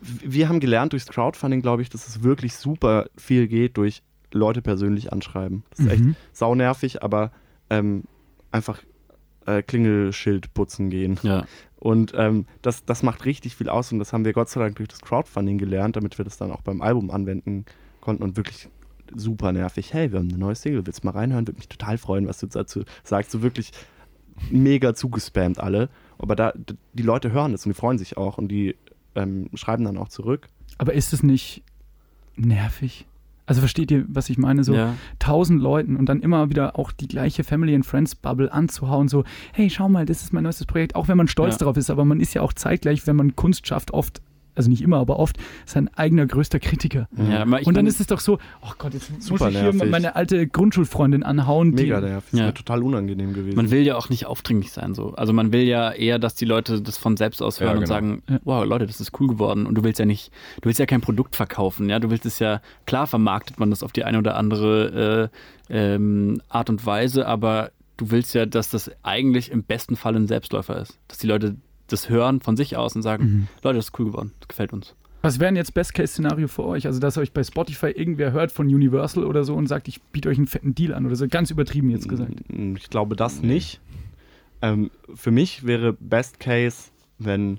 [0.00, 4.02] wir haben gelernt durchs Crowdfunding, glaube ich, dass es wirklich super viel geht durch
[4.32, 5.62] Leute persönlich anschreiben.
[5.70, 6.16] Das ist echt Mhm.
[6.32, 7.30] saunervig, aber
[7.70, 8.02] ähm,
[8.50, 8.82] einfach
[9.46, 11.18] äh, Klingelschild putzen gehen.
[11.22, 11.44] ja.
[11.84, 14.76] Und ähm, das, das macht richtig viel aus und das haben wir Gott sei Dank
[14.76, 17.66] durch das Crowdfunding gelernt, damit wir das dann auch beim Album anwenden
[18.00, 18.70] konnten und wirklich
[19.14, 19.92] super nervig.
[19.92, 21.46] Hey, wir haben eine neue Single, willst du mal reinhören?
[21.46, 23.32] Würde mich total freuen, was du dazu sagst.
[23.32, 23.70] So wirklich
[24.48, 25.90] mega zugespammt alle.
[26.16, 26.54] Aber da,
[26.94, 28.76] die Leute hören das und die freuen sich auch und die
[29.14, 30.48] ähm, schreiben dann auch zurück.
[30.78, 31.64] Aber ist es nicht
[32.34, 33.06] nervig?
[33.46, 34.64] Also versteht ihr, was ich meine?
[34.64, 34.94] So ja.
[35.18, 39.24] tausend Leuten und dann immer wieder auch die gleiche Family and Friends Bubble anzuhauen, so,
[39.52, 41.58] hey, schau mal, das ist mein neuestes Projekt, auch wenn man stolz Ja.
[41.58, 44.22] darauf ist, aber man ist ja auch zeitgleich, wenn man Kunst schafft, oft,
[44.54, 45.36] also nicht immer, aber oft,
[45.66, 47.08] sein eigener größter Kritiker.
[47.16, 49.90] Ja, und dann ist es doch so, oh Gott, jetzt muss ich hier nervig.
[49.90, 51.70] meine alte Grundschulfreundin anhauen.
[51.70, 52.30] Mega die, nervig.
[52.30, 52.44] Das Ja.
[52.46, 53.56] wäre total unangenehm gewesen.
[53.56, 55.12] Man will ja auch nicht aufdringlich sein so.
[55.14, 57.80] Also man will ja eher, dass die Leute das von selbst aus hören Ja, und
[57.84, 57.94] genau.
[57.94, 58.38] sagen, Ja.
[58.44, 59.66] wow, Leute, das ist cool geworden.
[59.66, 60.30] Und du willst ja nicht,
[60.60, 61.98] du willst ja kein Produkt verkaufen, ja.
[61.98, 65.30] Du willst es ja, klar vermarktet man das auf die eine oder andere
[65.68, 70.16] äh, ähm, Art und Weise, aber du willst ja, dass das eigentlich im besten Fall
[70.16, 70.98] ein Selbstläufer ist.
[71.08, 71.56] Dass die Leute
[71.88, 73.48] das hören von sich aus und sagen, Mhm.
[73.62, 74.94] Leute, das ist cool geworden, das gefällt uns.
[75.22, 76.86] Was wäre denn jetzt Best-Case-Szenario für euch?
[76.86, 80.28] Also, dass euch bei Spotify irgendwer hört von Universal oder so und sagt, ich biete
[80.28, 82.34] euch einen fetten Deal an oder so, ganz übertrieben jetzt gesagt.
[82.52, 83.80] Mm, Ich glaube das nicht.
[84.60, 87.58] Ähm, für mich wäre Best Case, wenn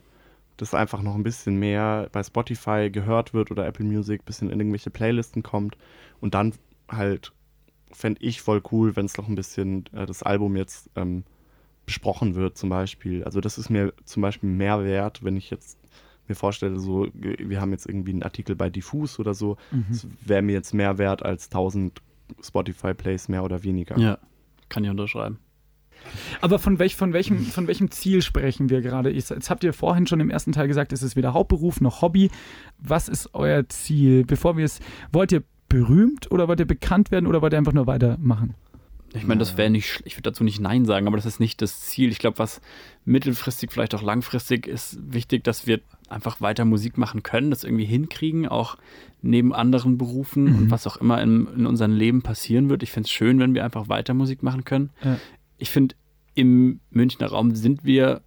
[0.57, 4.49] das einfach noch ein bisschen mehr bei Spotify gehört wird oder Apple Music, ein bisschen
[4.51, 5.75] in irgendwelche Playlisten kommt
[6.21, 6.53] und dann
[6.87, 7.31] halt
[7.91, 11.23] fände ich voll cool, wenn es noch ein bisschen äh, das Album jetzt ähm,
[11.85, 13.23] besprochen wird zum Beispiel.
[13.23, 15.77] Also das ist mir zum Beispiel mehr wert, wenn ich jetzt
[16.27, 19.85] mir vorstelle, so wir haben jetzt irgendwie einen Artikel bei Diffus oder so, Mhm.
[19.89, 22.01] das wäre mir jetzt mehr wert als 1000
[22.41, 23.97] Spotify-Plays mehr oder weniger.
[23.99, 24.17] Ja,
[24.69, 25.37] kann ich unterschreiben.
[26.41, 29.11] Aber von, welch, von, welchem, von welchem Ziel sprechen wir gerade?
[29.11, 32.01] Ich- Jetzt habt ihr vorhin schon im ersten Teil gesagt, es ist weder Hauptberuf noch
[32.01, 32.29] Hobby.
[32.79, 34.25] Was ist euer Ziel?
[34.25, 34.79] Bevor wir es,
[35.11, 38.55] wollt ihr berühmt oder wollt ihr bekannt werden oder wollt ihr einfach nur weitermachen?
[39.13, 41.61] Ich meine, das wäre nicht, ich würde dazu nicht Nein sagen, aber das ist nicht
[41.61, 42.11] das Ziel.
[42.11, 42.59] Ich glaube, was
[43.05, 45.79] mittelfristig, vielleicht auch langfristig ist wichtig, dass wir
[46.09, 48.77] einfach weiter Musik machen können, das irgendwie hinkriegen, auch
[49.21, 50.55] neben anderen Berufen Mhm.
[50.57, 52.83] und was auch immer in, in unserem Leben passieren wird.
[52.83, 54.89] Ich finde es schön, wenn wir einfach weiter Musik machen können.
[55.03, 55.17] Ja.
[55.57, 55.95] Ich finde,
[56.33, 58.21] im Münchner Raum sind wir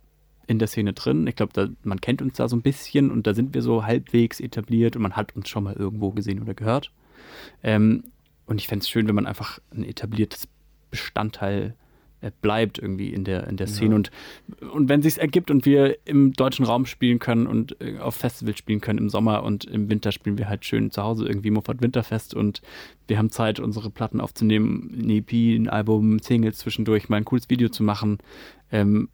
[0.46, 1.26] in der Szene drin.
[1.26, 4.40] Ich glaube, man kennt uns da so ein bisschen und da sind wir so halbwegs
[4.40, 6.90] etabliert und man hat uns schon mal irgendwo gesehen oder gehört.
[7.62, 8.04] Ähm,
[8.46, 10.48] und ich fände es schön, wenn man einfach ein etabliertes
[10.90, 11.74] Bestandteil
[12.20, 13.94] äh, bleibt irgendwie in der, in der Szene.
[13.94, 14.10] Und,
[14.72, 18.58] und wenn sich ergibt und wir im deutschen Raum spielen können und äh, auf Festivals
[18.58, 21.80] spielen können im Sommer und im Winter spielen wir halt schön zu Hause irgendwie Muffat
[21.80, 22.60] Winterfest und
[23.06, 27.48] wir haben Zeit, unsere Platten aufzunehmen, ein EP, ein Album, Singles zwischendurch, mal ein cooles
[27.50, 28.18] Video zu machen,
[28.72, 29.08] ähm,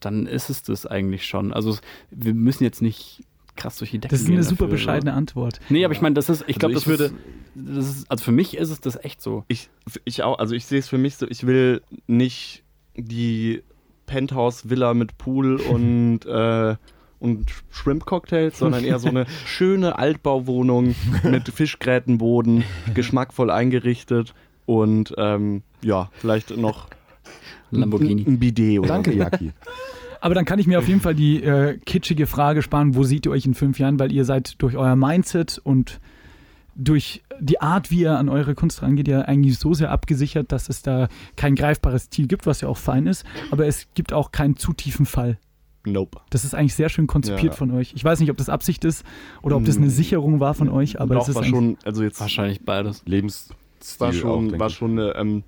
[0.00, 1.52] dann ist es das eigentlich schon.
[1.52, 1.78] Also
[2.10, 3.22] wir müssen jetzt nicht
[3.58, 5.60] krass durch die Decke Das ist eine super dafür, bescheidene Antwort.
[5.68, 7.10] Nee, aber ich meine, das ist, ich Also glaube, ich das, würde-
[7.54, 9.44] das ist, also für mich ist es das echt so.
[9.48, 9.68] Ich,
[10.04, 12.62] ich auch, also ich sehe es für mich so, ich will nicht
[12.96, 13.62] die
[14.06, 16.76] Penthouse-Villa mit Pool und, äh,
[17.20, 20.94] und Shrimp-Cocktails, sondern eher so eine schöne Altbauwohnung
[21.24, 24.34] mit Fischgrätenboden, geschmackvoll eingerichtet
[24.66, 26.88] und ähm, ja, vielleicht noch
[27.70, 28.24] Lamborghini.
[28.26, 29.50] ein, Bidet oder Danke, so.
[30.20, 33.26] Aber dann kann ich mir auf jeden Fall die äh, kitschige Frage sparen, wo seht
[33.26, 36.00] ihr euch in fünf Jahren, weil ihr seid durch euer Mindset und
[36.74, 40.68] durch die Art, wie ihr an eure Kunst rangeht, ja eigentlich so sehr abgesichert, dass
[40.68, 44.30] es da kein greifbares Ziel gibt, was ja auch fein ist, aber es gibt auch
[44.30, 45.38] keinen zu tiefen Fall.
[45.84, 46.20] Nope.
[46.30, 47.52] Das ist eigentlich sehr schön konzipiert Ja.
[47.52, 47.92] von euch.
[47.94, 49.04] Ich weiß nicht, ob das Absicht ist
[49.42, 49.90] oder ob das eine Mm.
[49.90, 53.02] Sicherung war von euch, aber Doch, das ist war schon, also jetzt Wahrscheinlich beides.
[53.06, 53.56] Lebensstil
[53.98, 55.42] war auch, schon, denke war schon eine, ähm,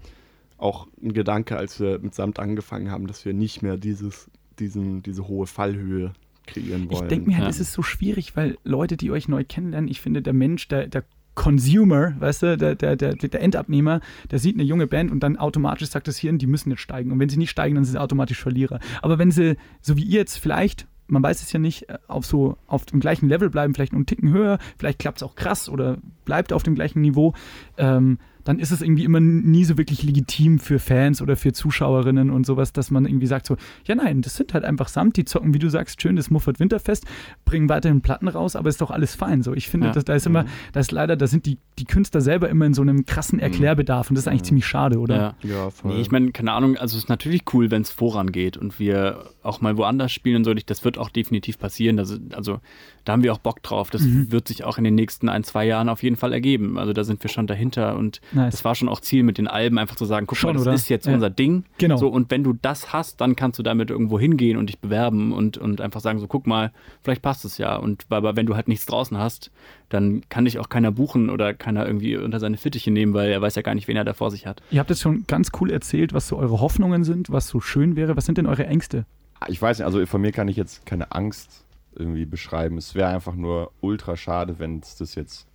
[0.57, 4.31] auch ein Gedanke, als wir mit Samt angefangen haben, dass wir nicht mehr dieses,
[4.61, 6.13] diesen, diese hohe Fallhöhe
[6.47, 7.09] kreieren Ich wollen.
[7.09, 7.51] denke mir halt, Ja.
[7.51, 10.87] es ist so schwierig, weil Leute, die euch neu kennenlernen, ich finde, der Mensch, der,
[10.87, 11.05] der
[11.35, 14.01] Consumer, weißt du, der, der, der, der Endabnehmer,
[14.31, 17.13] der sieht eine junge Band und dann automatisch sagt das Hirn, die müssen jetzt steigen.
[17.13, 18.79] Und wenn sie nicht steigen, dann sind sie automatisch Verlierer.
[19.01, 22.27] Aber wenn sie, so wie ihr jetzt vielleicht, man weiß es ja nicht, äh, auf
[22.27, 25.69] so auf dem gleichen Level bleiben, vielleicht einen Ticken höher, vielleicht klappt es auch krass
[25.69, 27.33] oder bleibt auf dem gleichen Niveau,
[27.79, 32.31] ähm, dann ist es irgendwie immer nie so wirklich legitim für Fans oder für Zuschauerinnen
[32.31, 35.25] und sowas, dass man irgendwie sagt so, ja nein, das sind halt einfach Samt, die
[35.25, 37.05] zocken, wie du sagst, schön das Muffert Winterfest,
[37.45, 39.43] bringen weiterhin Platten raus, aber ist doch alles fein.
[39.43, 39.93] So, ich finde, Ja.
[39.93, 42.75] dass, da ist immer, da ist leider, da sind die, die Künstler selber immer in
[42.75, 45.35] so einem krassen Erklärbedarf und das ist eigentlich ziemlich schade, oder?
[45.43, 45.49] Ja.
[45.49, 45.95] ja, voll.
[45.95, 49.25] Nee, ich meine, keine Ahnung, also es ist natürlich cool, wenn es vorangeht und wir
[49.43, 50.55] auch mal woanders spielen und so.
[50.55, 51.97] Das wird auch definitiv passieren.
[51.97, 52.61] Das, also
[53.05, 53.91] da haben wir auch Bock drauf.
[53.91, 54.31] Das Mhm.
[54.33, 56.79] wird sich auch in den nächsten ein, zwei Jahren auf jeden Fall ergeben.
[56.79, 58.53] Also da sind wir schon dahinter und Nice.
[58.53, 60.63] das war schon auch Ziel mit den Alben, einfach zu sagen, guck Schon, mal, das
[60.63, 60.75] oder?
[60.75, 61.15] ist jetzt Ja.
[61.15, 61.65] unser Ding.
[61.79, 61.97] Genau.
[61.97, 65.33] So, und wenn du das hast, dann kannst du damit irgendwo hingehen und dich bewerben
[65.33, 66.73] und, und einfach sagen, so guck mal,
[67.03, 67.77] vielleicht passt es ja.
[67.77, 69.51] Und aber wenn du halt nichts draußen hast,
[69.89, 73.41] dann kann dich auch keiner buchen oder keiner irgendwie unter seine Fittiche nehmen, weil er
[73.43, 74.63] weiß ja gar nicht, wen er da vor sich hat.
[74.71, 77.97] Ihr habt jetzt schon ganz cool erzählt, was so eure Hoffnungen sind, was so schön
[77.97, 78.17] wäre.
[78.17, 79.05] Was sind denn eure Ängste?
[79.49, 82.79] Ich weiß nicht, also von mir kann ich jetzt keine Angst irgendwie beschreiben.
[82.79, 85.47] Es wäre einfach nur ultra schade, wenn es das jetzt,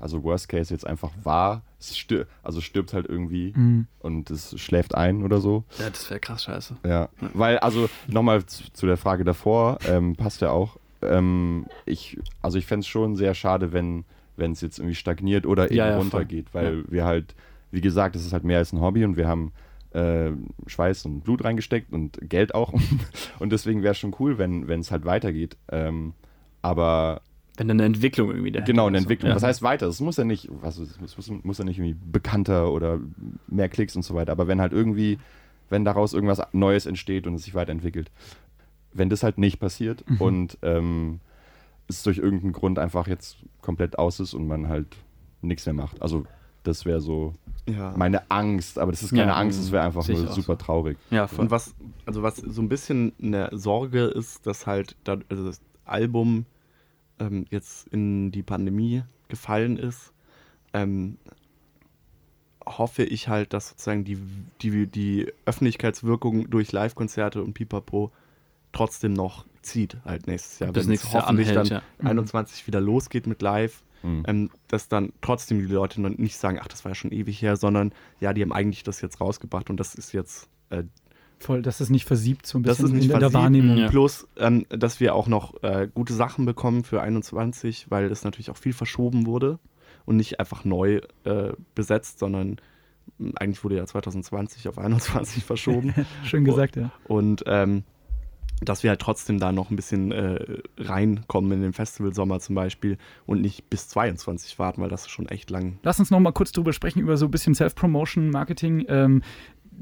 [0.00, 1.62] also Worst Case jetzt einfach war.
[1.78, 3.86] Es stir also stirbt halt irgendwie Mhm.
[4.00, 5.64] und es schläft ein oder so.
[5.78, 6.76] Ja, das wäre krass scheiße.
[6.84, 10.76] Ja, weil, also nochmal zu, zu der Frage davor, ähm, passt ja auch.
[11.02, 14.04] Ähm, ich, also ich fände es schon sehr schade, wenn
[14.38, 17.34] wenn es jetzt irgendwie stagniert oder eben Ja, ja, runtergeht, weil wir halt,
[17.70, 19.50] wie gesagt, es ist halt mehr als ein Hobby und wir haben
[19.92, 20.30] äh,
[20.66, 22.72] Schweiß und Blut reingesteckt und Geld auch.
[23.38, 25.56] und deswegen wäre es schon cool, wenn es halt weitergeht.
[25.70, 26.12] Ähm,
[26.62, 27.20] aber
[27.56, 28.98] Wenn dann eine Entwicklung irgendwie dahinter Genau, eine.
[28.98, 29.30] Entwicklung.
[29.30, 29.36] Ja.
[29.36, 29.86] Was heißt weiter?
[29.86, 33.00] Es muss ja nicht, was, es muss, muss ja nicht irgendwie bekannter oder
[33.46, 34.32] mehr Klicks und so weiter.
[34.32, 35.18] Aber wenn halt irgendwie,
[35.70, 38.10] wenn daraus irgendwas Neues entsteht und es sich weiterentwickelt,
[38.92, 40.20] wenn das halt nicht passiert Mhm.
[40.20, 41.20] und ähm,
[41.88, 44.88] es durch irgendeinen Grund einfach jetzt komplett aus ist und man halt
[45.42, 46.02] nichts mehr macht.
[46.02, 46.24] Also
[46.64, 47.34] das wäre so
[47.66, 47.94] ja.
[47.96, 50.98] meine Angst, aber das ist keine Ja, Angst, es wäre einfach nur super traurig.
[51.10, 51.44] Ja, voll.
[51.44, 55.60] Und was, also was so ein bisschen eine Sorge ist, dass halt da, also das
[55.84, 56.46] Album
[57.18, 60.12] ähm, jetzt in die Pandemie gefallen ist,
[60.72, 61.18] ähm,
[62.64, 64.18] hoffe ich halt, dass sozusagen die,
[64.60, 68.10] die, die Öffentlichkeitswirkung durch Live-Konzerte und Pipapo
[68.72, 70.72] trotzdem noch zieht halt nächstes Jahr.
[70.72, 72.10] Bis Wenn es nächstes Jahr hoffentlich anhält, dann ja.
[72.10, 74.22] 21 wieder losgeht mit Live, Mhm.
[74.26, 77.42] ähm, dass dann trotzdem die Leute noch nicht sagen, ach, das war ja schon ewig
[77.42, 80.84] her, sondern ja, die haben eigentlich das jetzt rausgebracht und das ist jetzt äh,
[81.38, 83.42] Voll, dass es nicht versiebt, so ein das bisschen ist nicht in der versiebt.
[83.42, 83.76] Wahrnehmung.
[83.76, 83.88] Ja.
[83.88, 88.50] Plus, ähm, dass wir auch noch äh, gute Sachen bekommen für 21, weil es natürlich
[88.50, 89.58] auch viel verschoben wurde
[90.06, 92.56] und nicht einfach neu äh, besetzt, sondern
[93.36, 95.94] Eigentlich wurde ja 2020 auf 21 verschoben.
[96.24, 96.90] Schön gesagt, ja.
[97.06, 97.84] Und ähm,
[98.62, 100.38] dass wir halt trotzdem da noch ein bisschen äh,
[100.78, 102.96] reinkommen in den Festivalsommer zum Beispiel
[103.26, 105.78] und nicht bis 22 warten, weil das ist schon echt lang.
[105.82, 108.84] Lass uns noch mal kurz drüber sprechen, über so ein bisschen Self-Promotion, Marketing.
[108.88, 109.22] Ähm,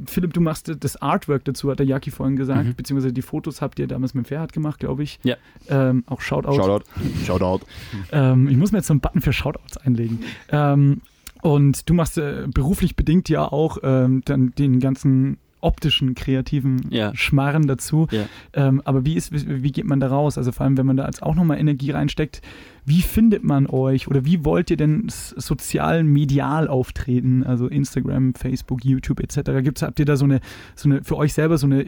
[0.07, 2.75] Philipp, du machst das Artwork dazu, hat der Jaki vorhin gesagt, Mhm.
[2.75, 5.21] beziehungsweise die Fotos habt ihr damals mit dem Ferhat gemacht, glaube ich.
[5.23, 5.37] Ja.
[5.69, 6.55] Ähm, auch Shoutout.
[6.57, 6.85] Shoutout.
[7.25, 7.65] Shoutout.
[8.11, 10.19] Ähm, ich muss mir jetzt so einen Button für Shoutouts einlegen.
[10.51, 11.01] Ähm,
[11.43, 17.15] und du machst äh, beruflich bedingt ja auch ähm, dann den ganzen optischen, kreativen Ja.
[17.15, 18.07] Schmarren dazu.
[18.11, 18.27] Ja.
[18.53, 20.39] Ähm, aber wie, ist, wie geht man da raus?
[20.39, 22.43] Also vor allem, wenn man da jetzt auch nochmal Energie reinsteckt,
[22.87, 27.43] wie findet man euch oder wie wollt ihr denn sozial, medial auftreten?
[27.43, 29.63] Also Instagram, Facebook, YouTube etc.
[29.63, 30.41] Gibt's, habt ihr da so eine,
[30.75, 31.87] so eine, für euch selber so eine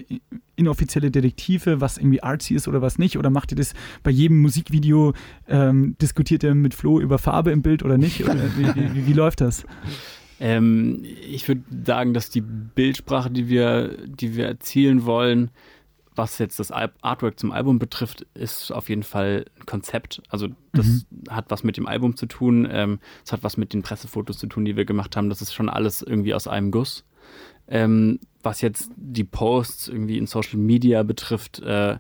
[0.57, 3.18] inoffizielle Detektive, was irgendwie artsy ist oder was nicht?
[3.18, 5.12] Oder macht ihr das bei jedem Musikvideo,
[5.49, 8.24] ähm, diskutiert ihr mit Flo über Farbe im Bild oder nicht?
[8.24, 9.64] Oder wie, wie, wie läuft das?
[10.41, 15.51] Ähm, ich würde sagen, dass die Bildsprache, die wir, die wir erzielen wollen,
[16.14, 20.22] was jetzt das Artwork zum Album betrifft, ist auf jeden Fall ein Konzept.
[20.28, 23.82] Also das hat was mit dem Album zu tun, ähm, es hat was mit den
[23.82, 25.28] Pressefotos zu tun, die wir gemacht haben.
[25.28, 27.05] Das ist schon alles irgendwie aus einem Guss.
[27.68, 31.99] Ähm, was jetzt die Posts irgendwie in Social Media betrifft, äh,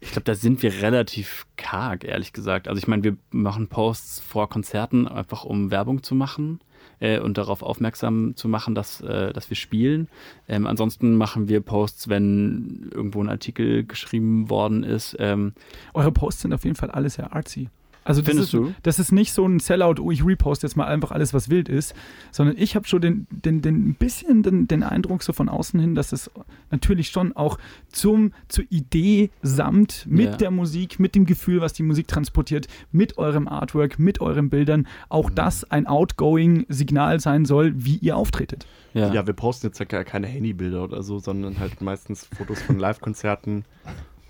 [0.00, 2.68] ich glaube, da sind wir relativ karg, ehrlich gesagt.
[2.68, 6.60] Also ich meine, wir machen Posts vor Konzerten, einfach um Werbung zu machen
[7.00, 10.08] äh, und darauf aufmerksam zu machen, dass, äh, dass wir spielen.
[10.48, 15.16] Ähm, ansonsten machen wir Posts, wenn irgendwo ein Artikel geschrieben worden ist.
[15.18, 15.52] Ähm,
[15.94, 17.68] Eure Posts sind auf jeden Fall alles sehr artsy.
[18.04, 18.74] Also das Findest ist, du?
[18.82, 21.68] das ist nicht so ein Sellout, oh, ich repost jetzt mal einfach alles, was wild
[21.70, 21.94] ist,
[22.32, 25.80] sondern ich habe schon den, den, den ein bisschen den, den Eindruck so von außen
[25.80, 26.30] hin, dass es
[26.70, 30.36] natürlich schon auch zum, zur Idee samt mit Ja.
[30.36, 34.86] der Musik, mit dem Gefühl, was die Musik transportiert, mit eurem Artwork, mit euren Bildern,
[35.08, 35.34] auch Mhm.
[35.36, 38.66] das ein outgoing Signal sein soll, wie ihr auftretet.
[38.92, 39.12] ja.
[39.14, 42.78] Ja, wir posten jetzt ja gar keine Handybilder oder so, sondern halt meistens Fotos von
[42.78, 43.64] Live-Konzerten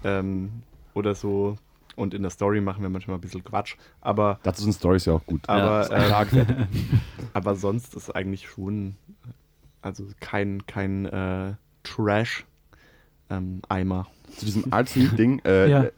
[0.05, 0.51] ähm,
[0.95, 1.57] oder so.
[1.97, 3.77] Und in der Story machen wir manchmal ein bisschen Quatsch.
[4.01, 5.49] Aber, Dazu sind Stories ja auch gut.
[5.49, 6.47] aber, Ja, äh,
[7.33, 8.97] aber sonst ist eigentlich schon
[9.83, 11.55] also kein, kein äh,
[13.29, 14.07] Trash-Eimer.
[14.37, 15.83] Zu diesem artsy-Ding, äh, Ja.
[15.85, 15.93] äh,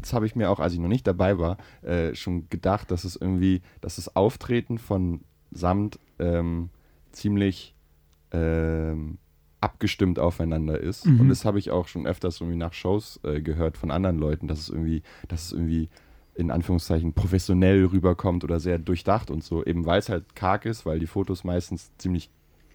[0.00, 3.04] das habe ich mir auch, als ich noch nicht dabei war, äh, schon gedacht, dass
[3.04, 6.70] es irgendwie, dass das Auftreten von Samt ähm,
[7.10, 7.74] ziemlich
[8.32, 9.18] ähm,
[9.62, 11.06] abgestimmt aufeinander ist.
[11.06, 11.20] Mhm.
[11.20, 14.48] Und das habe ich auch schon öfters irgendwie nach Shows äh, gehört von anderen Leuten,
[14.48, 15.88] dass es irgendwie, dass es irgendwie
[16.34, 20.86] in Anführungszeichen professionell rüberkommt oder sehr durchdacht und so, eben weil es halt karg ist,
[20.86, 22.30] weil die Fotos meistens ziemlich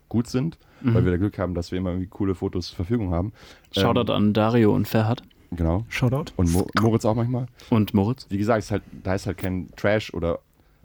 [0.10, 3.12] gut sind, weil wir da Glück haben, dass wir immer irgendwie coole Fotos zur Verfügung
[3.12, 3.34] haben.
[3.72, 5.86] Shoutout Ähm, an Dario und Ferhat Genau.
[5.90, 6.34] Shoutout.
[6.36, 7.48] Und Mo Moritz auch manchmal.
[7.70, 8.28] und Moritz.
[8.30, 10.40] Wie gesagt, ist halt, da ist halt kein Trash oder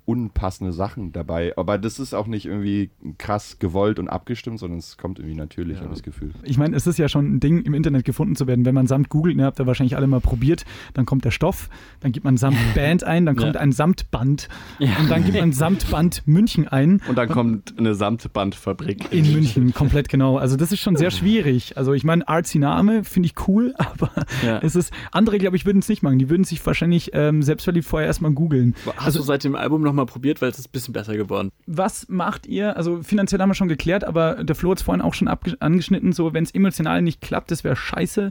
[0.05, 1.53] unpassende Sachen dabei.
[1.57, 5.77] Aber das ist auch nicht irgendwie krass gewollt und abgestimmt, sondern es kommt irgendwie natürlich,
[5.79, 6.33] habe ich das Gefühl.
[6.43, 8.65] Ich meine, es ist ja schon ein Ding, im Internet gefunden zu werden.
[8.65, 11.69] Wenn man Samt googelt, ne, habt ihr wahrscheinlich alle mal probiert, dann kommt der Stoff,
[12.01, 13.61] dann gibt man Samtband ein, dann kommt Ja.
[13.61, 14.49] ein Samtband
[14.79, 14.91] Ja.
[15.01, 17.01] und dann gibt man Samtband München ein.
[17.09, 19.13] Und dann kommt eine Samtbandfabrik.
[19.13, 20.37] In München, komplett genau.
[20.39, 21.77] Also das ist schon sehr schwierig.
[21.77, 24.11] Also ich meine, artsy Name finde ich cool, aber
[24.45, 24.59] Ja.
[24.63, 26.19] es ist, andere glaube ich würden es nicht machen.
[26.19, 28.75] Die würden sich wahrscheinlich ähm, selbstverliebt vorher erstmal googeln.
[28.97, 31.51] Hast du seit dem Album nochmal probiert, weil es ist ein bisschen besser geworden.
[31.67, 32.77] Was macht ihr?
[32.77, 36.13] Also finanziell haben wir schon geklärt, aber der Flo hat es vorhin auch schon angeschnitten,
[36.13, 38.31] so wenn es emotional nicht klappt, das wäre scheiße.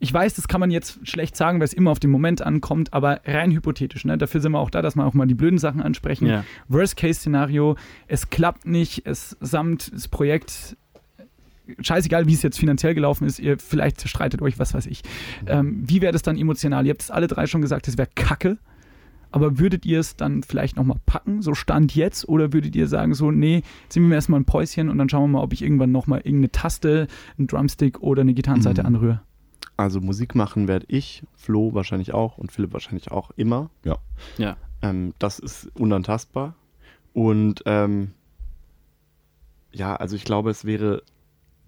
[0.00, 2.92] Ich weiß, das kann man jetzt schlecht sagen, weil es immer auf den Moment ankommt,
[2.92, 4.16] aber rein hypothetisch, ne?
[4.16, 6.26] Dafür sind wir auch da, dass wir auch mal die blöden Sachen ansprechen.
[6.26, 6.44] Ja.
[6.68, 10.76] Worst-Case-Szenario, es klappt nicht, es samt das Projekt,
[11.80, 15.02] scheißegal, wie es jetzt finanziell gelaufen ist, ihr vielleicht streitet euch, was weiß ich.
[15.46, 16.86] Ähm, wie wäre das dann emotional?
[16.86, 18.58] Ihr habt es alle drei schon gesagt, es wäre Kacke.
[19.30, 22.28] Aber würdet ihr es dann vielleicht nochmal packen, so Stand jetzt?
[22.28, 25.22] Oder würdet ihr sagen, so, nee, ziehen wir mir erstmal ein Päuschen und dann schauen
[25.30, 27.06] wir mal, ob ich irgendwann nochmal irgendeine Taste,
[27.36, 28.86] einen Drumstick oder eine Gitarrenseite Mhm.
[28.86, 29.20] anrühre?
[29.76, 33.70] Also Musik machen werde ich, Flo wahrscheinlich auch und Philipp wahrscheinlich auch immer.
[33.84, 33.98] Ja.
[34.38, 34.56] Ja.
[34.82, 36.54] Ähm, das ist unantastbar.
[37.12, 38.12] Und ähm,
[39.72, 41.02] ja, also ich glaube, es wäre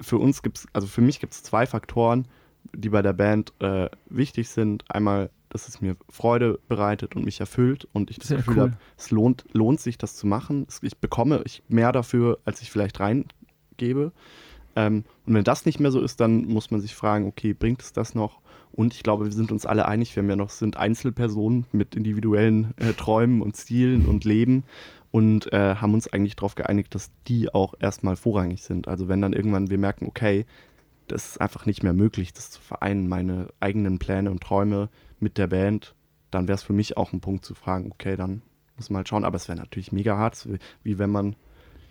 [0.01, 2.27] für uns gibt's, also für mich gibt es zwei Faktoren,
[2.75, 4.85] die bei der Band äh, wichtig sind.
[4.91, 8.63] Einmal, dass es mir Freude bereitet und mich erfüllt und ich das Sehr Gefühl cool.
[8.63, 10.67] habe, es lohnt, lohnt sich, das zu machen.
[10.81, 14.13] Ich bekomme ich mehr dafür, als ich vielleicht reingebe.
[14.77, 17.83] Ähm, und wenn das nicht mehr so ist, dann muss man sich fragen, okay, bringt
[17.83, 18.41] es das noch?
[18.73, 21.97] Und ich glaube, wir sind uns alle einig, wir haben ja noch, sind Einzelpersonen mit
[21.97, 24.63] individuellen äh, Träumen und Zielen und Leben
[25.11, 28.87] und äh, haben uns eigentlich darauf geeinigt, dass die auch erstmal vorrangig sind.
[28.87, 30.47] Also wenn dann irgendwann wir merken, okay,
[31.09, 34.89] das ist einfach nicht mehr möglich, das zu vereinen, meine eigenen Pläne und Träume
[35.21, 35.95] mit der Band,
[36.31, 38.43] dann wäre es für mich auch ein Punkt zu fragen, okay, dann
[38.77, 39.25] muss man halt schauen.
[39.25, 41.37] Aber es wäre natürlich mega hart, wie- wie wenn man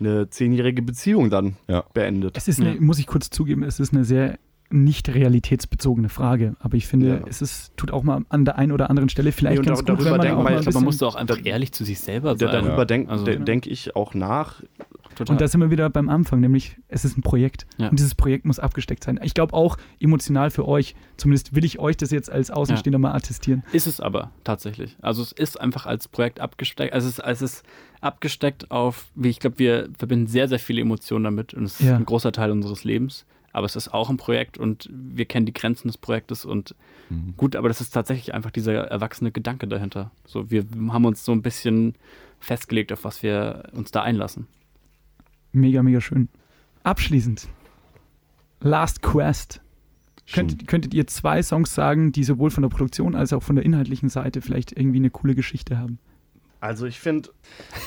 [0.00, 1.84] eine zehnjährige Beziehung dann Ja.
[1.92, 2.36] beendet.
[2.36, 2.80] Es ist eine, Ja.
[2.80, 4.38] muss ich kurz zugeben, es ist eine sehr
[4.72, 6.54] nicht realitätsbezogene Frage.
[6.60, 7.26] Aber ich finde, Ja.
[7.28, 9.84] es ist, tut auch mal an der einen oder anderen Stelle vielleicht Nee, und ganz
[9.84, 11.14] da- gut, wenn darüber man denken auch mal ein Aber man bisschen, muss doch auch
[11.16, 12.48] einfach ehrlich zu sich selber sein.
[12.52, 14.62] darüber denke Also, denk ich auch nach.
[15.24, 15.34] Total.
[15.34, 17.66] Und da sind wir wieder beim Anfang, nämlich es ist ein Projekt.
[17.78, 17.88] Ja.
[17.88, 19.18] Und dieses Projekt muss abgesteckt sein.
[19.22, 23.14] Ich glaube auch emotional für euch, zumindest will ich euch das jetzt als Außenstehender mal
[23.14, 23.62] attestieren.
[23.72, 24.96] Ist es aber tatsächlich.
[25.02, 26.92] Also es ist einfach als Projekt abgesteckt.
[26.92, 27.64] Also es ist, es ist
[28.00, 31.86] abgesteckt auf, wie ich glaube, wir verbinden sehr, sehr viele Emotionen damit und es ist
[31.86, 31.96] Ja.
[31.96, 33.26] ein großer Teil unseres Lebens.
[33.52, 36.74] Aber es ist auch ein Projekt und wir kennen die Grenzen des Projektes und
[37.08, 37.34] Mhm.
[37.36, 40.12] gut, aber das ist tatsächlich einfach dieser erwachsene Gedanke dahinter.
[40.24, 41.96] So, wir haben uns so ein bisschen
[42.38, 44.46] festgelegt, auf was wir uns da einlassen.
[45.52, 46.28] Mega, mega schön.
[46.82, 47.48] Abschließend.
[48.60, 49.60] Last Quest.
[50.32, 53.64] Könntet, könntet ihr zwei Songs sagen, die sowohl von der Produktion als auch von der
[53.64, 55.98] inhaltlichen Seite vielleicht irgendwie eine coole Geschichte haben?
[56.60, 57.30] Also ich finde,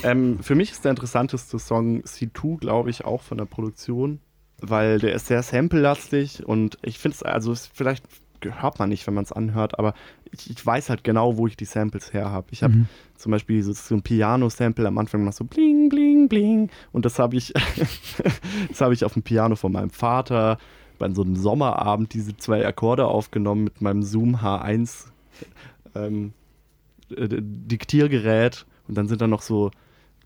[0.04, 4.20] ähm, für mich ist der interessanteste Song C2, glaube ich, auch von der Produktion,
[4.60, 8.04] weil der ist sehr sample-lastig und ich finde es, also es, vielleicht
[8.46, 9.94] hört man nicht, wenn man es anhört, aber
[10.32, 12.48] ich, ich weiß halt genau, wo ich die Samples her habe.
[12.52, 12.88] Ich habe Mhm.
[13.18, 17.20] zum Beispiel so, so ein Piano-Sample am Anfang macht so bling, bling, bling und das
[17.20, 17.54] habe ich,
[18.70, 20.58] das habe ich auf dem Piano von meinem Vater
[21.00, 25.06] bei so einem Sommerabend diese zwei Akkorde aufgenommen mit meinem Zoom H1
[25.96, 26.34] ähm,
[27.16, 29.72] äh, Diktiergerät und dann sind da noch so,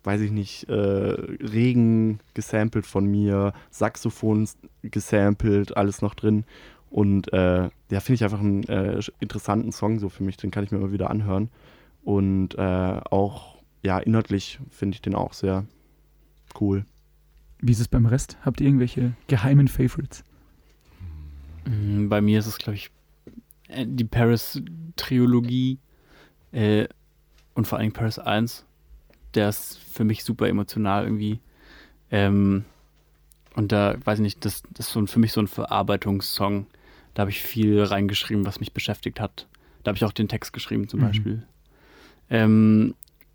[0.04, 4.48] weiß ich nicht, äh, Regen gesampelt von mir, Saxophon
[4.84, 6.46] gesampelt, alles noch drin.
[6.90, 10.64] Und äh, ja, finde ich einfach einen äh, interessanten Song so für mich, den kann
[10.64, 11.50] ich mir immer wieder anhören.
[12.04, 15.66] Und äh, auch, ja, inhaltlich finde ich den auch sehr
[16.60, 16.86] cool.
[17.60, 18.38] Wie ist es beim Rest?
[18.46, 20.24] Habt ihr irgendwelche geheimen Favorites?
[21.66, 22.92] Mm, Bei mir ist es, glaube ich,
[23.68, 25.80] äh, die Paris-Triologie
[26.52, 26.88] äh,
[27.56, 28.66] und vor allem Paris 1.
[29.34, 31.40] Der ist für mich super emotional irgendwie.
[32.12, 32.64] Ähm,
[33.56, 36.68] und da, weiß ich nicht, das, das ist so ein, für mich so ein Verarbeitungssong.
[37.18, 39.48] Da habe ich viel reingeschrieben, was mich beschäftigt hat.
[39.84, 41.04] Da habe ich auch den Text geschrieben zum Mhm.
[41.04, 41.44] Beispiel.
[42.30, 42.94] Ähm,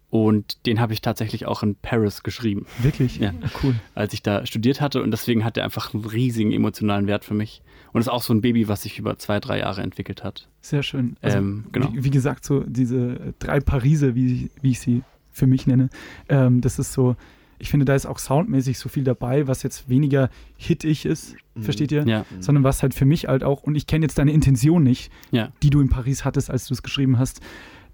[0.09, 3.17] und den habe ich tatsächlich auch in Paris geschrieben Wirklich?
[3.19, 3.33] Ja.
[3.63, 3.75] Cool.
[3.97, 7.35] als ich da studiert hatte und deswegen hat er einfach einen riesigen emotionalen Wert für
[7.35, 7.61] mich.
[7.93, 10.49] Und ist auch so ein Baby, was sich über zwei, drei Jahre entwickelt hat.
[10.61, 11.17] Sehr schön.
[11.21, 11.93] Also, Ähm, genau.
[11.93, 15.03] wie, wie gesagt, so diese drei Parise, wie, wie ich sie
[15.33, 15.89] für mich nenne,
[16.29, 17.17] ähm, das ist so,
[17.63, 21.63] ich finde, da ist auch soundmäßig so viel dabei, was jetzt weniger hittig ist, Mhm.
[21.63, 22.05] versteht ihr?
[22.09, 25.13] Ja, Sondern was halt für mich halt auch, und ich kenne jetzt deine Intention nicht,
[25.31, 25.53] ja.
[25.63, 27.41] die du in Paris hattest, als du es geschrieben hast,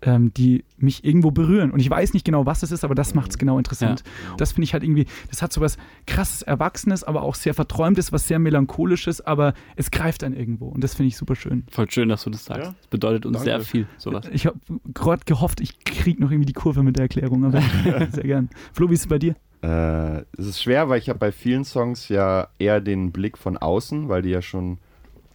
[0.00, 1.70] ähm, die mich irgendwo berühren.
[1.72, 4.04] Und ich weiß nicht genau, was es ist, aber das macht es genau interessant.
[4.38, 5.76] Das finde ich halt irgendwie, das hat so was
[6.06, 10.66] krasses Erwachsenes, aber auch sehr verträumtes, was sehr melancholisches, aber es greift dann irgendwo.
[10.68, 11.64] Und das finde ich super schön.
[11.70, 12.64] Voll schön, dass du das sagst.
[12.64, 12.74] Ja.
[12.78, 13.50] Das bedeutet uns Danke.
[13.50, 14.24] sehr viel, sowas.
[14.32, 14.58] Ich habe
[14.94, 17.60] gerade gehofft, ich kriege noch irgendwie die Kurve mit der Erklärung, aber
[18.12, 18.48] sehr gern.
[18.72, 19.34] Flo, wie ist es bei dir?
[19.62, 23.56] Äh, es ist schwer, weil ich habe bei vielen Songs ja eher den Blick von
[23.56, 24.78] außen, weil die ja schon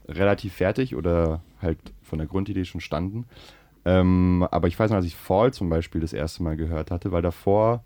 [0.07, 3.25] relativ fertig oder halt von der Grundidee schon standen.
[3.85, 7.11] Ähm, aber ich weiß noch, als ich Fall zum Beispiel das erste Mal gehört hatte,
[7.11, 7.83] weil davor,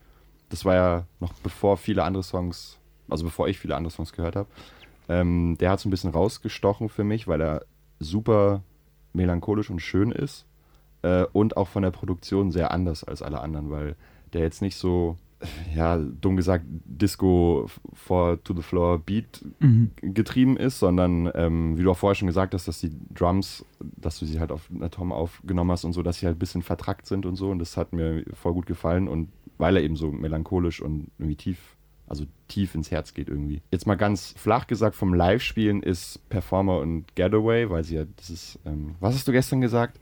[0.50, 2.78] das war ja noch bevor viele andere Songs,
[3.10, 4.48] also bevor ich viele andere Songs gehört habe,
[5.10, 7.66] ähm, der hat so ein bisschen rausgestochen für mich, weil er
[8.00, 8.62] super
[9.14, 10.46] melancholisch und schön ist
[11.02, 13.96] äh, und auch von der Produktion sehr anders als alle anderen, weil
[14.34, 15.18] der jetzt nicht so,
[15.76, 19.92] ja, dumm gesagt, Disco for to the floor Beat Mhm.
[20.02, 24.18] getrieben ist, sondern ähm, wie du auch vorher schon gesagt hast, dass die Drums, dass
[24.20, 26.64] du sie halt auf einer Tom aufgenommen hast und so, dass sie halt ein bisschen
[26.64, 29.96] vertrackt sind und so und das hat mir voll gut gefallen und weil er eben
[29.96, 31.58] so melancholisch und irgendwie tief,
[32.08, 33.62] also tief ins Herz geht irgendwie.
[33.72, 38.58] Jetzt mal ganz flach gesagt, vom Live-Spielen ist Performer und Getaway, weil sie ja dieses,
[38.66, 40.00] ähm, was hast du gestern gesagt?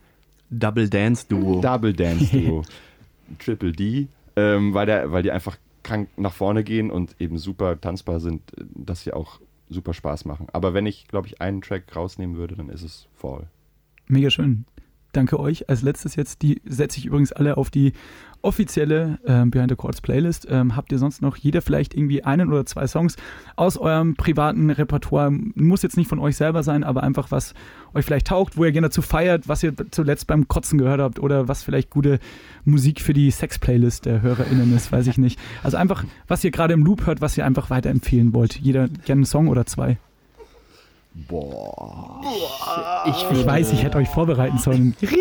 [0.50, 1.60] Double Dance Duo.
[1.62, 2.62] Double Dance Duo.
[3.40, 7.80] Triple D, ähm, weil, der, weil die einfach krank nach vorne gehen und eben super
[7.80, 9.40] tanzbar sind, äh, dass sie auch
[9.70, 10.48] super Spaß machen.
[10.52, 13.48] Aber wenn ich, glaube ich, einen Track rausnehmen würde, dann ist es Fall.
[14.08, 14.66] Mega schön.
[15.16, 15.70] Danke euch.
[15.70, 17.94] Als letztes jetzt, die setze ich übrigens alle auf die
[18.42, 20.46] offizielle ähm, Behind the Chords Playlist.
[20.50, 23.16] Ähm, habt ihr sonst noch jeder vielleicht irgendwie einen oder zwei Songs
[23.56, 25.32] aus eurem privaten Repertoire?
[25.32, 27.54] Muss jetzt nicht von euch selber sein, aber einfach was
[27.94, 31.20] euch vielleicht taugt, wo ihr gerne dazu feiert, was ihr zuletzt beim Kotzen gehört habt
[31.20, 32.20] oder was vielleicht gute
[32.66, 35.40] Musik für die Sex-Playlist der HörerInnen ist, weiß ich nicht.
[35.64, 38.60] Also einfach, was ihr gerade im Loop hört, was ihr einfach weiterempfehlen wollt.
[38.60, 39.98] Jeder gerne einen Song oder zwei.
[41.16, 42.22] Boah.
[43.08, 44.96] Ich, Ich weiß, ich hätte euch vorbereiten sollen.
[45.00, 45.14] ich,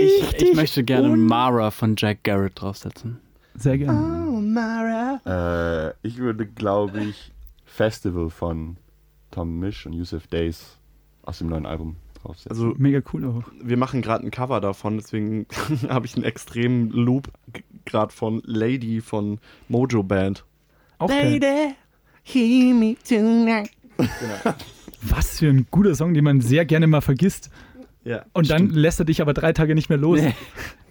[0.43, 3.21] ich möchte gerne Mara von Jack Garrett draufsetzen.
[3.55, 4.33] Sehr gerne.
[5.25, 7.33] Äh, ich würde, glaube ich,
[7.65, 8.77] Festival von
[9.31, 10.77] Tom Misch und Yusuf Days
[11.23, 12.51] aus dem neuen Album draufsetzen.
[12.51, 13.53] Also Mega cool auch.
[13.63, 15.47] wir machen gerade ein Cover davon, deswegen
[15.89, 17.31] habe ich einen extremen Loop
[17.85, 19.39] gerade von Lady von
[19.69, 20.45] Mojo Band.
[20.99, 21.75] Auch geil.
[22.25, 23.71] Hear me tonight.
[25.09, 27.51] Was für ein guter Song, den man sehr gerne mal vergisst.
[28.05, 30.21] Ja, Und dann lässt er dich aber drei Tage nicht mehr los.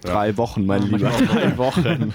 [0.02, 1.10] Drei Wochen, mein Lieber.
[1.28, 2.12] Drei Wochen.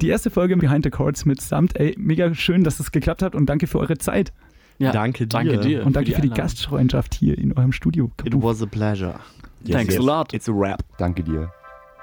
[0.00, 1.78] Die erste Folge Behind the Chords mit Samt.
[1.78, 4.32] Ey, mega schön, dass es geklappt hat und danke für eure Zeit.
[4.78, 5.28] Ja, Danke dir.
[5.28, 5.84] Danke dir.
[5.84, 6.44] Und danke für die, Einladung.
[6.44, 8.10] Gastfreundschaft hier in eurem Studio.
[8.24, 9.20] It was a pleasure.
[9.68, 10.32] Thanks a lot.
[10.32, 10.82] It's a rap.
[10.96, 11.52] Danke dir.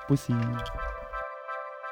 [0.08, 0.34] Bussi.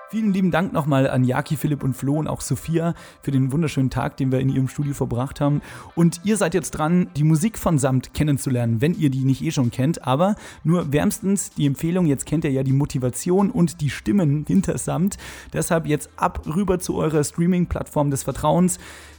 [0.10, 3.90] Vielen lieben Dank nochmal an Jaki, Philipp und Flo und auch Sophia für den wunderschönen
[3.90, 5.64] Tag, den wir in ihrem Studio verbracht haben.
[5.96, 9.50] Und ihr seid jetzt dran, die Musik von Samt kennenzulernen, wenn ihr die nicht eh
[9.50, 10.06] schon kennt.
[10.06, 14.78] Aber nur wärmstens die Empfehlung, jetzt kennt ihr ja die Motivation und die Stimmen hinter
[14.78, 15.18] Samt.
[15.54, 18.78] Deshalb jetzt ab rüber zu eurer Streaming-Plattform des Vertrauens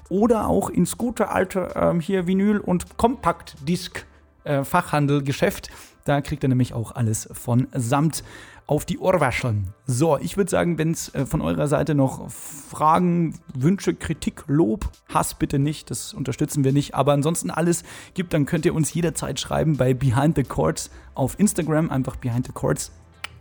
[0.08, 4.06] oder auch ins gute alte ähm, hier Vinyl- und Kompaktdisk
[4.44, 4.62] äh.
[6.04, 8.22] Da kriegt ihr nämlich auch alles von Samt
[8.66, 9.68] auf die Ohrwascheln.
[9.86, 14.90] So, ich würde sagen, wenn es äh, von eurer Seite noch Fragen, Wünsche, Kritik, Lob,
[15.12, 17.84] Hass bitte nicht, das unterstützen wir nicht, aber ansonsten alles
[18.14, 22.46] gibt, dann könnt ihr uns jederzeit schreiben bei Behind the Chords auf Instagram, einfach Behind
[22.46, 22.90] the Chords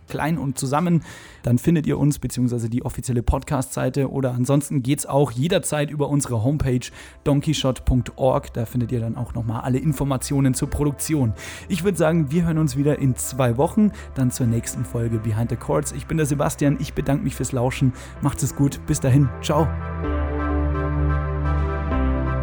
[0.07, 1.03] klein und zusammen,
[1.43, 6.09] dann findet ihr uns beziehungsweise die offizielle Podcast-Seite oder ansonsten geht es auch jederzeit über
[6.09, 6.81] unsere Homepage
[7.23, 8.53] donkeyshot.org.
[8.53, 11.33] Da findet ihr dann auch nochmal alle Informationen zur Produktion.
[11.67, 15.49] Ich würde sagen, wir hören uns wieder in zwei Wochen, dann zur nächsten Folge Behind
[15.49, 15.91] the Chords.
[15.91, 17.93] Ich bin der Sebastian, ich bedanke mich fürs Lauschen.
[18.21, 19.67] Macht es gut, bis dahin, ciao.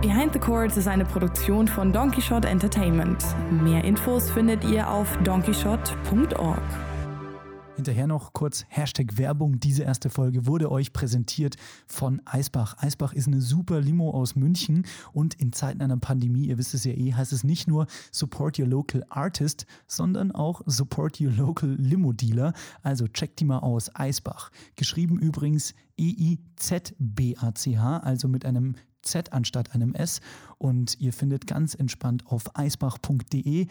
[0.02, 3.24] Behind the Chords ist eine Produktion von Donkey Shot Entertainment.
[3.50, 6.91] Mehr Infos findet ihr auf donkeyshot.org.
[7.76, 9.58] Hinterher noch kurz Hashtag Werbung.
[9.58, 12.76] Diese erste Folge wurde euch präsentiert von Eisbach.
[12.78, 14.84] Eisbach ist eine super Limo aus München
[15.14, 18.58] und in Zeiten einer Pandemie, ihr wisst es ja eh, heißt es nicht nur Support
[18.58, 22.52] Your Local Artist, sondern auch Support Your Local Limo Dealer.
[22.82, 23.90] Also checkt die mal aus.
[23.94, 24.50] Eisbach.
[24.76, 30.20] Geschrieben übrigens E-I-Z-B-A-C-H, also mit einem Z anstatt einem S.
[30.58, 33.66] Und ihr findet ganz entspannt auf eisbach.de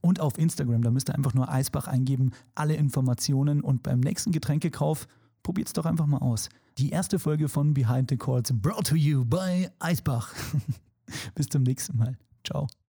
[0.00, 0.82] und auf Instagram.
[0.82, 5.06] Da müsst ihr einfach nur Eisbach eingeben, alle Informationen und beim nächsten Getränkekauf
[5.42, 6.48] probiert's doch einfach mal aus.
[6.78, 10.34] Die erste Folge von Behind the Chords brought to you by Eisbach.
[11.34, 12.18] Bis zum nächsten Mal.
[12.44, 12.66] Ciao.